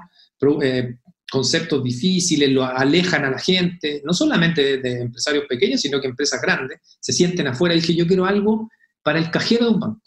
eh, 0.62 0.98
conceptos 1.32 1.84
difíciles, 1.84 2.50
lo 2.52 2.64
alejan 2.64 3.26
a 3.26 3.32
la 3.32 3.40
gente, 3.40 4.04
no 4.06 4.14
solamente 4.14 4.62
de, 4.64 4.78
de, 4.78 5.02
empresarios 5.02 5.46
pequeños, 5.50 5.82
sino 5.82 6.00
que 6.00 6.08
empresas 6.08 6.40
grandes, 6.40 6.80
se 7.00 7.14
sienten 7.14 7.48
afuera. 7.48 7.74
Y 7.74 7.80
dije, 7.80 7.96
yo 7.96 8.06
quiero 8.06 8.26
algo 8.26 8.70
para 9.02 9.18
el 9.18 9.32
cajero 9.32 9.66
de 9.66 9.72
un 9.72 9.80
banco 9.80 10.02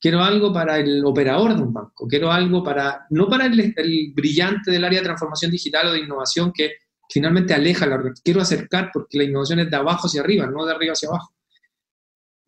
quiero 0.00 0.22
algo 0.22 0.52
para 0.52 0.78
el 0.78 1.04
operador 1.04 1.56
de 1.56 1.62
un 1.62 1.72
banco, 1.72 2.06
quiero 2.06 2.30
algo 2.30 2.62
para, 2.62 3.06
no 3.10 3.28
para 3.28 3.46
el, 3.46 4.12
brillante 4.14 4.70
del 4.70 4.84
área 4.84 5.00
de 5.00 5.06
transformación 5.06 5.50
digital 5.50 5.88
o 5.88 5.92
de 5.92 6.00
innovación 6.00 6.52
que 6.52 6.76
finalmente 7.10 7.54
aleja 7.54 7.86
la 7.86 8.00
quiero 8.22 8.40
acercar 8.40 8.90
porque 8.92 9.18
la 9.18 9.24
innovación 9.24 9.60
es 9.60 9.70
de 9.70 9.76
abajo 9.76 10.06
hacia 10.06 10.20
arriba, 10.20 10.46
no 10.46 10.64
de 10.64 10.72
arriba 10.72 10.92
hacia 10.92 11.08
abajo. 11.08 11.34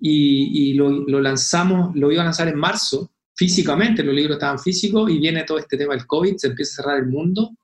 Y, 0.02 0.72
lo, 0.74 0.88
lo, 0.90 1.20
lanzamos, 1.20 1.94
lo 1.94 2.10
iba 2.10 2.22
a 2.22 2.24
lanzar 2.24 2.48
en 2.48 2.58
marzo, 2.58 3.10
físicamente, 3.40 4.04
los 4.04 4.14
libros 4.14 4.34
estaban 4.34 4.58
físicos 4.58 5.10
y 5.10 5.18
viene 5.18 5.44
todo 5.44 5.56
este 5.56 5.78
tema 5.78 5.94
del 5.94 6.06
COVID, 6.06 6.36
se 6.36 6.48
empieza 6.48 6.72
a 6.72 6.76
cerrar 6.84 6.98
el 6.98 7.06
mundo. 7.06 7.56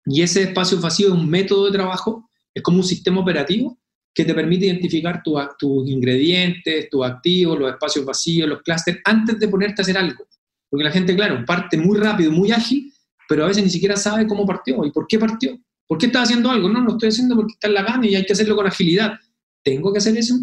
Y 0.07 0.23
ese 0.23 0.45
espacio 0.45 0.81
vacío 0.81 1.09
es 1.09 1.13
un 1.13 1.29
método 1.29 1.67
de 1.67 1.73
trabajo, 1.73 2.31
es 2.55 2.63
como 2.63 2.79
un 2.79 2.85
sistema 2.85 3.21
operativo 3.21 3.79
que 4.15 4.25
te 4.25 4.33
permite 4.33 4.65
identificar 4.65 5.23
tus 5.23 5.87
ingredientes, 5.87 6.89
tus 6.89 7.05
activos, 7.05 7.59
los 7.59 7.71
espacios 7.71 8.07
vacíos, 8.07 8.49
los 8.49 8.63
clústeres, 8.63 9.03
antes 9.05 9.39
de 9.39 9.49
ponerte 9.49 9.83
a 9.83 9.85
hacer 9.85 9.99
algo. 9.99 10.25
Porque 10.71 10.85
la 10.85 10.91
gente, 10.91 11.15
claro, 11.15 11.45
parte 11.45 11.77
muy 11.77 11.99
rápido, 11.99 12.33
muy 12.33 12.53
ágil, 12.53 12.91
pero 13.29 13.45
a 13.45 13.49
veces 13.49 13.65
ni 13.65 13.71
siquiera 13.71 13.97
sabe 13.97 14.27
cómo 14.27 14.47
partió 14.47 14.85
y 14.85 14.91
por 14.91 15.07
qué 15.07 15.19
partió. 15.19 15.59
¿Por 15.87 15.99
qué 15.99 16.07
está 16.07 16.23
haciendo 16.23 16.51
algo? 16.51 16.69
No, 16.69 16.81
lo 16.81 16.93
estoy 16.93 17.11
haciendo 17.11 17.37
porque 17.37 17.53
está 17.53 17.69
en 17.69 17.75
la 17.75 17.83
gana 17.83 18.07
y 18.07 18.15
hay 18.15 18.25
que 18.25 18.33
hacerlo 18.33 18.57
con 18.57 18.67
agilidad. 18.67 19.19
¿Tengo 19.63 19.93
que 19.93 19.99
hacer 19.99 20.17
eso? 20.17 20.35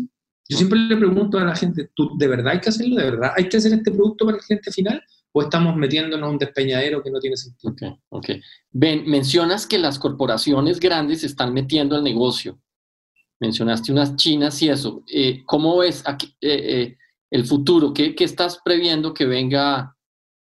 Yo 0.47 0.57
siempre 0.57 0.79
le 0.79 0.97
pregunto 0.97 1.37
a 1.37 1.43
la 1.43 1.55
gente, 1.55 1.89
¿tú 1.93 2.17
de 2.17 2.27
verdad 2.27 2.53
hay 2.53 2.61
que 2.61 2.69
hacerlo? 2.69 2.95
¿De 2.95 3.03
verdad 3.03 3.31
hay 3.35 3.47
que 3.47 3.57
hacer 3.57 3.73
este 3.73 3.91
producto 3.91 4.25
para 4.25 4.37
el 4.37 4.43
cliente 4.43 4.71
final? 4.71 5.03
¿O 5.31 5.43
estamos 5.43 5.75
metiéndonos 5.75 6.27
en 6.27 6.33
un 6.33 6.39
despeñadero 6.39 7.03
que 7.03 7.11
no 7.11 7.19
tiene 7.19 7.37
sentido? 7.37 7.71
Ok, 7.71 7.99
ok. 8.09 8.29
Ben, 8.71 9.07
mencionas 9.07 9.67
que 9.67 9.77
las 9.77 9.99
corporaciones 9.99 10.79
grandes 10.79 11.21
se 11.21 11.27
están 11.27 11.53
metiendo 11.53 11.95
al 11.95 12.03
negocio 12.03 12.59
mencionaste 13.39 13.91
unas 13.91 14.15
chinas 14.15 14.61
y 14.61 14.69
eso. 14.69 15.03
Eh, 15.07 15.43
¿Cómo 15.45 15.77
ves 15.77 16.03
aquí, 16.05 16.35
eh, 16.41 16.81
eh, 16.81 16.97
el 17.31 17.45
futuro? 17.45 17.93
¿Qué, 17.93 18.15
¿Qué, 18.15 18.23
estás 18.23 18.59
previendo 18.63 19.13
que 19.13 19.25
venga? 19.25 19.95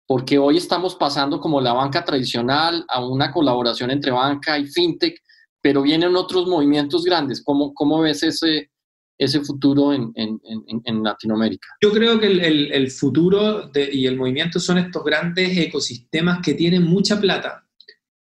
Porque 0.07 0.37
hoy 0.37 0.57
estamos 0.57 0.95
pasando 0.95 1.39
como 1.39 1.59
la 1.59 1.73
banca 1.73 2.05
tradicional 2.05 2.85
a 2.87 3.05
una 3.05 3.31
colaboración 3.31 3.91
entre 3.91 4.11
banca 4.11 4.57
y 4.59 4.67
fintech, 4.67 5.19
pero 5.61 5.81
vienen 5.81 6.15
otros 6.15 6.47
movimientos 6.47 7.03
grandes. 7.03 7.43
¿Cómo, 7.43 7.73
cómo 7.73 8.01
ves 8.01 8.21
ese, 8.23 8.69
ese 9.17 9.41
futuro 9.41 9.93
en, 9.93 10.11
en, 10.15 10.39
en, 10.83 11.03
Latinoamérica? 11.03 11.67
Yo 11.81 11.91
creo 11.91 12.19
que 12.19 12.27
el, 12.27 12.71
el, 12.71 12.91
futuro 12.91 13.71
y 13.73 14.05
el 14.05 14.15
movimiento 14.15 14.59
son 14.59 14.77
estos 14.77 15.03
grandes 15.03 15.57
ecosistemas 15.57 16.39
que 16.43 16.53
tienen 16.53 16.83
mucha 16.83 17.19
plata, 17.19 17.65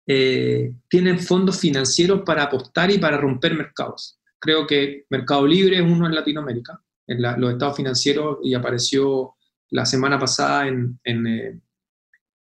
tienen 0.05 1.19
fondos 1.19 1.57
financieros 1.57 2.23
para 2.25 2.43
apostar 2.43 2.91
y 2.91 2.97
para 2.97 3.15
romper 3.15 3.53
mercados 3.53 4.19
creo 4.41 4.67
que 4.67 5.05
Mercado 5.09 5.47
Libre 5.47 5.77
es 5.77 5.83
uno 5.83 6.07
en 6.07 6.15
Latinoamérica, 6.15 6.81
en 7.07 7.21
los 7.21 7.53
estados 7.53 7.77
financieros, 7.77 8.39
y 8.43 8.53
apareció 8.53 9.35
la 9.71 9.85
semana 9.85 10.19
pasada 10.19 10.67
en, 10.67 10.99
en, 11.03 11.27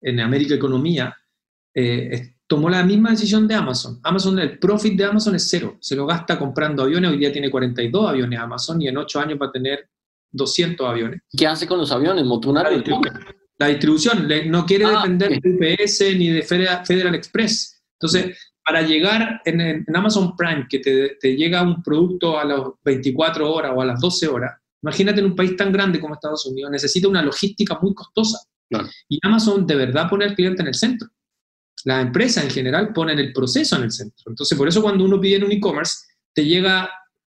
eh, 0.02 0.22
América 0.22 0.56
Economía, 0.56 1.16
eh, 1.74 2.36
tomó 2.48 2.70
la 2.70 2.84
misma 2.84 3.12
decisión 3.12 3.48
de 3.48 3.56
Amazon. 3.56 4.00
Amazon, 4.04 4.40
el 4.40 4.58
profit 4.58 4.98
de 4.98 5.06
Amazon 5.06 5.36
es 5.36 5.50
cero, 5.50 5.78
se 5.82 5.96
lo 5.96 6.06
gasta 6.06 6.40
comprando 6.40 6.84
aviones, 6.84 7.12
hoy 7.12 7.18
día 7.18 7.32
tiene 7.32 7.52
42 7.52 8.10
aviones 8.10 8.40
Amazon 8.40 8.82
y 8.82 8.88
en 8.88 8.98
8 8.98 9.20
años 9.20 9.40
va 9.42 9.48
a 9.48 9.52
tener 9.52 9.90
200 10.32 10.88
aviones. 10.88 11.22
¿Qué 11.30 11.46
hace 11.46 11.68
con 11.68 11.78
los 11.78 11.92
aviones? 11.92 12.26
La 12.72 12.78
distribución, 12.78 13.20
la 13.58 13.68
distribución 13.68 14.28
no 14.50 14.66
quiere 14.66 14.86
ah, 14.86 15.02
depender 15.02 15.42
de 15.42 15.50
UPS 15.50 16.02
ni 16.18 16.30
de 16.30 16.42
Federal 16.44 17.16
Express. 17.16 17.84
Entonces, 18.00 18.38
para 18.64 18.82
llegar 18.82 19.42
en, 19.46 19.86
Amazon 19.94 20.36
Prime, 20.36 20.68
que 20.70 20.80
te, 20.80 21.36
llega 21.36 21.64
un 21.64 21.82
producto 21.82 22.38
a 22.38 22.46
las 22.46 22.62
24 22.84 23.52
horas 23.52 23.72
o 23.76 23.82
a 23.82 23.86
las 23.86 24.00
12 24.00 24.28
horas, 24.28 24.60
imagínate 24.82 25.20
en 25.20 25.28
un 25.28 25.36
país 25.36 25.56
tan 25.56 25.72
grande 25.72 26.00
como 26.00 26.14
Estados 26.14 26.46
Unidos, 26.46 26.72
necesita 26.72 27.08
una 27.08 27.22
logística 27.22 27.78
muy 27.82 27.94
costosa. 27.94 28.40
Y 29.08 29.20
Amazon 29.24 29.66
de 29.66 29.76
verdad 29.76 30.10
pone 30.10 30.26
al 30.26 30.36
cliente 30.36 30.62
en 30.62 30.68
el 30.68 30.76
centro. 30.76 31.08
Las 31.86 32.06
empresas 32.06 32.44
en 32.44 32.50
general 32.50 32.92
ponen 32.92 33.20
el 33.20 33.32
proceso 33.32 33.76
en 33.78 33.84
el 33.84 33.92
centro. 33.92 34.26
Entonces, 34.28 34.58
por 34.58 34.68
eso 34.68 34.82
cuando 34.82 35.06
uno 35.06 35.22
pide 35.22 35.38
en 35.38 35.46
un 35.46 35.52
e-commerce, 35.52 36.06
te 36.34 36.46
llega 36.46 36.90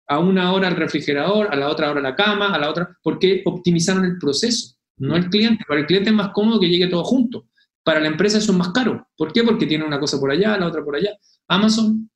a 0.06 0.18
una 0.18 0.52
hora 0.52 0.68
el 0.68 0.76
refrigerador, 0.76 1.48
a 1.50 1.56
la 1.56 1.68
otra 1.68 1.90
hora 1.90 2.00
la 2.00 2.14
cama, 2.14 2.54
a 2.54 2.58
la 2.58 2.70
otra, 2.70 2.96
porque 3.02 3.42
optimizaron 3.46 4.04
el 4.04 4.18
proceso, 4.18 4.76
no 4.98 5.16
el 5.16 5.28
cliente. 5.28 5.64
Para 5.66 5.80
el 5.80 5.86
cliente 5.86 6.10
es 6.10 6.16
más 6.16 6.30
cómodo 6.32 6.60
que 6.60 6.68
llegue 6.68 6.86
todo 6.86 7.04
junto. 7.04 7.48
Para 7.82 8.00
la 8.00 8.08
empresa 8.08 8.38
eso 8.38 8.52
es 8.52 8.58
más 8.58 8.70
caro. 8.70 9.08
¿Por 9.16 9.32
qué? 9.32 9.42
Porque 9.42 9.66
tiene 9.66 9.84
una 9.84 9.98
cosa 9.98 10.18
por 10.18 10.30
allá, 10.30 10.56
la 10.56 10.66
otra 10.66 10.84
por 10.84 10.96
allá. 10.96 11.10
Amazon 11.48 12.10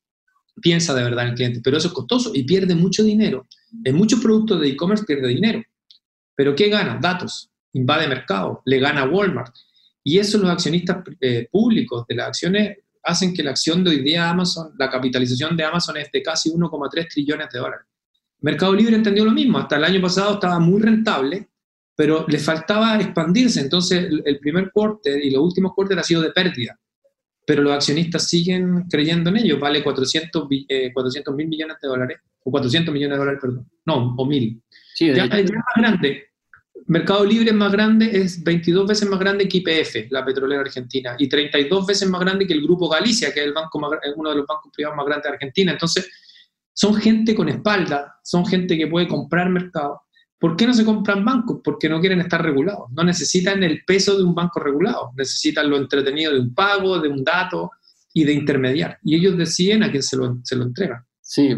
piensa 0.61 0.95
de 0.95 1.03
verdad 1.03 1.25
en 1.25 1.31
el 1.31 1.35
cliente, 1.35 1.61
pero 1.63 1.77
eso 1.77 1.89
es 1.89 1.95
costoso 1.95 2.31
y 2.35 2.45
pierde 2.45 2.75
mucho 2.75 3.03
dinero. 3.03 3.47
En 3.85 3.97
muchos 3.97 4.21
productos 4.21 4.61
de 4.61 4.69
e-commerce 4.69 5.05
pierde 5.05 5.29
dinero. 5.29 5.63
¿Pero 6.35 6.55
qué 6.55 6.69
gana? 6.69 6.99
Datos. 7.01 7.51
Invade 7.73 8.09
mercado, 8.09 8.63
le 8.65 8.79
gana 8.79 9.05
Walmart. 9.05 9.55
Y 10.03 10.19
eso 10.19 10.39
los 10.39 10.51
accionistas 10.51 11.05
eh, 11.21 11.49
públicos 11.51 12.05
de 12.09 12.15
las 12.15 12.29
acciones 12.29 12.79
hacen 13.03 13.35
que 13.35 13.43
la 13.43 13.51
acción 13.51 13.85
de 13.85 13.91
hoy 13.91 14.03
día 14.03 14.29
Amazon, 14.29 14.73
la 14.79 14.91
capitalización 14.91 15.57
de 15.57 15.65
Amazon 15.65 15.97
es 15.97 16.11
de 16.13 16.23
casi 16.23 16.51
1,3 16.51 17.09
trillones 17.13 17.49
de 17.53 17.59
dólares. 17.59 17.87
Mercado 18.41 18.75
Libre 18.75 18.97
entendió 18.97 19.25
lo 19.25 19.33
mismo, 19.33 19.59
hasta 19.59 19.77
el 19.77 19.85
año 19.85 20.01
pasado 20.01 20.35
estaba 20.35 20.59
muy 20.61 20.81
rentable, 20.81 21.49
pero 21.97 22.25
le 22.29 22.39
faltaba 22.39 22.97
expandirse, 23.01 23.61
entonces 23.61 24.09
el 24.25 24.39
primer 24.39 24.71
quarter 24.71 25.25
y 25.25 25.31
los 25.31 25.43
últimos 25.43 25.73
quarter 25.75 25.99
ha 25.99 26.05
sido 26.05 26.23
de 26.23 26.31
pérdida, 26.31 26.79
pero 27.45 27.63
los 27.63 27.73
accionistas 27.73 28.29
siguen 28.29 28.85
creyendo 28.89 29.31
en 29.31 29.39
ello, 29.39 29.59
vale 29.59 29.83
400 29.83 30.49
eh, 30.69 30.93
mil 31.35 31.49
millones 31.49 31.77
de 31.83 31.89
dólares, 31.89 32.19
o 32.49 32.51
400 32.51 32.93
millones 32.93 33.17
de 33.17 33.19
dólares, 33.19 33.41
perdón, 33.41 33.71
no, 33.85 34.15
o 34.17 34.27
mil. 34.27 34.63
Sí, 34.95 35.13
ya, 35.15 35.25
es 35.25 35.53
más 35.53 35.65
grande, 35.77 36.29
Mercado 36.89 37.25
Libre 37.25 37.51
es 37.51 37.55
más 37.55 37.71
grande, 37.71 38.11
es 38.11 38.43
22 38.43 38.87
veces 38.87 39.09
más 39.09 39.19
grande 39.19 39.47
que 39.47 39.59
IPF, 39.59 40.11
la 40.11 40.25
petrolera 40.25 40.63
argentina, 40.63 41.17
y 41.19 41.29
32 41.29 41.87
veces 41.87 42.09
más 42.09 42.21
grande 42.23 42.47
que 42.47 42.55
el 42.55 42.63
Grupo 42.63 42.89
Galicia, 42.89 43.33
que 43.33 43.41
es 43.41 43.47
el 43.47 43.53
banco 43.53 43.79
uno 44.17 44.31
de 44.31 44.37
los 44.37 44.47
bancos 44.47 44.73
privados 44.75 44.97
más 44.97 45.05
grandes 45.05 45.25
de 45.25 45.35
Argentina. 45.35 45.73
Entonces, 45.73 46.11
son 46.73 46.95
gente 46.95 47.35
con 47.35 47.49
espalda, 47.51 48.17
son 48.25 48.47
gente 48.47 48.79
que 48.79 48.87
puede 48.87 49.07
comprar 49.07 49.51
mercado. 49.51 50.03
¿Por 50.39 50.57
qué 50.57 50.67
no 50.67 50.73
se 50.73 50.85
compran 50.85 51.25
bancos? 51.25 51.61
Porque 51.63 51.91
no 51.91 52.01
quieren 52.01 52.21
estar 52.21 52.43
regulados. 52.43 52.91
No 52.93 53.05
necesitan 53.05 53.63
el 53.63 53.85
peso 53.85 54.17
de 54.17 54.23
un 54.23 54.35
banco 54.35 54.59
regulado, 54.61 55.11
necesitan 55.15 55.69
lo 55.69 55.77
entretenido 55.77 56.33
de 56.33 56.41
un 56.41 56.55
pago, 56.55 56.99
de 57.01 57.09
un 57.09 57.23
dato 57.23 57.73
y 58.15 58.25
de 58.25 58.33
intermediar. 58.33 58.99
Y 59.03 59.17
ellos 59.17 59.37
deciden 59.37 59.83
a 59.83 59.91
quién 59.91 60.03
se 60.03 60.17
lo, 60.17 60.39
se 60.43 60.57
lo 60.57 60.65
entregan. 60.65 61.05
Sí, 61.31 61.55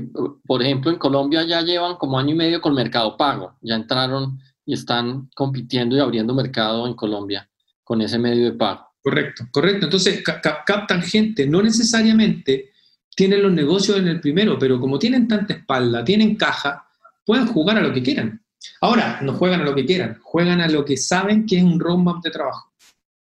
por 0.47 0.65
ejemplo, 0.65 0.91
en 0.91 0.99
Colombia 0.99 1.45
ya 1.45 1.63
llevan 1.63 1.95
como 1.95 2.19
año 2.19 2.31
y 2.31 2.35
medio 2.35 2.61
con 2.61 2.75
Mercado 2.75 3.17
Pago. 3.17 3.57
Ya 3.61 3.77
entraron 3.77 4.41
y 4.67 4.75
están 4.75 5.31
compitiendo 5.37 5.95
y 5.97 6.01
abriendo 6.01 6.35
mercado 6.35 6.89
en 6.89 6.95
Colombia 6.95 7.49
con 7.85 8.01
ese 8.01 8.19
medio 8.19 8.47
de 8.47 8.53
pago. 8.59 8.85
Correcto, 9.01 9.47
correcto. 9.53 9.87
Entonces 9.87 10.25
captan 10.25 11.03
gente, 11.03 11.47
no 11.47 11.63
necesariamente 11.63 12.73
tienen 13.15 13.45
los 13.45 13.53
negocios 13.53 13.99
en 13.99 14.09
el 14.09 14.21
primero, 14.21 14.59
pero 14.59 14.81
como 14.81 14.99
tienen 14.99 15.29
tanta 15.29 15.55
espalda, 15.55 16.05
tienen 16.05 16.35
caja, 16.35 16.85
pueden 17.25 17.47
jugar 17.47 17.79
a 17.79 17.81
lo 17.81 17.93
que 17.93 18.03
quieran. 18.03 18.45
Ahora, 18.81 19.21
no 19.23 19.35
juegan 19.35 19.61
a 19.61 19.65
lo 19.65 19.77
que 19.77 19.87
quieran, 19.87 20.19
juegan 20.21 20.61
a 20.61 20.67
lo 20.67 20.85
que 20.85 20.97
saben 20.97 21.47
que 21.47 21.59
es 21.59 21.63
un 21.63 21.79
roadmap 21.79 22.25
de 22.25 22.33
trabajo. 22.33 22.73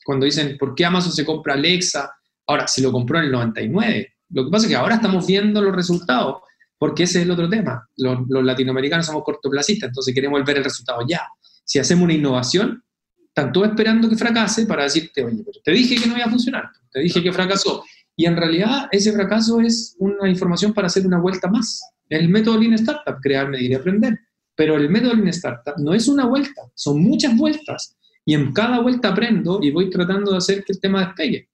Cuando 0.05 0.25
dicen, 0.25 0.57
¿por 0.57 0.77
qué 0.77 0.85
Amazon 0.85 1.11
se 1.11 1.25
compra 1.25 1.55
Alexa? 1.55 2.09
Ahora, 2.47 2.69
se 2.69 2.83
lo 2.83 2.93
compró 2.93 3.19
en 3.19 3.25
el 3.25 3.33
99. 3.33 4.13
Lo 4.31 4.45
que 4.45 4.51
pasa 4.51 4.67
es 4.67 4.71
que 4.71 4.77
ahora 4.77 4.97
estamos 4.97 5.27
viendo 5.27 5.61
los 5.61 5.75
resultados 5.75 6.37
porque 6.79 7.05
ese 7.05 7.19
es 7.19 7.25
el 7.25 7.31
otro 7.31 7.49
tema. 7.49 7.89
Los, 7.97 8.19
latinoamericanos 8.29 9.07
somos 9.07 9.25
cortoplacistas, 9.25 9.89
entonces 9.89 10.15
queremos 10.15 10.45
ver 10.45 10.59
el 10.59 10.65
resultado 10.65 11.01
ya. 11.09 11.23
Si 11.65 11.79
hacemos 11.79 12.05
una 12.05 12.15
innovación, 12.15 12.83
están 13.29 13.53
todos 13.53 13.69
esperando 13.69 14.09
que 14.09 14.17
fracase 14.17 14.67
para 14.67 14.85
decirte, 14.85 15.25
oye, 15.25 15.43
pero 15.45 15.61
te 15.65 15.73
dije 15.73 15.97
que 15.97 16.09
no 16.09 16.17
iba 16.17 16.27
a 16.27 16.31
funcionar, 16.31 16.71
te 16.91 17.01
dije 17.01 17.23
que 17.23 17.33
fracasó. 17.33 17.85
Y 18.15 18.27
en 18.27 18.37
realidad 18.37 18.89
ese 18.91 19.13
fracaso 19.13 19.61
es 19.61 19.95
una 19.99 20.29
información 20.29 20.73
para 20.73 20.87
hacer 20.87 21.07
una 21.07 21.19
vuelta 21.19 21.49
más. 21.49 21.83
El 22.09 22.29
método 22.29 22.59
Lean 22.59 22.75
Startup, 22.75 23.17
crear, 23.21 23.49
medir 23.49 23.73
y 23.73 23.75
aprender. 23.75 24.19
Pero 24.55 24.77
el 24.77 24.89
método 24.89 25.15
Lean 25.15 25.29
Startup 25.29 25.75
no 25.77 25.93
es 25.93 26.09
una 26.09 26.25
vuelta, 26.25 26.63
son 26.75 27.03
muchas 27.03 27.37
vueltas. 27.37 27.97
Y 28.25 28.35
en 28.35 28.53
cada 28.53 28.81
vuelta 28.81 29.09
aprendo 29.09 29.61
y 29.63 29.71
voy 29.71 29.91
tratando 29.91 30.33
de 30.33 30.39
hacer 30.39 30.65
que 30.65 30.73
el 30.73 30.81
tema 30.81 31.05
despegue. 31.05 31.49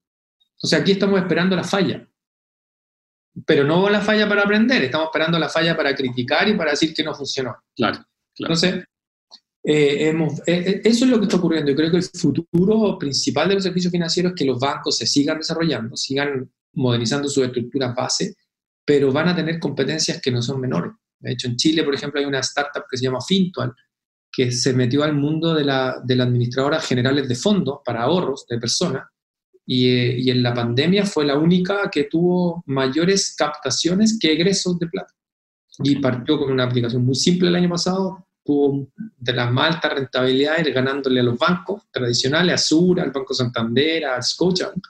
O 0.62 0.66
sea, 0.66 0.78
aquí 0.78 0.92
estamos 0.92 1.20
esperando 1.20 1.56
la 1.56 1.64
falla 1.64 2.06
pero 3.46 3.64
no 3.64 3.88
la 3.88 4.00
falla 4.00 4.28
para 4.28 4.42
aprender, 4.42 4.82
estamos 4.84 5.06
esperando 5.06 5.38
la 5.38 5.48
falla 5.48 5.76
para 5.76 5.94
criticar 5.94 6.48
y 6.48 6.54
para 6.56 6.72
decir 6.72 6.92
que 6.94 7.02
no 7.02 7.14
funcionó. 7.14 7.56
Claro. 7.74 8.04
Entonces, 8.36 8.84
eh, 9.64 10.08
hemos, 10.08 10.40
eh, 10.40 10.64
eh, 10.66 10.80
eso 10.84 11.04
es 11.04 11.10
lo 11.10 11.18
que 11.18 11.24
está 11.24 11.36
ocurriendo. 11.36 11.70
Yo 11.70 11.76
creo 11.76 11.90
que 11.90 11.96
el 11.98 12.02
futuro 12.02 12.98
principal 12.98 13.48
de 13.48 13.54
los 13.54 13.64
servicios 13.64 13.92
financieros 13.92 14.32
es 14.32 14.38
que 14.38 14.44
los 14.44 14.58
bancos 14.58 14.96
se 14.96 15.06
sigan 15.06 15.38
desarrollando, 15.38 15.96
sigan 15.96 16.50
modernizando 16.74 17.28
su 17.28 17.42
estructura 17.42 17.94
base, 17.96 18.34
pero 18.84 19.12
van 19.12 19.28
a 19.28 19.36
tener 19.36 19.58
competencias 19.58 20.20
que 20.20 20.30
no 20.30 20.42
son 20.42 20.60
menores. 20.60 20.92
De 21.18 21.32
hecho, 21.32 21.46
en 21.46 21.56
Chile, 21.56 21.84
por 21.84 21.94
ejemplo, 21.94 22.20
hay 22.20 22.26
una 22.26 22.40
startup 22.40 22.84
que 22.90 22.96
se 22.96 23.04
llama 23.04 23.20
Fintual, 23.20 23.72
que 24.30 24.50
se 24.50 24.72
metió 24.72 25.04
al 25.04 25.14
mundo 25.14 25.54
de 25.54 25.64
la, 25.64 26.00
de 26.04 26.16
la 26.16 26.24
administradora 26.24 26.80
generales 26.80 27.28
de 27.28 27.34
fondos 27.34 27.80
para 27.84 28.02
ahorros 28.02 28.46
de 28.48 28.58
personas 28.58 29.04
eh, 29.66 30.16
y, 30.18 30.30
en 30.30 30.42
la 30.42 30.52
pandemia 30.52 31.06
fue 31.06 31.24
la 31.24 31.38
única 31.38 31.88
que 31.90 32.04
tuvo 32.04 32.62
mayores 32.66 33.34
captaciones 33.36 34.18
que 34.20 34.32
egresos 34.32 34.78
de 34.78 34.88
plata. 34.88 35.14
Y 35.78 35.96
partió 35.96 36.38
con 36.38 36.52
una 36.52 36.64
aplicación 36.64 37.04
muy 37.04 37.14
simple 37.14 37.48
el 37.48 37.56
año 37.56 37.68
pasado, 37.68 38.26
tuvo 38.44 38.88
de 39.16 39.32
las 39.32 39.50
más 39.50 39.76
altas 39.76 39.94
rentabilidades 39.94 40.74
ganándole 40.74 41.20
a 41.20 41.22
los 41.22 41.38
bancos 41.38 41.82
tradicionales, 41.90 42.54
a 42.54 42.58
Sura, 42.58 43.02
al 43.04 43.12
Banco 43.12 43.32
Santander, 43.32 44.04
a 44.04 44.20
Scotiabank, 44.20 44.84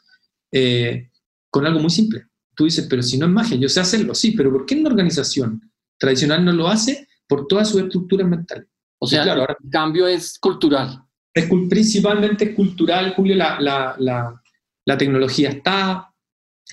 eh, 0.51 1.11
con 1.51 1.67
algo 1.67 1.79
muy 1.79 1.91
simple. 1.91 2.27
Tú 2.55 2.65
dices, 2.65 2.87
pero 2.89 3.03
si 3.03 3.19
no 3.19 3.27
es 3.27 3.33
magia, 3.33 3.57
yo 3.57 3.69
sé 3.69 3.81
hacerlo, 3.81 4.15
sí, 4.15 4.33
pero 4.33 4.51
¿por 4.51 4.67
qué 4.67 4.75
una 4.75 4.91
organización 4.91 5.71
tradicional 5.99 6.45
no 6.45 6.53
lo 6.53 6.69
hace? 6.69 7.07
Por 7.29 7.47
toda 7.47 7.65
su 7.65 7.79
estructura 7.79 8.27
mental. 8.27 8.67
O 8.99 9.07
sea, 9.07 9.23
claro, 9.23 9.43
ahora, 9.43 9.57
el 9.63 9.71
cambio 9.71 10.07
es 10.07 10.39
cultural. 10.39 11.03
Es 11.33 11.49
principalmente 11.69 12.55
cultural, 12.55 13.15
Julio, 13.15 13.37
la, 13.37 13.59
la 13.61 13.97
la 13.99 14.42
tecnología 14.85 15.51
está, 15.51 16.13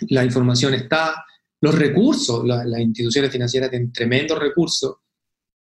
la 0.09 0.25
información 0.25 0.73
está, 0.73 1.25
los 1.61 1.75
recursos, 1.75 2.45
las 2.45 2.79
instituciones 2.79 3.31
financieras 3.31 3.69
tienen 3.69 3.91
tremendos 3.91 4.39
recursos, 4.39 4.95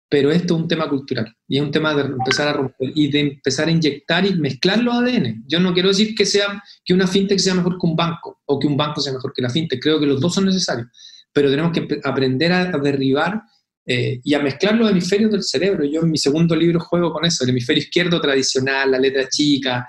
pero 0.09 0.31
esto 0.31 0.55
es 0.55 0.61
un 0.61 0.67
tema 0.67 0.89
cultural 0.89 1.35
y 1.47 1.57
es 1.57 1.63
un 1.63 1.71
tema 1.71 1.93
de 1.93 2.01
empezar 2.01 2.47
a 2.47 2.53
romper 2.53 2.91
y 2.95 3.11
de 3.11 3.19
empezar 3.19 3.67
a 3.67 3.71
inyectar 3.71 4.25
y 4.25 4.33
mezclar 4.35 4.81
los 4.81 4.95
ADN. 4.95 5.43
Yo 5.47 5.59
no 5.59 5.71
quiero 5.71 5.89
decir 5.89 6.15
que, 6.15 6.25
sea, 6.25 6.63
que 6.83 6.93
una 6.93 7.05
fintech 7.05 7.37
sea 7.37 7.53
mejor 7.53 7.77
que 7.79 7.85
un 7.85 7.95
banco 7.95 8.41
o 8.45 8.57
que 8.59 8.65
un 8.65 8.75
banco 8.75 9.01
sea 9.01 9.13
mejor 9.13 9.31
que 9.33 9.43
la 9.43 9.51
fintech, 9.51 9.79
creo 9.79 9.99
que 9.99 10.07
los 10.07 10.19
dos 10.19 10.33
son 10.33 10.45
necesarios, 10.45 10.87
pero 11.31 11.51
tenemos 11.51 11.71
que 11.71 11.99
aprender 12.03 12.51
a, 12.51 12.71
derribar 12.79 13.43
eh, 13.85 14.19
y 14.23 14.33
a 14.33 14.39
mezclar 14.39 14.75
los 14.75 14.89
hemisferios 14.89 15.31
del 15.31 15.43
cerebro. 15.43 15.85
Yo 15.85 16.01
en 16.01 16.09
mi 16.09 16.17
segundo 16.17 16.55
libro 16.55 16.79
juego 16.79 17.13
con 17.13 17.25
eso, 17.25 17.43
el 17.43 17.51
hemisferio 17.51 17.83
izquierdo 17.83 18.19
tradicional, 18.19 18.89
la 18.89 18.99
letra 18.99 19.27
chica, 19.29 19.85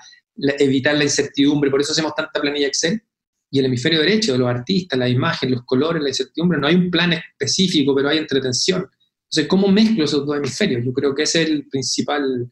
evitar 0.59 0.95
la 0.95 1.03
incertidumbre, 1.03 1.69
por 1.69 1.81
eso 1.81 1.91
hacemos 1.91 2.13
tanta 2.15 2.41
planilla 2.41 2.67
Excel. 2.67 3.01
Y 3.53 3.59
el 3.59 3.65
hemisferio 3.65 3.99
derecho, 3.99 4.31
de 4.31 4.37
los 4.37 4.47
artistas, 4.47 4.97
la 4.97 5.09
imagen, 5.09 5.51
los 5.51 5.63
colores, 5.65 6.01
la 6.01 6.09
incertidumbre, 6.09 6.57
no 6.57 6.67
hay 6.67 6.75
un 6.75 6.89
plan 6.89 7.11
específico, 7.11 7.93
pero 7.93 8.07
hay 8.07 8.17
entretención. 8.17 8.87
Entonces, 9.23 9.47
¿cómo 9.47 9.67
mezclo 9.67 10.05
esos 10.05 10.25
dos 10.25 10.37
hemisferios? 10.37 10.85
Yo 10.85 10.93
creo 10.93 11.13
que 11.13 11.23
ese 11.23 11.41
es 11.43 11.49
el 11.49 11.67
principal 11.67 12.49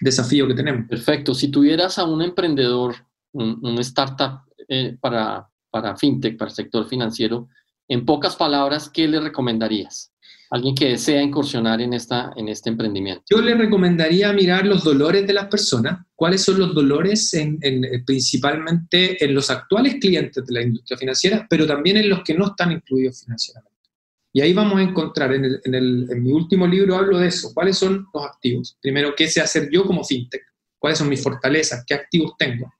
desafío 0.00 0.46
que 0.46 0.54
tenemos. 0.54 0.86
Perfecto. 0.86 1.32
Si 1.32 1.48
tuvieras 1.48 1.98
a 1.98 2.04
un 2.04 2.20
emprendedor, 2.20 2.94
un, 3.32 3.78
startup 3.78 4.40
eh, 4.68 4.96
para, 5.00 5.48
para 5.70 5.96
fintech, 5.96 6.36
para 6.36 6.50
el 6.50 6.54
sector 6.54 6.86
financiero, 6.86 7.48
en 7.88 8.04
pocas 8.04 8.36
palabras, 8.36 8.90
¿qué 8.90 9.08
le 9.08 9.20
recomendarías? 9.20 10.14
alguien 10.54 10.74
que 10.74 10.90
desea 10.90 11.20
incursionar 11.20 11.80
en, 11.80 11.92
esta, 11.92 12.32
en 12.36 12.48
este 12.48 12.70
emprendimiento? 12.70 13.24
Yo 13.28 13.40
le 13.42 13.54
recomendaría 13.54 14.32
mirar 14.32 14.64
los 14.64 14.84
dolores 14.84 15.26
de 15.26 15.32
las 15.32 15.46
personas, 15.46 16.06
cuáles 16.24 16.40
son 16.40 16.58
los 16.58 16.74
dolores 16.74 17.34
en, 17.34 17.60
principalmente 18.06 19.22
en 19.22 19.34
los 19.34 19.50
actuales 19.50 19.96
clientes 20.00 20.42
de 20.46 20.54
la 20.54 20.62
industria 20.62 20.96
financiera, 20.96 21.46
pero 21.50 21.66
también 21.66 21.98
en 21.98 22.08
los 22.08 22.24
que 22.24 22.32
no 22.32 22.46
están 22.46 22.72
incluidos 22.72 23.22
financieramente. 23.22 23.90
Y 24.32 24.40
ahí 24.40 24.54
vamos 24.54 24.78
a 24.78 24.82
encontrar, 24.84 25.34
en, 25.34 25.44
en 25.44 26.22
mi 26.22 26.32
último 26.32 26.66
libro 26.66 26.96
hablo 26.96 27.18
de 27.18 27.28
eso, 27.28 27.52
cuáles 27.52 27.76
son 27.76 28.06
los 28.14 28.24
activos. 28.24 28.74
Primero, 28.80 29.12
qué 29.14 29.28
sé 29.28 29.42
hacer 29.42 29.68
yo 29.70 29.84
como 29.84 30.02
fintech, 30.02 30.40
cuáles 30.78 30.98
son 30.98 31.10
mis 31.10 31.22
fortalezas, 31.22 31.84
qué 31.86 31.92
activos 31.92 32.32
tengo. 32.38 32.72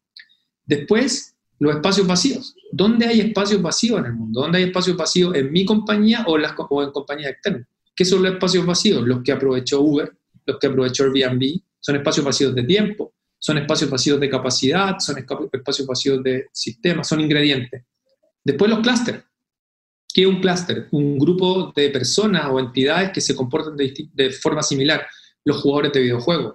Después, 0.64 1.36
los 1.58 1.74
espacios 1.74 2.06
vacíos. 2.06 2.56
¿Dónde 2.72 3.04
hay 3.04 3.20
espacios 3.20 3.60
vacíos 3.60 3.98
en 3.98 4.06
el 4.06 4.14
mundo? 4.14 4.40
¿Dónde 4.40 4.56
hay 4.56 4.64
espacios 4.64 4.96
vacíos 4.96 5.34
en 5.34 5.52
mi 5.52 5.66
compañía 5.66 6.24
o, 6.28 6.38
las, 6.38 6.52
en 6.52 6.90
compañías 6.92 7.32
externas? 7.32 7.68
¿Qué 7.94 8.06
son 8.06 8.22
los 8.22 8.32
espacios 8.32 8.64
vacíos? 8.64 9.06
Los 9.06 9.22
que 9.22 9.32
aprovechó 9.32 9.82
Uber, 9.82 10.10
los 10.46 10.58
que 10.58 10.66
aprovechó 10.66 11.04
Airbnb, 11.04 11.60
son 11.78 11.96
espacios 11.96 12.24
vacíos 12.24 12.54
de 12.54 12.62
tiempo, 12.62 13.13
son 13.44 13.58
espacios 13.58 13.90
vacíos 13.90 14.18
de 14.18 14.30
capacidad, 14.30 14.98
son 15.00 15.18
espacios 15.18 15.86
vacíos 15.86 16.22
de 16.22 16.46
sistemas, 16.50 17.06
son 17.06 17.20
ingredientes. 17.20 17.84
Después 18.42 18.70
los 18.70 18.80
clústeres. 18.80 19.22
¿Qué 20.14 20.22
es 20.22 20.26
un 20.26 20.40
clúster? 20.40 20.88
Un 20.92 21.18
grupo 21.18 21.70
de 21.76 21.90
personas 21.90 22.46
o 22.50 22.58
entidades 22.58 23.10
que 23.10 23.20
se 23.20 23.36
comportan 23.36 23.76
de, 23.76 24.30
forma 24.30 24.62
similar. 24.62 25.06
Los 25.44 25.60
jugadores 25.60 25.92
de 25.92 26.00
videojuegos, 26.00 26.54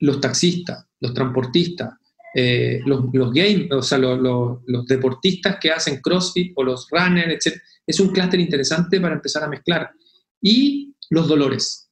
los 0.00 0.20
taxistas, 0.20 0.84
los 1.00 1.14
transportistas, 1.14 1.94
eh, 2.34 2.82
los, 2.84 3.06
los 3.14 3.32
o 3.70 3.80
sea, 3.80 3.96
los, 3.96 4.86
deportistas 4.86 5.56
que 5.58 5.70
hacen 5.70 6.02
CrossFit 6.02 6.52
o 6.54 6.64
los 6.64 6.86
runners, 6.90 7.46
etc. 7.46 7.58
Es 7.86 7.98
un 7.98 8.08
clúster 8.10 8.40
interesante 8.40 9.00
para 9.00 9.14
empezar 9.14 9.42
a 9.44 9.48
mezclar. 9.48 9.90
Y 10.42 10.94
los 11.08 11.28
dolores. 11.28 11.89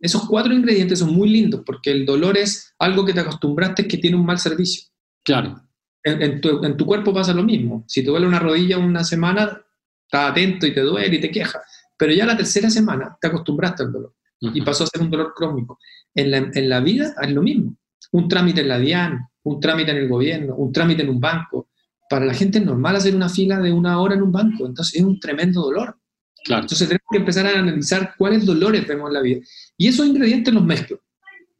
Esos 0.00 0.28
cuatro 0.28 0.52
ingredientes 0.52 1.00
son 1.00 1.14
muy 1.14 1.28
lindos 1.28 1.62
porque 1.66 1.90
el 1.90 2.06
dolor 2.06 2.36
es 2.36 2.74
algo 2.78 3.04
que 3.04 3.12
te 3.12 3.20
acostumbraste 3.20 3.88
que 3.88 3.98
tiene 3.98 4.16
un 4.16 4.24
mal 4.24 4.38
servicio. 4.38 4.84
Claro. 5.24 5.60
En, 6.04 6.40
tu, 6.40 6.64
en 6.64 6.76
tu 6.76 6.86
cuerpo 6.86 7.12
pasa 7.12 7.34
lo 7.34 7.42
mismo. 7.42 7.84
Si 7.86 8.02
te 8.02 8.10
duele 8.10 8.26
una 8.26 8.38
rodilla 8.38 8.78
una 8.78 9.04
semana, 9.04 9.60
estás 10.04 10.30
atento 10.30 10.66
y 10.66 10.72
te 10.72 10.80
duele 10.80 11.16
y 11.16 11.20
te 11.20 11.30
queja. 11.30 11.60
Pero 11.96 12.12
ya 12.12 12.24
la 12.24 12.36
tercera 12.36 12.70
semana 12.70 13.18
te 13.20 13.26
acostumbraste 13.26 13.82
al 13.82 13.92
dolor 13.92 14.14
y 14.40 14.62
pasó 14.62 14.84
a 14.84 14.86
ser 14.86 15.02
un 15.02 15.10
dolor 15.10 15.32
crónico. 15.34 15.78
En 16.14 16.30
la, 16.30 16.38
en 16.38 16.68
la 16.68 16.80
vida 16.80 17.14
es 17.20 17.30
lo 17.30 17.42
mismo. 17.42 17.76
Un 18.12 18.28
trámite 18.28 18.60
en 18.60 18.68
la 18.68 18.78
DIAN, 18.78 19.28
un 19.42 19.60
trámite 19.60 19.90
en 19.90 19.98
el 19.98 20.08
gobierno, 20.08 20.54
un 20.54 20.72
trámite 20.72 21.02
en 21.02 21.10
un 21.10 21.20
banco. 21.20 21.68
Para 22.08 22.24
la 22.24 22.34
gente 22.34 22.58
es 22.58 22.64
normal 22.64 22.96
hacer 22.96 23.14
una 23.14 23.28
fila 23.28 23.58
de 23.58 23.72
una 23.72 24.00
hora 24.00 24.14
en 24.14 24.22
un 24.22 24.32
banco, 24.32 24.66
entonces 24.66 24.94
es 24.94 25.02
un 25.02 25.18
tremendo 25.20 25.60
dolor. 25.62 25.98
Claro. 26.44 26.62
Entonces 26.62 26.88
tenemos 26.88 27.06
que 27.10 27.18
empezar 27.18 27.46
a 27.46 27.58
analizar 27.58 28.14
cuáles 28.16 28.46
dolores 28.46 28.86
vemos 28.86 29.08
en 29.08 29.14
la 29.14 29.20
vida. 29.20 29.40
Y 29.76 29.88
esos 29.88 30.06
ingredientes 30.06 30.52
los 30.54 30.64
mezclo. 30.64 31.00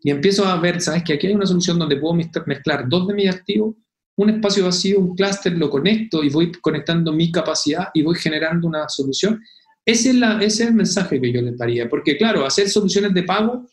Y 0.00 0.10
empiezo 0.10 0.44
a 0.44 0.58
ver, 0.60 0.80
¿sabes? 0.80 1.02
Que 1.02 1.14
aquí 1.14 1.26
hay 1.26 1.34
una 1.34 1.46
solución 1.46 1.78
donde 1.78 1.96
puedo 1.96 2.14
mezclar 2.14 2.88
dos 2.88 3.08
de 3.08 3.14
mis 3.14 3.28
activos, 3.28 3.74
un 4.16 4.30
espacio 4.30 4.64
vacío, 4.64 5.00
un 5.00 5.14
clúster, 5.14 5.52
lo 5.56 5.70
conecto 5.70 6.22
y 6.22 6.30
voy 6.30 6.52
conectando 6.52 7.12
mi 7.12 7.30
capacidad 7.30 7.88
y 7.94 8.02
voy 8.02 8.16
generando 8.16 8.66
una 8.66 8.88
solución. 8.88 9.40
Ese 9.84 10.10
es, 10.10 10.14
la, 10.16 10.34
ese 10.42 10.64
es 10.64 10.68
el 10.68 10.74
mensaje 10.74 11.20
que 11.20 11.32
yo 11.32 11.40
les 11.42 11.56
daría. 11.56 11.88
Porque, 11.88 12.16
claro, 12.16 12.44
hacer 12.44 12.68
soluciones 12.68 13.14
de 13.14 13.22
pago, 13.22 13.66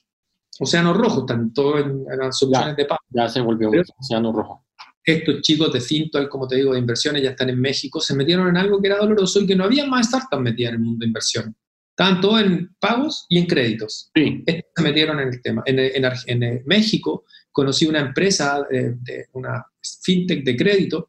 océano 0.59 0.93
rojo, 0.93 1.25
tanto 1.25 1.77
en, 1.77 2.05
en 2.11 2.19
las 2.19 2.37
soluciones 2.37 2.75
de 2.75 2.85
pago. 2.85 3.01
Ya 3.09 3.27
se 3.27 3.41
volvió 3.41 3.69
un 3.69 3.83
océano 3.99 4.31
rojo 4.31 4.64
estos 5.05 5.41
chicos 5.41 5.71
de 5.71 5.81
Fintual, 5.81 6.27
como 6.27 6.47
te 6.47 6.55
digo, 6.55 6.73
de 6.73 6.79
inversiones, 6.79 7.21
ya 7.21 7.31
están 7.31 7.49
en 7.49 7.61
México, 7.61 8.01
se 8.01 8.15
metieron 8.15 8.47
en 8.47 8.57
algo 8.57 8.81
que 8.81 8.87
era 8.87 8.97
doloroso 8.97 9.39
y 9.39 9.45
que 9.45 9.55
no 9.55 9.65
había 9.65 9.85
más 9.85 10.07
startups 10.07 10.41
metidas 10.41 10.69
en 10.69 10.75
el 10.75 10.81
mundo 10.81 11.03
de 11.03 11.07
inversión. 11.07 11.55
Estaban 11.91 12.19
todos 12.19 12.41
en 12.41 12.75
pagos 12.79 13.25
y 13.29 13.37
en 13.37 13.45
créditos. 13.45 14.09
Sí. 14.13 14.43
Estos 14.45 14.71
se 14.75 14.83
metieron 14.83 15.19
en 15.19 15.29
el 15.29 15.41
tema. 15.41 15.63
En, 15.65 15.79
en, 15.79 16.05
en 16.25 16.63
México 16.65 17.23
conocí 17.51 17.85
una 17.85 17.99
empresa, 17.99 18.65
de, 18.69 18.95
de, 19.01 19.27
una 19.33 19.65
fintech 20.03 20.43
de 20.43 20.57
crédito, 20.57 21.07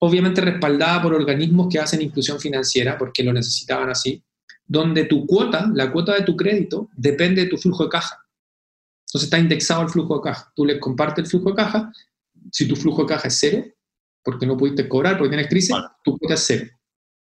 obviamente 0.00 0.40
respaldada 0.40 1.02
por 1.02 1.14
organismos 1.14 1.68
que 1.70 1.78
hacen 1.78 2.02
inclusión 2.02 2.40
financiera, 2.40 2.98
porque 2.98 3.22
lo 3.22 3.32
necesitaban 3.32 3.90
así, 3.90 4.22
donde 4.64 5.04
tu 5.04 5.26
cuota, 5.26 5.70
la 5.72 5.92
cuota 5.92 6.14
de 6.14 6.22
tu 6.22 6.36
crédito, 6.36 6.90
depende 6.96 7.42
de 7.42 7.48
tu 7.48 7.56
flujo 7.56 7.84
de 7.84 7.90
caja. 7.90 8.18
Entonces 9.06 9.28
está 9.28 9.38
indexado 9.38 9.82
el 9.82 9.90
flujo 9.90 10.16
de 10.16 10.22
caja. 10.22 10.52
Tú 10.56 10.64
les 10.64 10.80
compartes 10.80 11.24
el 11.24 11.30
flujo 11.30 11.50
de 11.50 11.56
caja 11.56 11.92
si 12.52 12.66
tu 12.68 12.76
flujo 12.76 13.02
de 13.02 13.08
caja 13.08 13.28
es 13.28 13.38
cero, 13.38 13.64
porque 14.22 14.46
no 14.46 14.56
pudiste 14.56 14.88
cobrar, 14.88 15.16
porque 15.16 15.30
tienes 15.30 15.48
crisis, 15.48 15.70
vale. 15.70 15.86
tu 16.02 16.18
cuota 16.18 16.34
es 16.34 16.40
cero. 16.40 16.66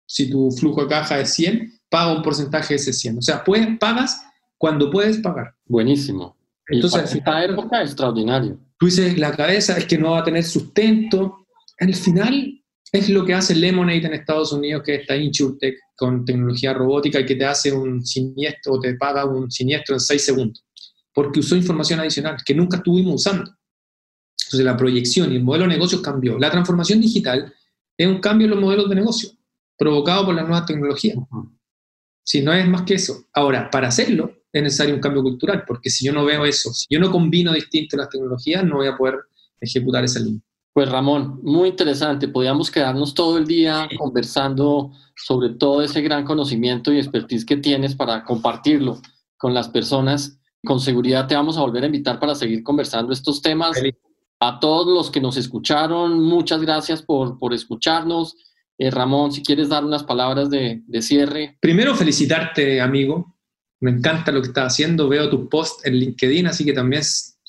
Si 0.07 0.29
tu 0.29 0.51
flujo 0.51 0.83
de 0.83 0.87
caja 0.87 1.19
es 1.19 1.33
100, 1.33 1.79
paga 1.89 2.15
un 2.15 2.21
porcentaje 2.21 2.73
de 2.73 2.75
ese 2.75 2.93
100. 2.93 3.17
O 3.17 3.21
sea, 3.21 3.43
puedes, 3.43 3.77
pagas 3.79 4.21
cuando 4.57 4.89
puedes 4.89 5.17
pagar. 5.17 5.55
Buenísimo. 5.65 6.37
Entonces, 6.67 7.11
en 7.11 7.17
esta 7.19 7.43
época 7.43 7.81
es 7.81 7.89
extraordinario. 7.89 8.59
Tú 8.77 8.87
dices, 8.87 9.17
la 9.17 9.31
cabeza 9.31 9.77
es 9.77 9.85
que 9.85 9.97
no 9.97 10.11
va 10.11 10.19
a 10.19 10.23
tener 10.23 10.43
sustento. 10.43 11.45
Al 11.79 11.93
final, 11.93 12.63
es 12.91 13.09
lo 13.09 13.25
que 13.25 13.33
hace 13.33 13.55
Lemonade 13.55 14.05
en 14.05 14.13
Estados 14.13 14.53
Unidos, 14.53 14.83
que 14.83 14.95
está 14.95 15.15
InsurTech 15.15 15.75
con 15.95 16.25
tecnología 16.25 16.73
robótica 16.73 17.19
y 17.19 17.25
que 17.25 17.35
te 17.35 17.45
hace 17.45 17.71
un 17.71 18.05
siniestro 18.05 18.73
o 18.73 18.79
te 18.79 18.95
paga 18.95 19.25
un 19.25 19.51
siniestro 19.51 19.95
en 19.95 19.99
6 19.99 20.25
segundos. 20.25 20.63
Porque 21.13 21.39
usó 21.39 21.55
información 21.55 21.99
adicional 21.99 22.37
que 22.45 22.53
nunca 22.53 22.77
estuvimos 22.77 23.15
usando. 23.15 23.51
Entonces 24.45 24.65
la 24.65 24.77
proyección 24.77 25.31
y 25.31 25.35
el 25.35 25.43
modelo 25.43 25.65
de 25.65 25.69
negocios 25.69 26.01
cambió. 26.01 26.37
La 26.37 26.51
transformación 26.51 27.01
digital 27.01 27.53
es 27.97 28.07
un 28.07 28.19
cambio 28.19 28.45
en 28.45 28.51
los 28.51 28.61
modelos 28.61 28.89
de 28.89 28.95
negocio, 28.95 29.29
provocado 29.77 30.25
por 30.25 30.35
las 30.35 30.47
nuevas 30.47 30.65
tecnologías. 30.65 31.17
Si 32.23 32.41
no 32.41 32.53
es 32.53 32.67
más 32.67 32.83
que 32.83 32.95
eso. 32.95 33.25
Ahora, 33.33 33.69
para 33.69 33.87
hacerlo 33.87 34.31
es 34.51 34.63
necesario 34.63 34.95
un 34.95 35.01
cambio 35.01 35.21
cultural, 35.21 35.63
porque 35.67 35.89
si 35.89 36.05
yo 36.05 36.13
no 36.13 36.23
veo 36.25 36.45
eso, 36.45 36.73
si 36.73 36.85
yo 36.89 36.99
no 36.99 37.11
combino 37.11 37.51
distinto 37.53 37.97
las 37.97 38.09
tecnologías, 38.09 38.63
no 38.63 38.77
voy 38.77 38.87
a 38.87 38.95
poder 38.95 39.19
ejecutar 39.59 40.03
esa 40.03 40.19
línea. 40.19 40.41
Pues 40.73 40.89
Ramón, 40.89 41.39
muy 41.43 41.69
interesante. 41.69 42.27
Podríamos 42.27 42.69
quedarnos 42.69 43.13
todo 43.13 43.37
el 43.37 43.45
día 43.45 43.87
conversando 43.97 44.91
sobre 45.15 45.49
todo 45.49 45.81
ese 45.81 46.01
gran 46.01 46.25
conocimiento 46.25 46.91
y 46.91 46.97
expertise 46.97 47.45
que 47.45 47.57
tienes 47.57 47.95
para 47.95 48.23
compartirlo 48.25 48.99
con 49.37 49.53
las 49.53 49.69
personas. 49.69 50.37
Con 50.65 50.79
seguridad 50.79 51.27
te 51.27 51.35
vamos 51.35 51.57
a 51.57 51.61
volver 51.61 51.83
a 51.83 51.85
invitar 51.85 52.19
para 52.19 52.35
seguir 52.35 52.63
conversando 52.63 53.13
estos 53.13 53.41
temas. 53.41 53.77
Feliz. 53.77 53.95
A 54.39 54.59
todos 54.59 54.93
los 54.93 55.11
que 55.11 55.21
nos 55.21 55.37
escucharon, 55.37 56.21
muchas 56.21 56.61
gracias 56.61 57.01
por, 57.01 57.39
por 57.39 57.53
escucharnos. 57.53 58.35
Eh, 58.77 58.91
Ramón, 58.91 59.31
si 59.31 59.41
quieres 59.41 59.69
dar 59.69 59.85
unas 59.85 60.03
palabras 60.03 60.49
de, 60.49 60.81
de, 60.85 61.01
cierre. 61.01 61.57
Primero, 61.61 61.95
felicitarte, 61.95 62.81
amigo. 62.81 63.37
Me 63.79 63.91
encanta 63.91 64.31
lo 64.31 64.41
que 64.41 64.49
estás 64.49 64.73
haciendo. 64.73 65.07
Veo 65.07 65.29
tu 65.29 65.47
post 65.47 65.85
en 65.85 65.95
LinkedIn, 65.95 66.47
así 66.47 66.65
que 66.65 66.73
también 66.73 67.03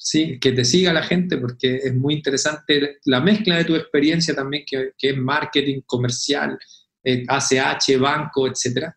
sí, 0.07 0.39
que 0.39 0.53
te 0.53 0.65
siga 0.65 0.93
la 0.93 1.03
gente 1.03 1.37
porque 1.39 1.77
es 1.77 1.95
muy 1.95 2.15
interesante 2.15 2.99
la 3.05 3.21
mezcla 3.21 3.57
de 3.57 3.65
tu 3.65 3.75
experiencia 3.75 4.35
también, 4.35 4.65
que, 4.65 4.93
que 4.97 5.11
es 5.11 5.17
marketing, 5.17 5.81
comercial, 5.85 6.57
eh, 7.03 7.25
ACH, 7.27 7.99
banco, 7.99 8.47
etc. 8.47 8.91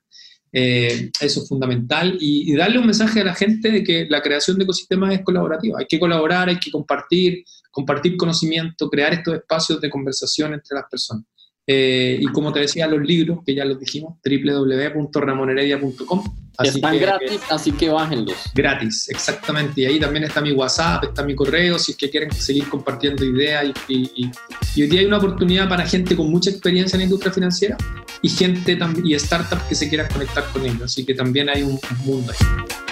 Eh, 0.51 1.09
eso 1.19 1.41
es 1.41 1.49
fundamental. 1.49 2.15
Y, 2.19 2.51
y, 2.51 2.55
darle 2.55 2.77
un 2.77 2.85
mensaje 2.85 3.21
a 3.21 3.25
la 3.25 3.33
gente 3.33 3.71
de 3.71 3.83
que 3.83 4.05
la 4.07 4.21
creación 4.21 4.57
de 4.57 4.65
ecosistemas 4.65 5.13
es 5.13 5.23
colaborativa. 5.23 5.79
Hay 5.79 5.87
que 5.87 5.99
colaborar, 5.99 6.49
hay 6.49 6.59
que 6.59 6.71
compartir, 6.71 7.43
compartir 7.79 8.17
conocimiento, 8.17 8.89
crear 8.89 9.13
estos 9.13 9.35
espacios 9.35 9.79
de 9.79 9.89
conversación 9.89 10.53
entre 10.53 10.75
las 10.75 10.83
personas. 10.91 11.23
Eh, 11.65 12.17
y 12.19 12.25
como 12.27 12.51
te 12.51 12.59
decía, 12.59 12.87
los 12.87 12.99
libros, 13.01 13.39
que 13.45 13.55
ya 13.55 13.63
los 13.63 13.79
dijimos, 13.79 14.15
www.ramoneredia.com. 14.25 16.23
Están 16.61 16.91
que, 16.91 16.99
gratis, 16.99 17.39
así 17.49 17.71
que 17.71 17.87
bájenlos. 17.87 18.35
Gratis, 18.53 19.07
exactamente. 19.07 19.79
Y 19.79 19.85
ahí 19.85 19.97
también 19.97 20.25
está 20.25 20.41
mi 20.41 20.51
WhatsApp, 20.51 21.05
está 21.05 21.23
mi 21.23 21.35
correo, 21.35 21.79
si 21.79 21.93
es 21.93 21.97
que 21.97 22.09
quieren 22.09 22.33
seguir 22.33 22.67
compartiendo 22.67 23.23
ideas. 23.23 23.67
Y, 23.87 24.11
y, 24.13 24.29
y, 24.75 24.81
hoy 24.81 24.89
día 24.89 24.99
hay 24.99 25.05
una 25.05 25.19
oportunidad 25.19 25.69
para 25.69 25.85
gente 25.85 26.17
con 26.17 26.29
mucha 26.29 26.49
experiencia 26.49 26.97
en 26.97 27.01
la 27.01 27.05
industria 27.05 27.31
financiera 27.31 27.77
y 28.21 28.27
gente 28.27 28.77
y 29.05 29.17
startups 29.17 29.63
que 29.69 29.75
se 29.75 29.87
quieran 29.87 30.09
conectar 30.11 30.43
con 30.51 30.65
ellos. 30.65 30.81
Así 30.81 31.05
que 31.05 31.13
también 31.13 31.47
hay 31.47 31.61
un, 31.61 31.79
un 31.79 31.97
mundo 32.05 32.33
ahí. 32.33 32.88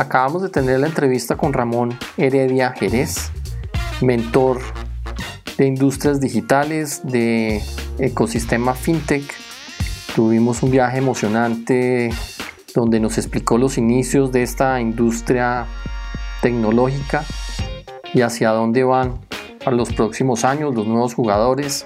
Acabamos 0.00 0.40
de 0.40 0.48
tener 0.48 0.80
la 0.80 0.86
entrevista 0.86 1.36
con 1.36 1.52
Ramón 1.52 1.92
Heredia 2.16 2.72
Jerez, 2.72 3.30
mentor 4.00 4.62
de 5.58 5.66
industrias 5.66 6.22
digitales, 6.22 7.02
de 7.04 7.60
ecosistema 7.98 8.72
fintech. 8.72 9.30
Tuvimos 10.16 10.62
un 10.62 10.70
viaje 10.70 10.96
emocionante 10.96 12.14
donde 12.74 12.98
nos 12.98 13.18
explicó 13.18 13.58
los 13.58 13.76
inicios 13.76 14.32
de 14.32 14.42
esta 14.42 14.80
industria 14.80 15.66
tecnológica 16.40 17.22
y 18.14 18.22
hacia 18.22 18.52
dónde 18.52 18.84
van 18.84 19.20
a 19.66 19.70
los 19.70 19.92
próximos 19.92 20.46
años 20.46 20.74
los 20.74 20.86
nuevos 20.86 21.12
jugadores 21.12 21.84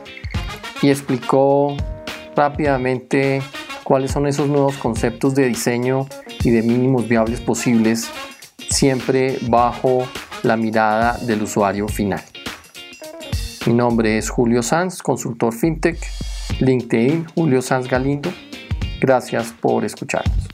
y 0.82 0.90
explicó 0.90 1.76
rápidamente 2.36 3.42
cuáles 3.82 4.12
son 4.12 4.28
esos 4.28 4.46
nuevos 4.46 4.76
conceptos 4.76 5.34
de 5.34 5.48
diseño 5.48 6.06
y 6.44 6.50
de 6.50 6.62
mínimos 6.62 7.08
viables 7.08 7.40
posibles, 7.40 8.10
siempre 8.70 9.38
bajo 9.48 10.06
la 10.42 10.56
mirada 10.56 11.18
del 11.18 11.42
usuario 11.42 11.88
final. 11.88 12.22
Mi 13.66 13.72
nombre 13.72 14.18
es 14.18 14.28
Julio 14.28 14.62
Sanz, 14.62 15.02
consultor 15.02 15.54
FinTech, 15.54 15.98
LinkedIn 16.60 17.26
Julio 17.34 17.62
Sanz 17.62 17.88
Galindo. 17.88 18.30
Gracias 19.00 19.52
por 19.60 19.84
escucharnos. 19.84 20.53